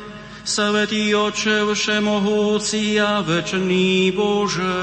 Svetý 0.42 1.12
Oče 1.12 1.68
Všemohúci 1.68 2.96
a 2.96 3.20
Večný 3.20 4.10
Bože. 4.16 4.80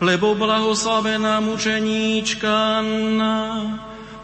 Lebo 0.00 0.32
blahoslavená 0.32 1.44
mučeníčka 1.44 2.80
Anna 2.80 3.36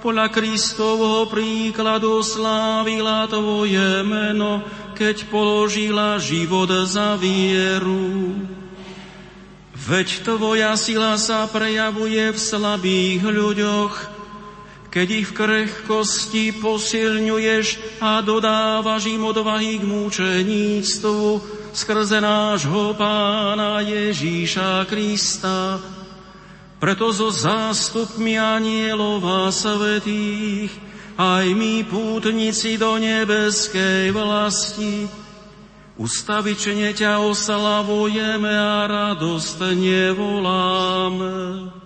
podľa 0.01 0.33
Kristovho 0.33 1.29
príkladu 1.29 2.25
slávila 2.25 3.29
Tvoje 3.29 4.01
meno, 4.09 4.65
keď 4.97 5.29
položila 5.29 6.17
život 6.17 6.73
za 6.89 7.21
vieru. 7.21 8.33
Veď 9.77 10.09
Tvoja 10.25 10.73
sila 10.81 11.21
sa 11.21 11.45
prejavuje 11.45 12.33
v 12.33 12.39
slabých 12.41 13.23
ľuďoch, 13.23 14.16
keď 14.97 15.09
ich 15.13 15.29
v 15.29 15.37
krehkosti 15.37 16.45
posilňuješ 16.57 18.01
a 18.01 18.25
dodávaš 18.25 19.13
im 19.13 19.29
odvahy 19.29 19.77
k 19.77 19.85
múčeníctvu 19.85 21.25
skrze 21.77 22.25
nášho 22.25 22.97
Pána 22.97 23.85
Ježíša 23.85 24.89
Krista. 24.89 25.77
Preto 26.81 27.13
so 27.13 27.29
zástupmi 27.29 28.41
anielov 28.41 29.21
a 29.21 29.53
svetých 29.53 30.73
aj 31.21 31.45
my 31.53 31.85
pútnici 31.85 32.81
do 32.81 32.97
nebeskej 32.97 34.17
vlasti 34.17 35.05
Ustavične 35.97 36.93
ťa 36.93 37.25
oslavujeme 37.25 38.53
a 38.53 38.85
radostne 38.85 40.13
voláme. 40.13 41.86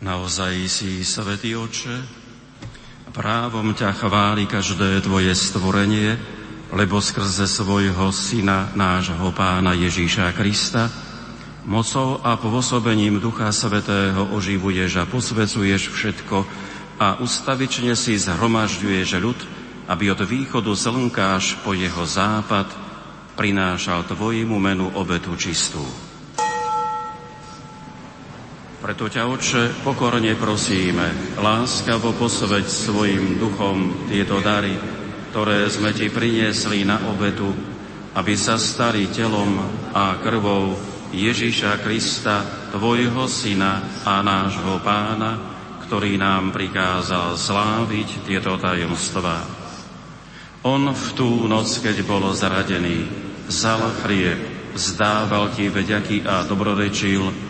Naozaj 0.00 0.64
si, 0.64 1.04
Svetý 1.04 1.52
Oče, 1.52 1.92
právom 3.12 3.76
ťa 3.76 3.92
chváli 3.92 4.48
každé 4.48 5.04
Tvoje 5.04 5.28
stvorenie, 5.36 6.16
lebo 6.72 7.04
skrze 7.04 7.44
svojho 7.44 8.08
Syna, 8.08 8.72
nášho 8.72 9.28
Pána 9.36 9.76
Ježíša 9.76 10.32
Krista, 10.32 10.88
mocou 11.68 12.16
a 12.24 12.40
pôsobením 12.40 13.20
Ducha 13.20 13.52
Svetého 13.52 14.24
oživuješ 14.32 15.04
a 15.04 15.04
posvecuješ 15.04 15.92
všetko 15.92 16.48
a 16.96 17.20
ustavične 17.20 17.92
si 17.92 18.16
zhromažďuješ 18.16 19.08
ľud, 19.20 19.40
aby 19.84 20.16
od 20.16 20.24
východu 20.24 20.72
slnka 20.72 21.36
až 21.36 21.60
po 21.60 21.76
jeho 21.76 22.08
západ 22.08 22.72
prinášal 23.36 24.08
Tvojmu 24.08 24.56
menu 24.56 24.88
obetu 24.96 25.36
čistú. 25.36 25.84
Preto 28.90 29.06
ťa, 29.06 29.22
Oče, 29.30 29.86
pokorne 29.86 30.34
prosíme, 30.34 31.38
láskavo 31.38 32.10
posveď 32.10 32.66
svojim 32.66 33.38
duchom 33.38 34.10
tieto 34.10 34.42
dary, 34.42 34.74
ktoré 35.30 35.70
sme 35.70 35.94
Ti 35.94 36.10
priniesli 36.10 36.82
na 36.82 36.98
obetu, 37.06 37.54
aby 38.18 38.34
sa 38.34 38.58
stali 38.58 39.06
telom 39.14 39.62
a 39.94 40.18
krvou 40.18 40.74
Ježíša 41.14 41.78
Krista, 41.86 42.42
Tvojho 42.74 43.30
Syna 43.30 44.02
a 44.02 44.26
nášho 44.26 44.82
Pána, 44.82 45.38
ktorý 45.86 46.18
nám 46.18 46.50
prikázal 46.50 47.38
sláviť 47.38 48.26
tieto 48.26 48.58
tajomstvá. 48.58 49.38
On 50.66 50.82
v 50.82 51.06
tú 51.14 51.46
noc, 51.46 51.70
keď 51.78 52.02
bol 52.02 52.26
zradený, 52.34 53.06
vzal 53.46 53.86
chlieb, 54.02 54.74
vzdával 54.74 55.54
Ti 55.54 55.70
vďaky 55.70 56.26
a 56.26 56.42
dobrorečil, 56.42 57.49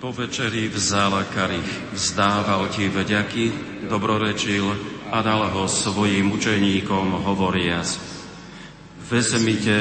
Po 0.00 0.16
večeri 0.16 0.64
vzal 0.72 1.12
karich, 1.28 1.92
vzdával 1.92 2.72
ti 2.72 2.88
vďaky, 2.88 3.44
dobrorečil 3.84 4.64
a 5.12 5.20
dal 5.20 5.52
ho 5.52 5.68
svojim 5.68 6.32
učeníkom 6.32 7.20
hovoriac. 7.28 8.00
Vezmite 9.12 9.76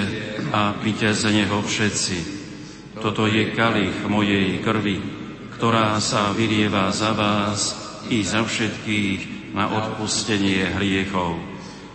a 0.51 0.75
pite 0.75 1.15
z 1.15 1.23
neho 1.31 1.63
všetci. 1.63 2.17
Toto 2.99 3.31
je 3.31 3.55
kalich 3.55 3.95
mojej 4.11 4.59
krvi, 4.59 4.99
ktorá 5.55 5.95
sa 6.03 6.35
vylieva 6.35 6.91
za 6.91 7.15
vás 7.15 7.79
i 8.11 8.19
za 8.19 8.43
všetkých 8.43 9.55
na 9.55 9.71
odpustenie 9.71 10.75
hriechov. 10.75 11.39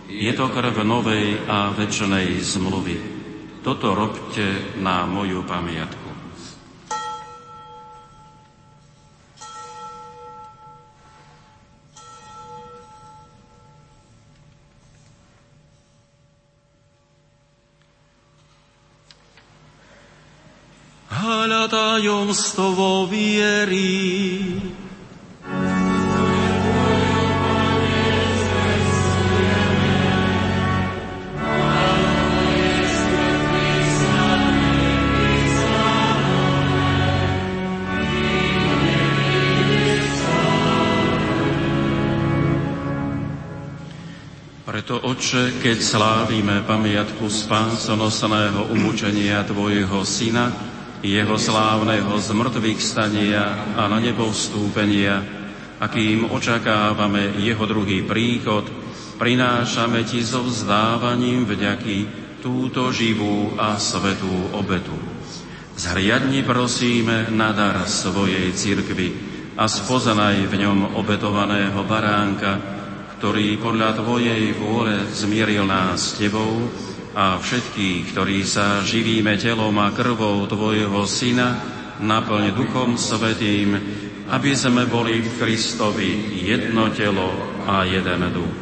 Je 0.09 0.33
to 0.33 0.49
krv 0.49 0.81
novej 0.81 1.45
a 1.45 1.69
väčšnej 1.77 2.41
zmluvy. 2.41 2.97
Toto 3.61 3.93
robte 3.93 4.73
na 4.81 5.05
moju 5.05 5.45
pamiatku. 5.45 6.04
Tajomstvo 21.95 23.07
viery. 23.07 23.87
Preto, 44.67 44.99
Oče, 44.99 45.63
keď 45.63 45.77
slávime 45.79 46.59
pamiatku 46.67 47.31
spásonosného 47.31 48.67
umúčenia 48.75 49.47
Tvojho 49.47 50.03
Syna, 50.03 50.74
jeho 51.05 51.37
slávneho 51.37 52.17
zmrtvých 52.17 52.81
stania 52.81 53.77
a 53.77 53.85
na 53.85 54.01
nebo 54.01 54.33
vstúpenia, 54.33 55.21
akým 55.77 56.33
očakávame 56.33 57.37
jeho 57.45 57.61
druhý 57.69 58.01
príchod, 58.01 58.65
prinášame 59.21 60.01
ti 60.01 60.25
so 60.25 60.41
vzdávaním 60.41 61.45
vďaky 61.45 61.97
túto 62.41 62.89
živú 62.89 63.53
a 63.61 63.77
svetú 63.77 64.53
obetu. 64.57 64.97
Zhriadni 65.77 66.41
prosíme 66.41 67.29
na 67.29 67.51
dar 67.51 67.85
svojej 67.85 68.49
cirkvy 68.55 69.13
a 69.59 69.67
spoznaj 69.67 70.47
v 70.47 70.53
ňom 70.63 70.97
obetovaného 70.97 71.83
baránka, 71.83 72.59
ktorý 73.19 73.59
podľa 73.59 73.99
Tvojej 73.99 74.55
vôle 74.55 75.05
zmieril 75.11 75.67
nás 75.67 76.15
s 76.15 76.19
Tebou 76.19 76.67
a 77.15 77.39
všetkých, 77.39 78.11
ktorí 78.11 78.43
sa 78.43 78.83
živíme 78.83 79.39
telom 79.39 79.79
a 79.79 79.95
krvou 79.95 80.43
Tvojho 80.51 81.07
Syna, 81.07 81.55
naplň 82.03 82.51
Duchom 82.51 82.99
Svetým, 82.99 83.79
aby 84.27 84.51
sme 84.51 84.83
boli 84.83 85.23
v 85.23 85.31
Kristovi 85.39 86.35
jedno 86.43 86.91
telo 86.91 87.31
a 87.63 87.87
jeden 87.87 88.19
duch. 88.35 88.55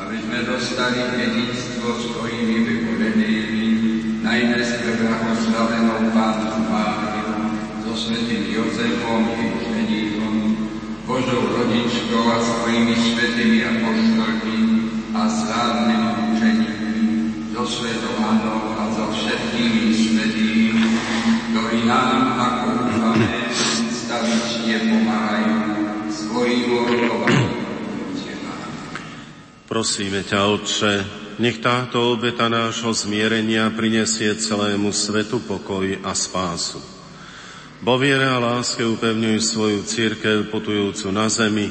Aby 0.00 0.16
sme 0.24 0.38
dostali 0.48 0.98
dedictvo 1.04 1.88
svojimi 2.00 2.56
vykorenými, 2.64 3.68
najmä 4.24 4.56
s 4.56 4.72
blahoslavenou 4.80 6.00
Pánu 6.16 6.48
Máriu, 6.72 7.32
so 7.84 7.92
svetým 7.92 8.48
Jozefom 8.56 9.28
i 9.36 9.61
Božou 11.12 11.44
rodičkou 11.44 12.24
a 12.24 12.40
svojimi 12.40 12.96
svetými 12.96 13.60
apoštolmi 13.68 14.58
a 15.12 15.28
slávnymi 15.28 16.08
učeníkmi, 16.32 17.04
so 17.52 17.68
svetou 17.68 18.16
Anou 18.16 18.72
a 18.80 18.88
so 18.96 19.12
všetkými 19.12 19.92
svetými, 19.92 20.72
ktorí 21.52 21.84
nám, 21.84 22.32
ako 22.40 22.66
dúfame, 22.80 23.28
stavične 23.92 24.88
pomáhajú 24.88 25.56
svojim 26.08 26.80
orlovaním. 26.80 27.60
Prosíme 29.68 30.24
ťa, 30.24 30.48
Otče, 30.48 30.94
nech 31.44 31.60
táto 31.60 32.16
obeta 32.16 32.48
nášho 32.48 32.88
zmierenia 32.96 33.68
prinesie 33.68 34.32
celému 34.32 34.88
svetu 34.96 35.44
pokoj 35.44 35.84
a 36.08 36.16
spásu. 36.16 36.91
Vo 37.82 37.98
viere 37.98 38.30
a 38.30 38.38
láske 38.38 38.86
upevňuj 38.86 39.42
svoju 39.42 39.82
církev 39.82 40.54
putujúcu 40.54 41.10
na 41.10 41.26
zemi, 41.26 41.66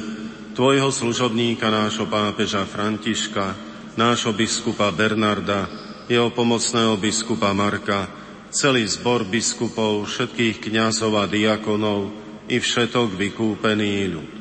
tvojho 0.52 0.92
služobníka, 0.92 1.72
nášho 1.72 2.04
pápeža 2.04 2.68
Františka, 2.68 3.56
nášho 3.96 4.36
biskupa 4.36 4.92
Bernarda, 4.92 5.72
jeho 6.12 6.28
pomocného 6.28 7.00
biskupa 7.00 7.56
Marka, 7.56 8.12
celý 8.52 8.84
zbor 8.92 9.24
biskupov, 9.24 10.04
všetkých 10.04 10.60
kňazov 10.60 11.16
a 11.16 11.24
diakonov 11.32 12.12
i 12.52 12.60
všetok 12.60 13.16
vykúpený 13.16 14.12
ľud. 14.12 14.32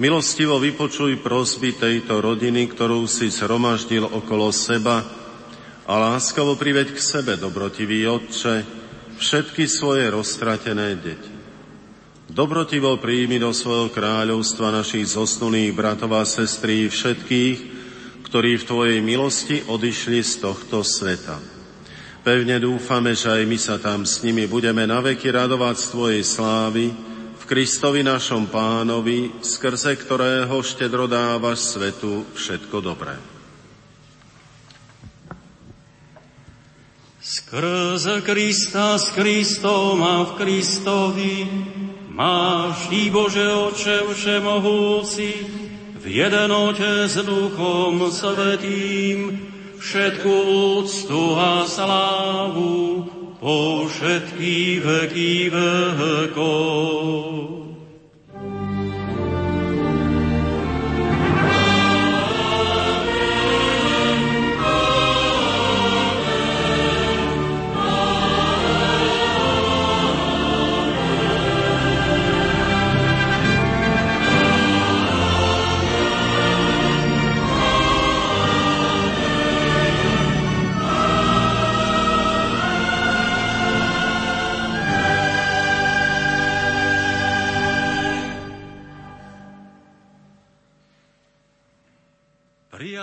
Milostivo 0.00 0.56
vypočuj 0.56 1.20
prosby 1.20 1.76
tejto 1.76 2.16
rodiny, 2.24 2.64
ktorú 2.64 3.04
si 3.04 3.28
zhromaždil 3.28 4.08
okolo 4.08 4.48
seba 4.56 5.04
a 5.84 5.92
láskavo 6.00 6.56
priveď 6.56 6.96
k 6.96 6.98
sebe, 7.04 7.36
dobrotivý 7.36 8.08
Otče, 8.08 8.77
všetky 9.18 9.66
svoje 9.66 10.06
roztratené 10.08 10.94
deti. 10.96 11.34
Dobrotivo 12.28 13.00
príjmi 13.00 13.40
do 13.42 13.50
svojho 13.50 13.90
kráľovstva 13.90 14.70
našich 14.70 15.16
zosnulých 15.16 15.74
bratov 15.74 16.14
a 16.14 16.22
sestrí 16.22 16.86
všetkých, 16.86 17.58
ktorí 18.28 18.60
v 18.60 18.68
Tvojej 18.68 18.98
milosti 19.00 19.64
odišli 19.64 20.20
z 20.20 20.44
tohto 20.44 20.84
sveta. 20.84 21.40
Pevne 22.20 22.60
dúfame, 22.60 23.16
že 23.16 23.32
aj 23.32 23.42
my 23.48 23.58
sa 23.58 23.80
tam 23.80 24.04
s 24.04 24.20
nimi 24.20 24.44
budeme 24.44 24.84
naveky 24.84 25.32
radovať 25.32 25.76
z 25.80 25.86
Tvojej 25.88 26.22
slávy, 26.28 26.92
v 27.38 27.44
Kristovi 27.48 28.04
našom 28.04 28.52
pánovi, 28.52 29.40
skrze 29.40 29.96
ktorého 29.96 30.60
štedro 30.60 31.08
dávaš 31.08 31.72
svetu 31.72 32.28
všetko 32.36 32.76
dobré. 32.84 33.16
Skrze 37.28 38.24
Krista 38.24 38.96
s 38.96 39.12
Kristom 39.12 40.00
a 40.00 40.24
v 40.24 40.40
Kristovi 40.40 41.44
máš 42.08 42.88
Ty, 42.88 43.12
Bože 43.12 43.44
Oče 43.52 44.08
Všemohúci, 44.08 45.44
v 46.00 46.04
jeden 46.08 46.48
Otec 46.48 47.12
Duchom 47.28 48.08
Svetým, 48.08 49.44
všetku 49.76 50.32
úctu 50.80 51.36
a 51.36 51.68
slávu 51.68 53.04
po 53.36 53.84
všetky 53.84 54.80
veky 54.80 55.52
vekov. 56.00 57.67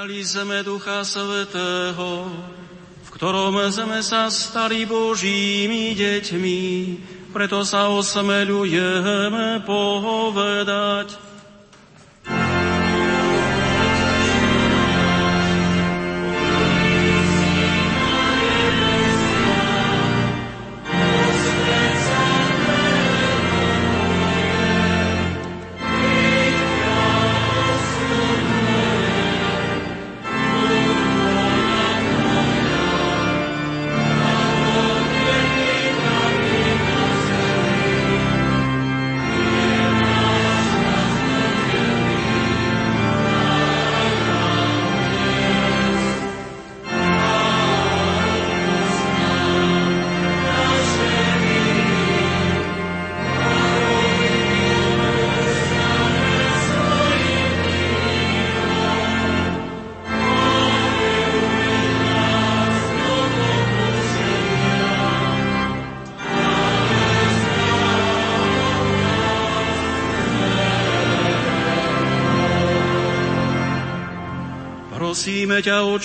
Sme 0.06 0.61
Ducha 0.61 1.02
Svetého, 1.02 2.30
v 3.02 3.10
ktorom 3.10 3.57
sme 3.73 4.06
sa 4.06 4.30
stali 4.30 4.86
Božími 4.86 5.98
deťmi, 5.98 6.61
preto 7.34 7.65
sa 7.65 7.90
osmeľujeme 7.90 9.65
povedať. 9.65 11.25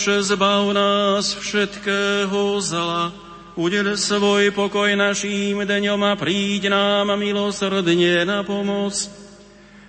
Oče, 0.01 0.33
zbav 0.33 0.73
nás 0.73 1.37
všetkého 1.37 2.57
zla. 2.65 3.13
Udel 3.53 4.01
svoj 4.01 4.49
pokoj 4.49 4.89
našim 4.97 5.61
deňom 5.61 6.01
a 6.09 6.17
príď 6.17 6.73
nám 6.73 7.13
milosrdne 7.21 8.25
na 8.25 8.41
pomoc, 8.41 8.97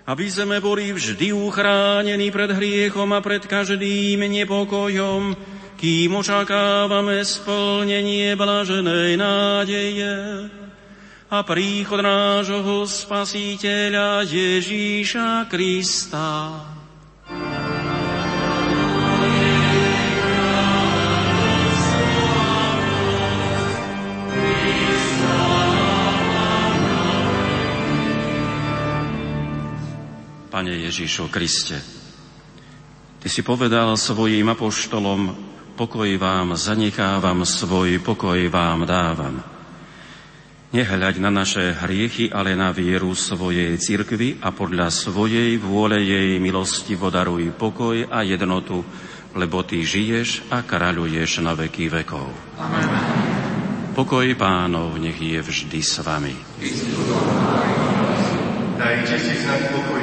aby 0.04 0.28
sme 0.28 0.60
boli 0.60 0.92
vždy 0.92 1.32
uchránení 1.32 2.28
pred 2.28 2.52
hriechom 2.52 3.08
a 3.16 3.24
pred 3.24 3.40
každým 3.48 4.20
nepokojom, 4.20 5.32
kým 5.80 6.12
očakávame 6.12 7.24
splnenie 7.24 8.36
blaženej 8.36 9.16
nádeje 9.16 10.16
a 11.32 11.40
príchod 11.48 12.04
nášho 12.04 12.84
Spasiteľa 12.84 14.28
Ježíša 14.28 15.48
Krista. 15.48 16.71
Pane 30.52 30.76
Ježišu 30.84 31.32
Kriste. 31.32 31.80
Ty 33.24 33.28
si 33.32 33.40
povedal 33.40 33.96
svojim 33.96 34.44
apoštolom, 34.52 35.32
pokoj 35.80 36.12
vám 36.20 36.60
zanechávam, 36.60 37.48
svoj 37.48 38.04
pokoj 38.04 38.36
vám 38.52 38.84
dávam. 38.84 39.40
Nehľaď 40.76 41.24
na 41.24 41.32
naše 41.32 41.72
hriechy, 41.72 42.36
ale 42.36 42.60
na 42.60 42.76
vieru 42.76 43.16
svojej 43.16 43.80
cirkvi 43.80 44.44
a 44.44 44.52
podľa 44.52 44.92
svojej 44.92 45.56
vôle 45.56 46.04
jej 46.04 46.36
milosti 46.44 47.00
vodaruj 47.00 47.56
pokoj 47.56 48.12
a 48.12 48.20
jednotu, 48.20 48.84
lebo 49.32 49.64
Ty 49.64 49.80
žiješ 49.80 50.52
a 50.52 50.68
kráľuješ 50.68 51.40
na 51.48 51.56
veky 51.56 51.88
vekov. 51.88 52.28
Amen. 52.60 52.92
Pokoj 53.96 54.28
pánov 54.36 55.00
nech 55.00 55.16
je 55.16 55.40
vždy 55.40 55.80
s 55.80 56.04
vami. 56.04 56.36
Dajte 58.76 59.16
si 59.16 59.34
znať 59.48 59.64
pokoja. 59.72 60.01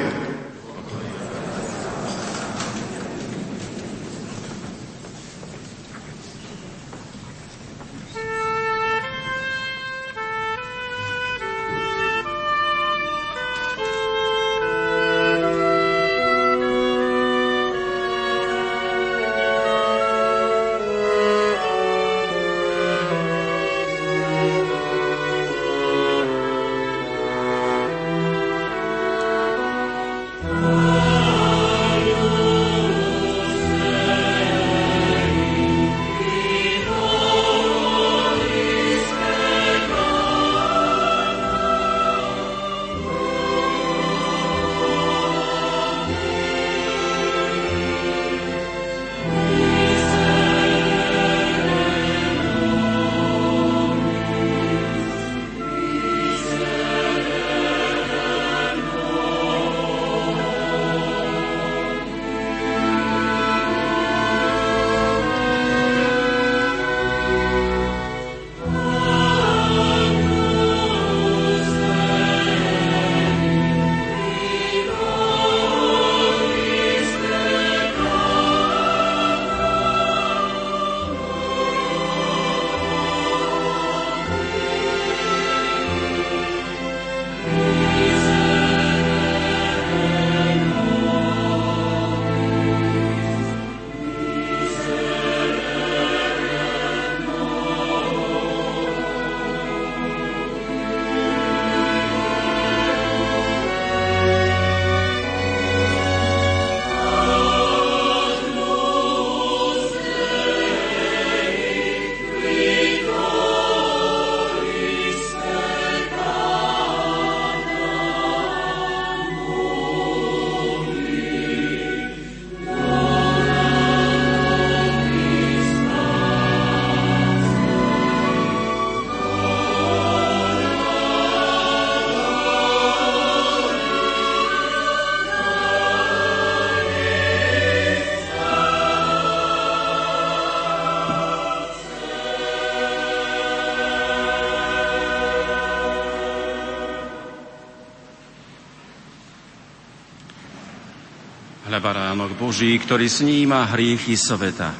Baránok 152.29 152.45
Boží, 152.45 152.77
ktorý 152.77 153.09
sníma 153.09 153.65
hriechy 153.73 154.13
sveta. 154.13 154.77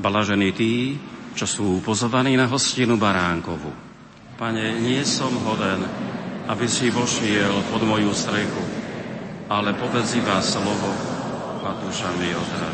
Blažení 0.00 0.56
tí, 0.56 0.96
čo 1.36 1.44
sú 1.44 1.84
pozovaní 1.84 2.40
na 2.40 2.48
hostinu 2.48 2.96
Baránkovu. 2.96 3.68
Pane, 4.40 4.80
nie 4.80 5.04
som 5.04 5.28
hoden, 5.44 5.84
aby 6.48 6.64
si 6.64 6.88
vošiel 6.88 7.68
pod 7.68 7.84
moju 7.84 8.16
strechu, 8.16 8.64
ale 9.52 9.76
povedz 9.76 10.16
iba 10.16 10.40
slovo 10.40 10.88
a 11.60 11.76
duša 11.84 12.08
mi 12.16 12.32
ozdravie. 12.32 12.69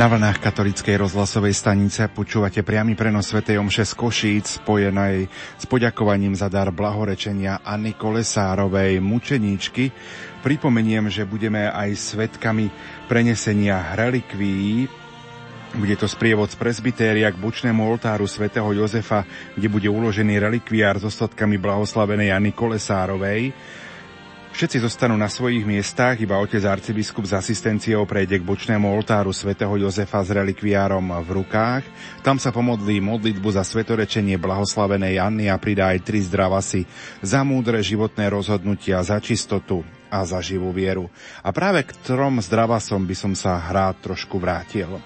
Na 0.00 0.08
vlnách 0.08 0.40
katolickej 0.40 0.96
rozhlasovej 0.96 1.52
stanice 1.52 2.08
počúvate 2.08 2.64
priamy 2.64 2.96
prenos 2.96 3.28
Sv. 3.28 3.44
Omše 3.44 3.84
z 3.84 3.92
Košíc 3.92 4.46
spojenej 4.64 5.28
s 5.60 5.68
poďakovaním 5.68 6.32
za 6.32 6.48
dar 6.48 6.72
blahorečenia 6.72 7.60
Anny 7.60 7.92
Kolesárovej 7.92 8.96
mučeníčky. 8.96 9.92
Pripomeniem, 10.40 11.12
že 11.12 11.28
budeme 11.28 11.68
aj 11.68 12.16
svetkami 12.16 12.72
prenesenia 13.12 13.92
relikví 13.92 14.88
bude 15.76 15.94
to 16.00 16.08
sprievod 16.08 16.48
z 16.48 16.56
presbytéria 16.56 17.28
k 17.28 17.36
bočnému 17.36 17.84
oltáru 17.84 18.24
svätého 18.24 18.72
Jozefa, 18.72 19.28
kde 19.52 19.68
bude 19.68 19.86
uložený 19.86 20.40
relikviár 20.40 20.96
s 20.96 21.06
ostatkami 21.06 21.60
blahoslavenej 21.60 22.32
Anny 22.32 22.56
Kolesárovej. 22.56 23.52
Všetci 24.60 24.84
zostanú 24.84 25.16
na 25.16 25.24
svojich 25.24 25.64
miestach, 25.64 26.20
iba 26.20 26.36
otec 26.36 26.60
arcibiskup 26.68 27.24
s 27.24 27.32
asistenciou 27.32 28.04
prejde 28.04 28.36
k 28.36 28.44
bočnému 28.44 28.92
oltáru 28.92 29.32
svätého 29.32 29.72
Jozefa 29.72 30.20
s 30.20 30.28
relikviárom 30.28 31.16
v 31.24 31.40
rukách. 31.40 31.80
Tam 32.20 32.36
sa 32.36 32.52
pomodlí 32.52 33.00
modlitbu 33.00 33.56
za 33.56 33.64
svetorečenie 33.64 34.36
blahoslavenej 34.36 35.16
Anny 35.16 35.48
a 35.48 35.56
pridá 35.56 35.96
aj 35.96 36.04
tri 36.04 36.20
zdravasy 36.20 36.84
za 37.24 37.40
múdre 37.40 37.80
životné 37.80 38.28
rozhodnutia, 38.28 39.00
za 39.00 39.16
čistotu 39.16 39.80
a 40.12 40.28
za 40.28 40.44
živú 40.44 40.76
vieru. 40.76 41.08
A 41.40 41.56
práve 41.56 41.80
k 41.88 41.96
trom 41.96 42.36
zdravasom 42.44 43.00
by 43.08 43.16
som 43.16 43.32
sa 43.32 43.64
rád 43.64 44.12
trošku 44.12 44.36
vrátil. 44.36 45.00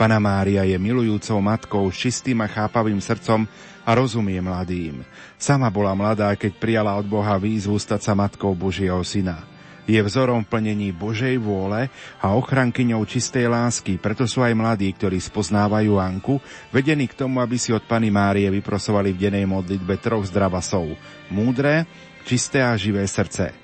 Pana 0.00 0.16
Mária 0.16 0.64
je 0.64 0.80
milujúcou 0.80 1.44
matkou 1.44 1.84
s 1.92 2.08
čistým 2.08 2.40
a 2.40 2.48
chápavým 2.48 3.04
srdcom, 3.04 3.44
a 3.84 3.90
rozumie 3.92 4.40
mladým. 4.40 5.04
Sama 5.36 5.68
bola 5.68 5.92
mladá, 5.92 6.32
keď 6.34 6.52
prijala 6.56 6.96
od 6.96 7.04
Boha 7.04 7.36
výzvu 7.36 7.76
stať 7.76 8.00
sa 8.00 8.12
matkou 8.16 8.56
Božieho 8.56 9.00
syna. 9.04 9.44
Je 9.84 10.00
vzorom 10.00 10.40
v 10.40 10.48
plnení 10.48 10.96
Božej 10.96 11.36
vôle 11.36 11.92
a 12.16 12.32
ochrankyňou 12.32 13.04
čistej 13.04 13.52
lásky, 13.52 14.00
preto 14.00 14.24
sú 14.24 14.40
aj 14.40 14.56
mladí, 14.56 14.88
ktorí 14.88 15.20
spoznávajú 15.20 16.00
Anku, 16.00 16.40
vedení 16.72 17.04
k 17.04 17.12
tomu, 17.20 17.44
aby 17.44 17.60
si 17.60 17.68
od 17.68 17.84
Pany 17.84 18.08
Márie 18.08 18.48
vyprosovali 18.48 19.12
v 19.12 19.28
denej 19.28 19.44
modlitbe 19.44 20.00
troch 20.00 20.24
zdravasov. 20.24 20.96
Múdre, 21.28 21.84
čisté 22.24 22.64
a 22.64 22.72
živé 22.80 23.04
srdce. 23.04 23.63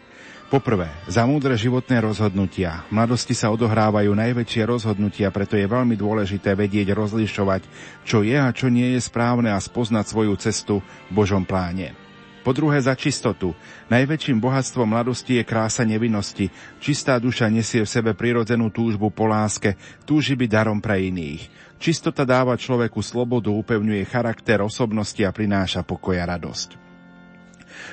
Poprvé, 0.51 0.91
za 1.07 1.23
múdre 1.31 1.55
životné 1.55 2.03
rozhodnutia. 2.03 2.83
V 2.91 2.99
mladosti 2.99 3.39
sa 3.39 3.55
odohrávajú 3.55 4.11
najväčšie 4.11 4.67
rozhodnutia, 4.67 5.31
preto 5.31 5.55
je 5.55 5.63
veľmi 5.63 5.95
dôležité 5.95 6.59
vedieť 6.59 6.91
rozlišovať, 6.91 7.71
čo 8.03 8.27
je 8.27 8.35
a 8.35 8.51
čo 8.51 8.67
nie 8.67 8.99
je 8.99 9.01
správne 9.01 9.55
a 9.55 9.63
spoznať 9.63 10.11
svoju 10.11 10.35
cestu 10.43 10.83
v 11.07 11.13
Božom 11.15 11.47
pláne. 11.47 11.95
Po 12.43 12.51
druhé 12.51 12.83
za 12.83 12.99
čistotu. 12.99 13.55
Najväčším 13.95 14.43
bohatstvom 14.43 14.91
mladosti 14.91 15.39
je 15.39 15.47
krása 15.47 15.87
nevinnosti. 15.87 16.51
Čistá 16.83 17.23
duša 17.23 17.47
nesie 17.47 17.87
v 17.87 17.93
sebe 17.95 18.11
prirodzenú 18.19 18.75
túžbu 18.75 19.15
po 19.15 19.31
láske, 19.31 19.79
túži 20.03 20.35
byť 20.35 20.51
darom 20.51 20.83
pre 20.83 20.99
iných. 20.99 21.47
Čistota 21.79 22.27
dáva 22.27 22.59
človeku 22.59 22.99
slobodu, 23.07 23.55
upevňuje 23.55 24.03
charakter 24.03 24.67
osobnosti 24.67 25.23
a 25.23 25.31
prináša 25.31 25.87
pokoj 25.87 26.19
a 26.19 26.27
radosť. 26.27 26.90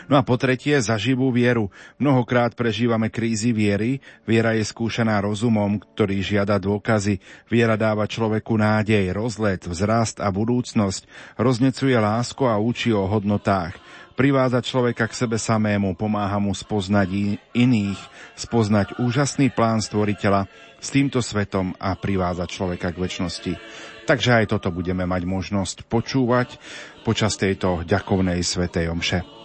No 0.08 0.20
a 0.20 0.24
po 0.24 0.40
tretie, 0.40 0.80
za 0.80 0.96
živú 0.96 1.30
vieru. 1.30 1.70
Mnohokrát 1.98 2.54
prežívame 2.54 3.12
krízy 3.12 3.52
viery. 3.52 4.00
Viera 4.24 4.56
je 4.56 4.64
skúšaná 4.64 5.22
rozumom, 5.24 5.80
ktorý 5.80 6.22
žiada 6.22 6.58
dôkazy. 6.62 7.20
Viera 7.52 7.76
dáva 7.76 8.08
človeku 8.08 8.56
nádej, 8.58 9.12
rozlet, 9.14 9.66
vzrast 9.66 10.24
a 10.24 10.32
budúcnosť. 10.32 11.36
Roznecuje 11.36 11.96
lásku 11.98 12.44
a 12.46 12.60
učí 12.60 12.94
o 12.94 13.08
hodnotách 13.08 13.78
privádza 14.18 14.66
človeka 14.66 15.06
k 15.06 15.14
sebe 15.14 15.38
samému, 15.38 15.94
pomáha 15.94 16.42
mu 16.42 16.50
spoznať 16.50 17.38
iných, 17.54 18.02
spoznať 18.34 18.98
úžasný 18.98 19.54
plán 19.54 19.78
stvoriteľa 19.78 20.50
s 20.82 20.90
týmto 20.90 21.22
svetom 21.22 21.78
a 21.78 21.94
privádza 21.94 22.50
človeka 22.50 22.90
k 22.90 22.98
väčšnosti. 22.98 23.54
Takže 24.10 24.42
aj 24.42 24.46
toto 24.58 24.74
budeme 24.74 25.06
mať 25.06 25.24
možnosť 25.30 25.78
počúvať 25.86 26.58
počas 27.06 27.38
tejto 27.38 27.86
ďakovnej 27.86 28.42
svetej 28.42 28.90
omše. 28.90 29.37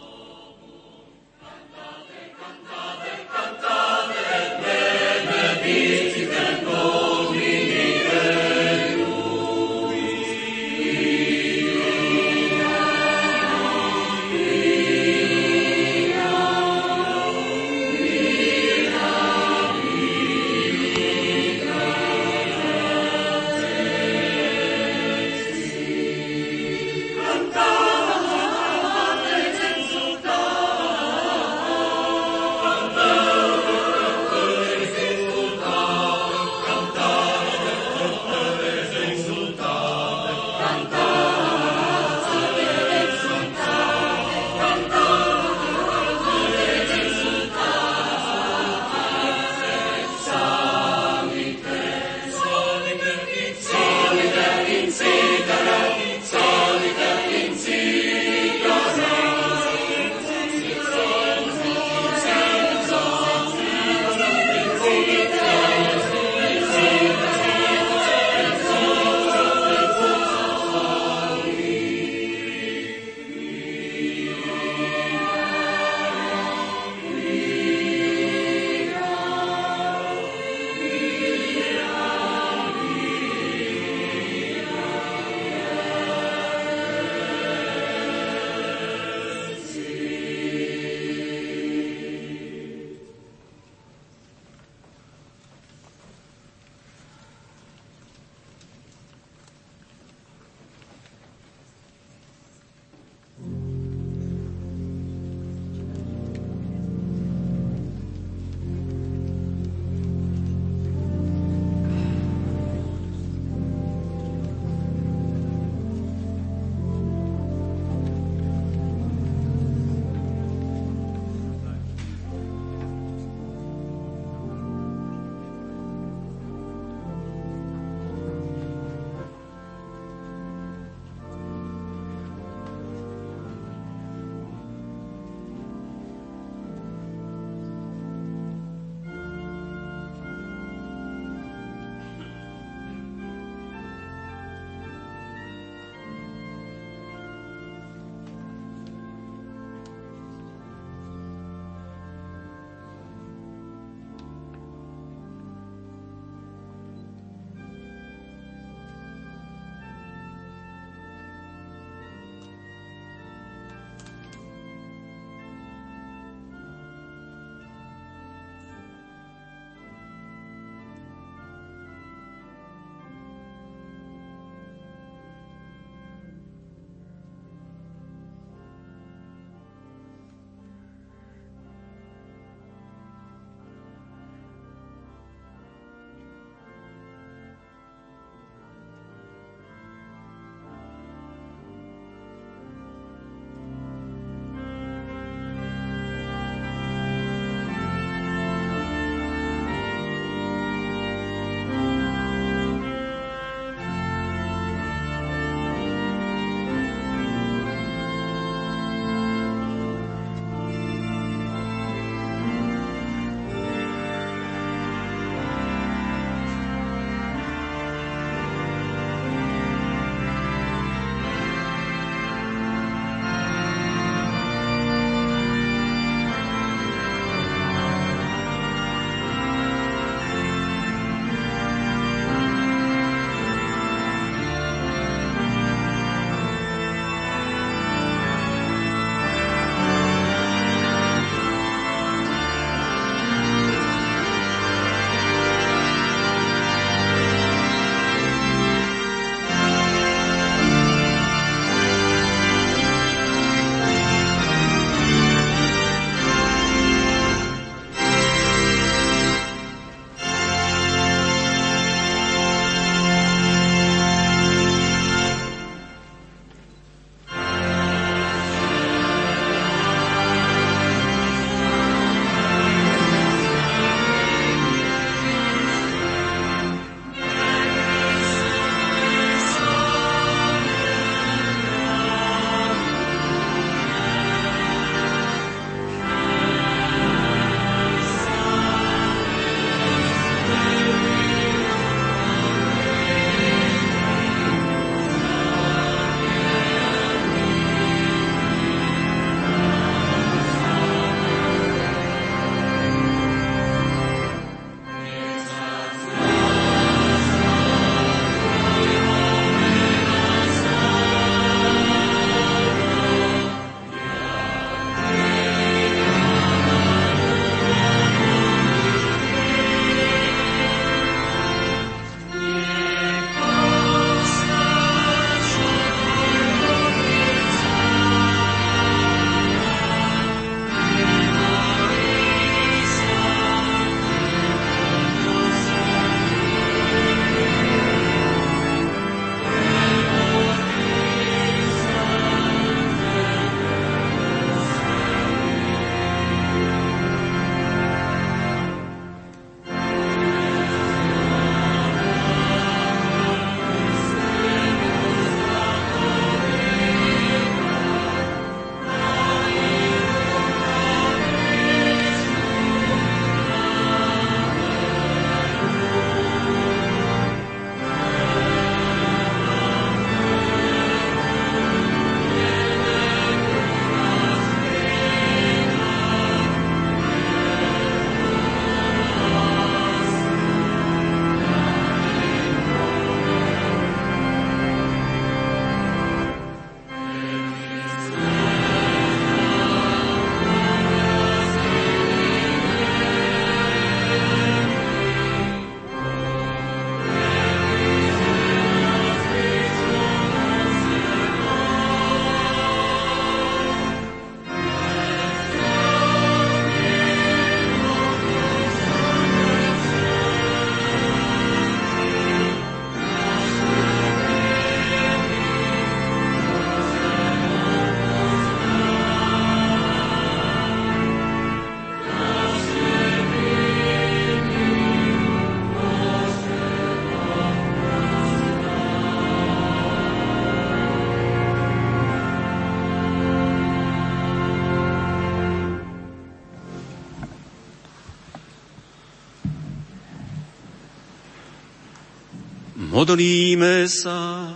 Modlíme 443.02 443.90
sa. 443.90 444.46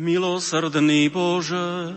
Milosrdný 0.00 1.12
Bože, 1.12 1.92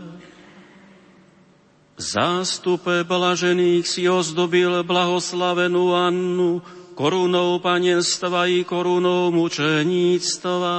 zástupe 1.96 3.08
blažených 3.08 3.88
si 3.88 4.12
ozdobil 4.12 4.84
blahoslavenú 4.84 5.96
Annu 5.96 6.60
korunou 7.00 7.64
panenstva 7.64 8.52
i 8.52 8.68
korunou 8.68 9.32
mučeníctva. 9.32 10.76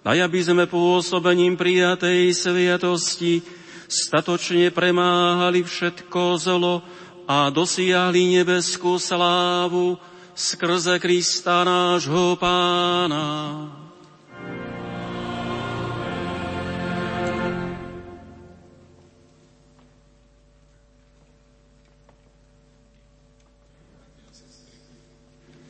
Daj, 0.00 0.18
aby 0.24 0.40
sme 0.40 0.64
pôsobením 0.64 1.60
prijatej 1.60 2.32
sviatosti 2.32 3.44
statočne 3.92 4.72
premáhali 4.72 5.68
všetko 5.68 6.40
zlo 6.40 6.80
a 7.28 7.52
dosiahli 7.52 8.40
nebeskú 8.40 8.96
slávu 8.96 10.00
skrze 10.34 10.98
Krista 10.98 11.64
nášho 11.64 12.36
Pána. 12.40 13.28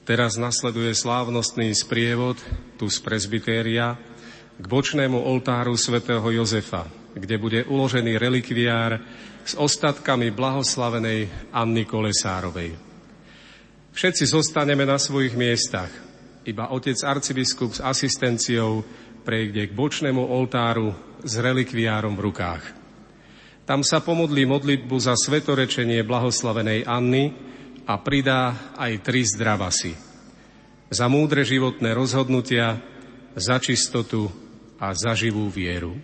Teraz 0.03 0.35
nasleduje 0.35 0.93
slávnostný 0.99 1.73
sprievod 1.79 2.35
tu 2.75 2.91
z 2.91 2.99
presbytéria 3.01 3.95
k 4.59 4.65
bočnému 4.67 5.15
oltáru 5.15 5.79
svätého 5.79 6.27
Jozefa, 6.27 6.91
kde 7.15 7.39
bude 7.39 7.61
uložený 7.71 8.19
relikviár 8.19 8.99
s 9.47 9.55
ostatkami 9.55 10.35
blahoslavenej 10.35 11.51
Anny 11.55 11.87
Kolesárovej. 11.87 12.92
Všetci 13.93 14.25
zostaneme 14.29 14.89
na 14.89 14.97
svojich 14.97 15.37
miestach. 15.37 15.93
Iba 16.43 16.73
otec 16.75 16.99
arcibiskup 17.05 17.77
s 17.77 17.81
asistenciou 17.85 18.83
prejde 19.23 19.71
k 19.71 19.77
bočnému 19.77 20.21
oltáru 20.21 20.97
s 21.23 21.39
relikviárom 21.39 22.19
v 22.19 22.25
rukách. 22.33 22.65
Tam 23.63 23.87
sa 23.87 24.03
pomodlí 24.03 24.43
modlitbu 24.43 24.97
za 24.99 25.15
svetorečenie 25.15 26.03
blahoslavenej 26.03 26.83
Anny, 26.83 27.53
a 27.87 27.99
pridá 27.99 28.73
aj 28.79 29.03
tri 29.03 29.27
zdravasy. 29.27 29.95
Za 30.93 31.09
múdre 31.09 31.43
životné 31.43 31.97
rozhodnutia, 31.97 32.79
za 33.35 33.57
čistotu 33.59 34.29
a 34.77 34.93
za 34.93 35.17
živú 35.17 35.49
vieru. 35.49 35.97